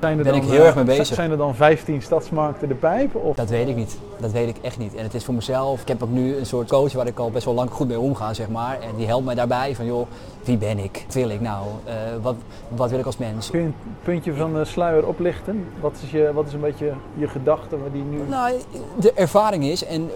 Zijn 0.00 0.18
er 0.18 0.24
Ben 0.24 0.32
dan, 0.32 0.42
ik 0.42 0.48
heel 0.48 0.60
erg 0.64 0.76
eh, 0.76 0.84
mee 0.84 0.96
bezig. 0.96 1.14
Zijn 1.14 1.30
er 1.30 1.36
dan 1.36 1.54
15 1.54 2.02
stadsmarkten 2.02 2.68
de 2.68 2.74
pijp? 2.74 3.14
Of 3.14 3.36
Dat 3.36 3.48
weet 3.48 3.68
ik 3.68 3.76
niet. 3.76 3.98
Dat 4.18 4.32
weet 4.32 4.48
ik 4.48 4.56
echt 4.62 4.78
niet. 4.78 4.94
En 4.94 5.02
het 5.02 5.14
is 5.14 5.24
voor 5.24 5.34
mezelf. 5.34 5.80
Ik 5.80 5.88
heb 5.88 6.02
ook 6.02 6.10
nu 6.10 6.36
een 6.36 6.46
soort 6.46 6.68
coach 6.68 6.92
waar 6.92 7.06
ik 7.06 7.18
al 7.18 7.30
best 7.30 7.44
wel 7.44 7.54
lang 7.54 7.70
goed 7.70 7.88
mee 7.88 8.00
omga, 8.00 8.34
zeg 8.34 8.48
maar. 8.48 8.80
En 8.80 8.96
die 8.96 9.06
helpt 9.06 9.24
mij 9.24 9.34
daarbij 9.34 9.74
van, 9.74 9.86
joh, 9.86 10.06
wie 10.44 10.56
ben 10.56 10.78
ik? 10.78 11.02
Wat 11.06 11.14
wil 11.14 11.28
ik 11.28 11.40
nou? 11.40 11.66
Eh, 11.84 11.94
wat, 12.22 12.34
wat 12.68 12.90
wil 12.90 12.98
ik 12.98 13.06
als 13.06 13.16
mens? 13.16 13.50
kun 13.50 13.60
je 13.60 13.66
een 13.66 13.74
puntje 14.02 14.34
van 14.34 14.54
de 14.54 14.64
sluier 14.64 15.06
oplichten? 15.06 15.66
Wat 15.80 15.98
is, 16.02 16.10
je, 16.10 16.30
wat 16.34 16.46
is 16.46 16.52
een 16.52 16.60
beetje 16.60 16.92
je 17.14 17.28
gedachte 17.28 17.76
die 17.92 18.02
nu... 18.02 18.18
Nou, 18.28 18.52
de 19.00 19.12
ervaring 19.12 19.64
is, 19.64 19.84
en 19.84 20.10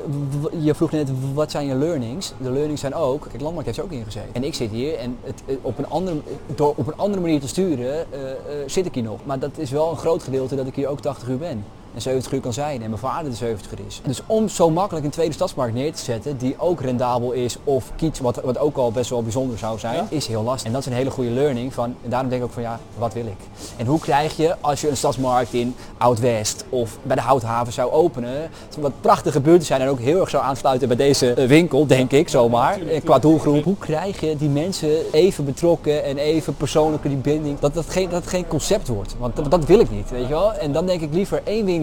je 0.61 0.75
vroeg 0.75 0.91
net 0.91 1.11
wat 1.35 1.51
zijn 1.51 1.67
je 1.67 1.75
learnings. 1.75 2.33
De 2.43 2.51
learnings 2.51 2.81
zijn 2.81 2.95
ook, 2.95 3.27
kijk, 3.31 3.43
Landmark 3.43 3.67
heeft 3.67 3.79
er 3.79 3.85
ook 3.85 3.93
in 3.93 4.05
gezeten. 4.05 4.35
En 4.35 4.45
ik 4.45 4.55
zit 4.55 4.71
hier 4.71 4.99
en 4.99 5.17
het, 5.23 5.43
eh, 5.47 5.57
op, 5.63 5.79
een 5.79 5.89
andere, 5.89 6.17
door 6.55 6.75
op 6.77 6.87
een 6.87 6.97
andere 6.97 7.23
manier 7.23 7.41
te 7.41 7.49
sturen 7.49 8.13
eh, 8.13 8.21
zit 8.67 8.87
ik 8.87 8.95
hier 8.95 9.03
nog. 9.03 9.21
Maar 9.25 9.39
dat 9.39 9.59
is 9.59 9.71
wel 9.71 9.91
een 9.91 9.97
groot 9.97 10.23
gedeelte 10.23 10.57
dat 10.57 10.67
ik 10.67 10.75
hier 10.75 10.89
ook 10.89 11.01
80 11.01 11.29
uur 11.29 11.39
ben. 11.39 11.65
En 11.95 12.03
70 12.03 12.33
uur 12.33 12.41
kan 12.41 12.53
zijn 12.53 12.83
en 12.83 12.89
mijn 12.89 13.01
vader 13.01 13.31
de 13.31 13.37
70 13.37 13.73
uur 13.73 13.87
is. 13.87 14.01
Dus 14.05 14.21
om 14.27 14.49
zo 14.49 14.71
makkelijk 14.71 15.05
een 15.05 15.11
tweede 15.11 15.33
stadsmarkt 15.33 15.75
neer 15.75 15.93
te 15.93 16.03
zetten 16.03 16.37
die 16.37 16.55
ook 16.59 16.81
rendabel 16.81 17.33
is 17.33 17.57
of 17.65 17.91
kiets 17.97 18.21
wat, 18.21 18.41
wat 18.45 18.59
ook 18.59 18.77
al 18.77 18.93
best 18.93 19.11
wel 19.11 19.23
bijzonder 19.23 19.59
zou 19.59 19.79
zijn, 19.79 20.07
is 20.09 20.27
heel 20.27 20.43
lastig. 20.43 20.67
En 20.67 20.73
dat 20.73 20.81
is 20.81 20.87
een 20.87 20.93
hele 20.93 21.11
goede 21.11 21.31
learning 21.31 21.75
van, 21.75 21.95
en 22.03 22.11
daarom 22.11 22.29
denk 22.29 22.43
ik 22.43 22.49
ook 22.49 22.55
van 22.55 22.63
ja, 22.63 22.81
wat 22.99 23.13
wil 23.13 23.27
ik? 23.27 23.37
En 23.77 23.87
hoe 23.87 23.99
krijg 23.99 24.37
je 24.37 24.57
als 24.61 24.81
je 24.81 24.89
een 24.89 24.97
stadsmarkt 24.97 25.53
in 25.53 25.75
Oud-West 25.99 26.65
of 26.69 26.99
bij 27.03 27.17
de 27.17 27.23
Houthaven 27.23 27.73
zou 27.73 27.91
openen, 27.93 28.51
wat 28.79 28.93
prachtige 29.01 29.41
buurten 29.41 29.67
zijn 29.67 29.81
en 29.81 29.89
ook 29.89 30.01
heel 30.01 30.21
erg 30.21 30.31
zou 30.31 30.45
aansluiten 30.45 30.89
bij 30.89 30.97
deze 30.97 31.33
eh, 31.33 31.47
winkel, 31.47 31.87
denk 31.87 32.13
ik 32.13 32.29
zomaar, 32.29 32.81
eh, 32.81 33.05
qua 33.05 33.19
doelgroep. 33.19 33.65
Hoe 33.65 33.79
krijg 33.79 34.21
je 34.21 34.37
die 34.37 34.49
mensen 34.49 35.13
even 35.13 35.45
betrokken 35.45 36.05
en 36.05 36.19
even 36.19 36.57
persoonlijke 36.57 37.09
die 37.09 37.17
binding, 37.17 37.59
dat 37.59 37.75
dat 37.75 37.87
geen, 37.89 38.09
dat 38.09 38.27
geen 38.27 38.47
concept 38.47 38.89
wordt. 38.89 39.15
Want 39.19 39.37
dat, 39.37 39.51
dat 39.51 39.65
wil 39.65 39.81
ik 39.81 39.91
niet, 39.91 40.11
weet 40.11 40.23
je 40.23 40.29
wel. 40.29 40.53
En 40.53 40.73
dan 40.73 40.87
denk 40.87 41.01
ik 41.01 41.13
liever 41.13 41.41
één 41.45 41.65
winkel 41.65 41.83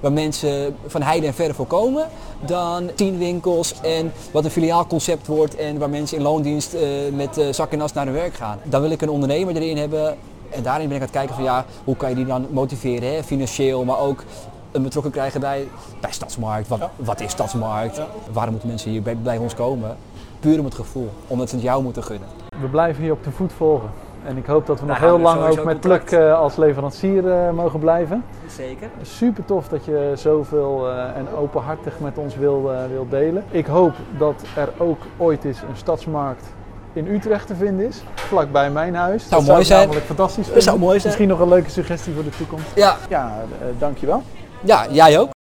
waar 0.00 0.12
mensen 0.12 0.76
van 0.86 1.02
heide 1.02 1.26
en 1.26 1.34
verre 1.34 1.54
voor 1.54 1.66
komen, 1.66 2.08
dan 2.46 2.90
tien 2.94 3.18
winkels 3.18 3.74
en 3.80 4.12
wat 4.32 4.44
een 4.44 4.50
filiaalconcept 4.50 5.26
wordt 5.26 5.56
en 5.56 5.78
waar 5.78 5.90
mensen 5.90 6.16
in 6.16 6.22
loondienst 6.22 6.74
eh, 6.74 6.88
met 7.12 7.38
eh, 7.38 7.52
zak 7.52 7.72
en 7.72 7.80
as 7.80 7.92
naar 7.92 8.04
hun 8.04 8.14
werk 8.14 8.34
gaan. 8.34 8.58
Dan 8.64 8.80
wil 8.80 8.90
ik 8.90 9.02
een 9.02 9.10
ondernemer 9.10 9.56
erin 9.56 9.76
hebben 9.76 10.16
en 10.50 10.62
daarin 10.62 10.88
ben 10.88 10.96
ik 10.96 11.02
aan 11.02 11.08
het 11.08 11.16
kijken 11.16 11.34
van 11.34 11.44
ja, 11.44 11.64
hoe 11.84 11.96
kan 11.96 12.08
je 12.08 12.14
die 12.14 12.26
dan 12.26 12.46
motiveren, 12.50 13.14
hè? 13.14 13.22
financieel, 13.22 13.84
maar 13.84 13.98
ook 13.98 14.24
een 14.72 14.82
betrokken 14.82 15.12
krijgen 15.12 15.40
bij, 15.40 15.68
bij 16.00 16.12
Stadsmarkt. 16.12 16.68
Wat, 16.68 16.80
wat 16.96 17.20
is 17.20 17.30
Stadsmarkt? 17.30 18.00
Waarom 18.32 18.50
moeten 18.52 18.68
mensen 18.68 18.90
hier 18.90 19.02
bij, 19.02 19.16
bij 19.16 19.36
ons 19.36 19.54
komen? 19.54 19.96
Puur 20.40 20.58
om 20.58 20.64
het 20.64 20.74
gevoel, 20.74 21.08
omdat 21.26 21.48
ze 21.48 21.54
het 21.54 21.64
jou 21.64 21.82
moeten 21.82 22.04
gunnen. 22.04 22.28
We 22.60 22.68
blijven 22.68 23.02
hier 23.02 23.12
op 23.12 23.24
de 23.24 23.30
voet 23.30 23.52
volgen. 23.52 23.90
En 24.26 24.36
ik 24.36 24.46
hoop 24.46 24.66
dat 24.66 24.80
we 24.80 24.86
nog 24.86 24.98
heel 24.98 25.16
we 25.16 25.22
lang 25.22 25.46
ook 25.46 25.64
met. 25.64 25.80
Pluk 25.80 26.10
eh, 26.10 26.38
als 26.38 26.56
leverancier 26.56 27.30
eh, 27.30 27.50
mogen 27.50 27.80
blijven. 27.80 28.24
Zeker. 28.46 28.88
Super 29.02 29.44
tof 29.44 29.68
dat 29.68 29.84
je 29.84 30.12
zoveel 30.14 30.88
eh, 30.88 31.16
en 31.16 31.26
openhartig 31.36 32.00
met 32.00 32.18
ons 32.18 32.36
wil, 32.36 32.70
wil 32.90 33.06
delen. 33.08 33.44
Ik 33.50 33.66
hoop 33.66 33.94
dat 34.18 34.42
er 34.56 34.68
ook 34.78 34.98
ooit 35.16 35.44
eens 35.44 35.60
een 35.60 35.76
stadsmarkt 35.76 36.44
in 36.92 37.06
Utrecht 37.06 37.46
te 37.46 37.54
vinden 37.54 37.86
is, 37.86 38.02
vlakbij 38.14 38.70
mijn 38.70 38.94
huis. 38.94 39.28
dat 39.28 39.46
mooi 39.46 39.60
ik 39.60 39.66
zijn. 39.66 39.80
namelijk 39.80 40.06
fantastisch 40.06 40.52
Dat 40.52 40.62
zou 40.62 40.78
mooi 40.78 41.00
zijn. 41.00 41.02
Misschien 41.04 41.28
nog 41.28 41.40
een 41.40 41.48
leuke 41.48 41.70
suggestie 41.70 42.14
voor 42.14 42.24
de 42.24 42.30
toekomst. 42.30 42.66
Ja, 42.74 42.96
Ja, 43.08 43.32
dankjewel. 43.78 44.22
ja, 44.60 44.86
jij 44.90 45.18
ook. 45.18 45.36